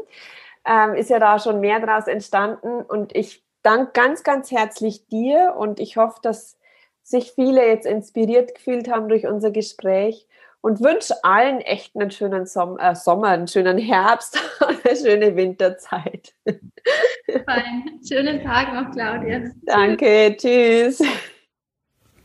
ähm, 0.65 0.95
ist 0.95 1.09
ja 1.09 1.19
da 1.19 1.39
schon 1.39 1.59
mehr 1.59 1.79
daraus 1.79 2.07
entstanden. 2.07 2.81
Und 2.81 3.15
ich 3.15 3.43
danke 3.63 3.91
ganz, 3.93 4.23
ganz 4.23 4.51
herzlich 4.51 5.07
dir 5.07 5.55
und 5.57 5.79
ich 5.79 5.97
hoffe, 5.97 6.19
dass 6.21 6.57
sich 7.01 7.31
viele 7.33 7.65
jetzt 7.65 7.85
inspiriert 7.85 8.55
gefühlt 8.55 8.89
haben 8.91 9.07
durch 9.07 9.27
unser 9.27 9.51
Gespräch 9.51 10.27
und 10.61 10.81
wünsche 10.81 11.13
allen 11.23 11.61
echt 11.61 11.95
einen 11.95 12.09
schönen 12.09 12.47
Som 12.47 12.79
äh, 12.79 12.95
Sommer, 12.95 13.27
einen 13.27 13.47
schönen 13.47 13.77
Herbst, 13.77 14.39
eine 14.59 14.95
schöne 14.95 15.35
Winterzeit. 15.35 16.33
Fein. 16.43 17.99
Schönen 18.07 18.43
Tag 18.43 18.73
noch, 18.73 18.91
Claudia. 18.91 19.43
Danke, 19.63 20.35
tschüss. 20.35 21.03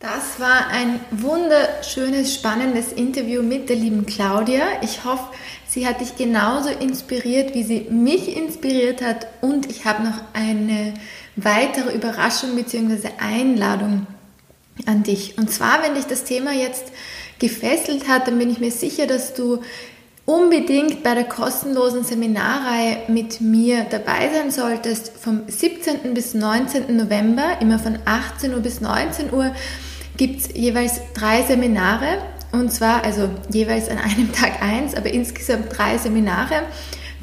Das 0.01 0.41
war 0.41 0.69
ein 0.69 0.99
wunderschönes, 1.11 2.35
spannendes 2.35 2.91
Interview 2.91 3.43
mit 3.43 3.69
der 3.69 3.77
lieben 3.77 4.07
Claudia. 4.07 4.65
Ich 4.81 5.05
hoffe, 5.05 5.25
sie 5.69 5.87
hat 5.87 6.01
dich 6.01 6.17
genauso 6.17 6.71
inspiriert, 6.71 7.53
wie 7.53 7.65
sie 7.65 7.87
mich 7.91 8.35
inspiriert 8.35 9.03
hat. 9.03 9.27
Und 9.43 9.71
ich 9.71 9.85
habe 9.85 10.03
noch 10.03 10.23
eine 10.33 10.95
weitere 11.37 11.95
Überraschung 11.95 12.57
bzw. 12.57 13.11
Einladung 13.19 14.07
an 14.87 15.03
dich. 15.03 15.37
Und 15.37 15.51
zwar, 15.51 15.83
wenn 15.83 15.95
dich 15.95 16.07
das 16.07 16.25
Thema 16.25 16.55
jetzt 16.55 16.85
gefesselt 17.39 18.09
hat, 18.09 18.27
dann 18.27 18.39
bin 18.39 18.49
ich 18.49 18.59
mir 18.59 18.73
sicher, 18.73 19.07
dass 19.07 19.35
du 19.35 19.61
unbedingt 20.25 21.03
bei 21.03 21.15
der 21.15 21.25
kostenlosen 21.25 22.05
Seminarreihe 22.05 23.03
mit 23.09 23.43
mir 23.43 23.85
dabei 23.91 24.31
sein 24.33 24.51
solltest. 24.51 25.13
Vom 25.19 25.43
17. 25.47 26.15
bis 26.15 26.33
19. 26.33 26.97
November, 26.97 27.61
immer 27.61 27.79
von 27.79 27.99
18 28.07 28.55
Uhr 28.55 28.61
bis 28.61 28.81
19 28.81 29.31
Uhr, 29.31 29.53
gibt 30.21 30.43
es 30.43 30.49
jeweils 30.55 31.01
drei 31.15 31.43
Seminare. 31.43 32.19
Und 32.53 32.71
zwar, 32.71 33.05
also 33.05 33.31
jeweils 33.51 33.89
an 33.89 33.97
einem 33.97 34.33
Tag 34.35 34.63
eins, 34.63 34.95
aber 34.95 35.13
insgesamt 35.13 35.77
drei 35.77 35.97
Seminare 35.97 36.63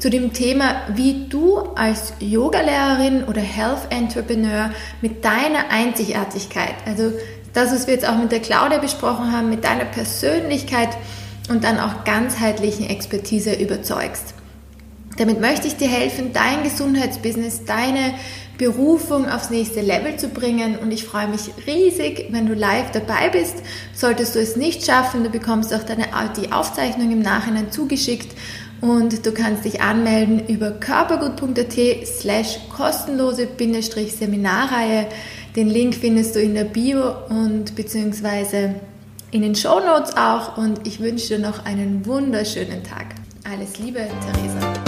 zu 0.00 0.10
dem 0.10 0.32
Thema, 0.32 0.82
wie 0.94 1.28
du 1.28 1.58
als 1.76 2.12
Yogalehrerin 2.18 3.24
oder 3.24 3.40
Health 3.40 3.86
Entrepreneur 3.90 4.70
mit 5.00 5.24
deiner 5.24 5.70
Einzigartigkeit, 5.70 6.74
also 6.86 7.12
das, 7.52 7.72
was 7.72 7.86
wir 7.86 7.94
jetzt 7.94 8.08
auch 8.08 8.18
mit 8.18 8.32
der 8.32 8.40
Claudia 8.40 8.78
besprochen 8.78 9.32
haben, 9.32 9.48
mit 9.48 9.64
deiner 9.64 9.84
Persönlichkeit 9.84 10.90
und 11.48 11.64
dann 11.64 11.78
auch 11.78 12.04
ganzheitlichen 12.04 12.88
Expertise 12.88 13.54
überzeugst. 13.54 14.34
Damit 15.18 15.40
möchte 15.40 15.66
ich 15.66 15.76
dir 15.76 15.88
helfen, 15.88 16.32
dein 16.32 16.62
Gesundheitsbusiness, 16.62 17.64
deine 17.64 18.14
Berufung 18.58 19.28
aufs 19.28 19.50
nächste 19.50 19.80
Level 19.80 20.16
zu 20.16 20.28
bringen 20.28 20.76
und 20.76 20.90
ich 20.90 21.04
freue 21.04 21.28
mich 21.28 21.50
riesig, 21.66 22.26
wenn 22.30 22.46
du 22.46 22.54
live 22.54 22.90
dabei 22.90 23.30
bist. 23.30 23.54
Solltest 23.94 24.34
du 24.34 24.40
es 24.40 24.56
nicht 24.56 24.84
schaffen, 24.84 25.22
du 25.22 25.30
bekommst 25.30 25.72
auch 25.72 25.84
deine, 25.84 26.06
die 26.36 26.50
Aufzeichnung 26.50 27.12
im 27.12 27.22
Nachhinein 27.22 27.70
zugeschickt 27.70 28.36
und 28.80 29.24
du 29.24 29.32
kannst 29.32 29.64
dich 29.64 29.80
anmelden 29.80 30.46
über 30.48 30.72
körpergut.at 30.72 32.06
slash 32.06 32.58
kostenlose 32.76 33.46
Seminarreihe. 33.46 35.06
Den 35.54 35.68
Link 35.68 35.94
findest 35.94 36.34
du 36.34 36.40
in 36.40 36.54
der 36.54 36.64
Bio 36.64 37.14
und 37.28 37.76
beziehungsweise 37.76 38.74
in 39.30 39.42
den 39.42 39.54
Show 39.54 39.80
Notes 39.80 40.16
auch 40.16 40.56
und 40.56 40.84
ich 40.86 40.98
wünsche 40.98 41.28
dir 41.28 41.38
noch 41.38 41.64
einen 41.64 42.04
wunderschönen 42.06 42.82
Tag. 42.82 43.06
Alles 43.44 43.78
Liebe, 43.78 44.00
Theresa. 44.26 44.87